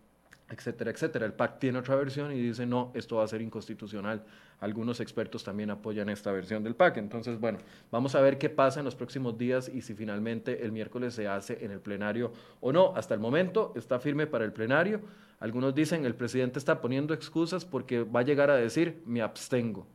etcétera, 0.49 0.91
etcétera. 0.91 1.25
El 1.25 1.33
PAC 1.33 1.59
tiene 1.59 1.79
otra 1.79 1.95
versión 1.95 2.31
y 2.31 2.41
dice, 2.41 2.65
no, 2.65 2.91
esto 2.93 3.17
va 3.17 3.23
a 3.23 3.27
ser 3.27 3.41
inconstitucional. 3.41 4.23
Algunos 4.59 4.99
expertos 4.99 5.43
también 5.43 5.69
apoyan 5.71 6.09
esta 6.09 6.31
versión 6.31 6.63
del 6.63 6.75
PAC. 6.75 6.97
Entonces, 6.97 7.39
bueno, 7.39 7.59
vamos 7.89 8.15
a 8.15 8.21
ver 8.21 8.37
qué 8.37 8.49
pasa 8.49 8.79
en 8.79 8.85
los 8.85 8.95
próximos 8.95 9.37
días 9.37 9.69
y 9.69 9.81
si 9.81 9.93
finalmente 9.93 10.63
el 10.63 10.71
miércoles 10.71 11.13
se 11.13 11.27
hace 11.27 11.63
en 11.63 11.71
el 11.71 11.79
plenario 11.79 12.31
o 12.59 12.71
no. 12.71 12.93
Hasta 12.95 13.13
el 13.13 13.19
momento 13.19 13.73
está 13.75 13.99
firme 13.99 14.27
para 14.27 14.45
el 14.45 14.53
plenario. 14.53 15.01
Algunos 15.39 15.73
dicen, 15.73 16.05
el 16.05 16.15
presidente 16.15 16.59
está 16.59 16.81
poniendo 16.81 17.13
excusas 17.13 17.65
porque 17.65 18.03
va 18.03 18.19
a 18.19 18.23
llegar 18.23 18.51
a 18.51 18.55
decir, 18.55 19.01
me 19.05 19.21
abstengo. 19.21 19.87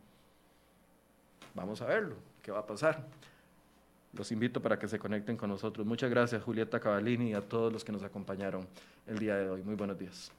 Vamos 1.55 1.81
a 1.81 1.87
verlo, 1.87 2.16
qué 2.43 2.51
va 2.51 2.61
a 2.61 2.66
pasar 2.66 3.07
los 4.16 4.32
invito 4.32 4.60
para 4.60 4.78
que 4.78 4.88
se 4.88 4.98
conecten 4.98 5.36
con 5.36 5.50
nosotros. 5.50 5.86
Muchas 5.86 6.10
gracias 6.10 6.42
Julieta 6.42 6.80
Cavallini 6.80 7.30
y 7.30 7.34
a 7.34 7.40
todos 7.40 7.72
los 7.72 7.84
que 7.84 7.92
nos 7.92 8.02
acompañaron 8.02 8.66
el 9.06 9.18
día 9.18 9.36
de 9.36 9.48
hoy. 9.48 9.62
Muy 9.62 9.74
buenos 9.74 9.98
días. 9.98 10.32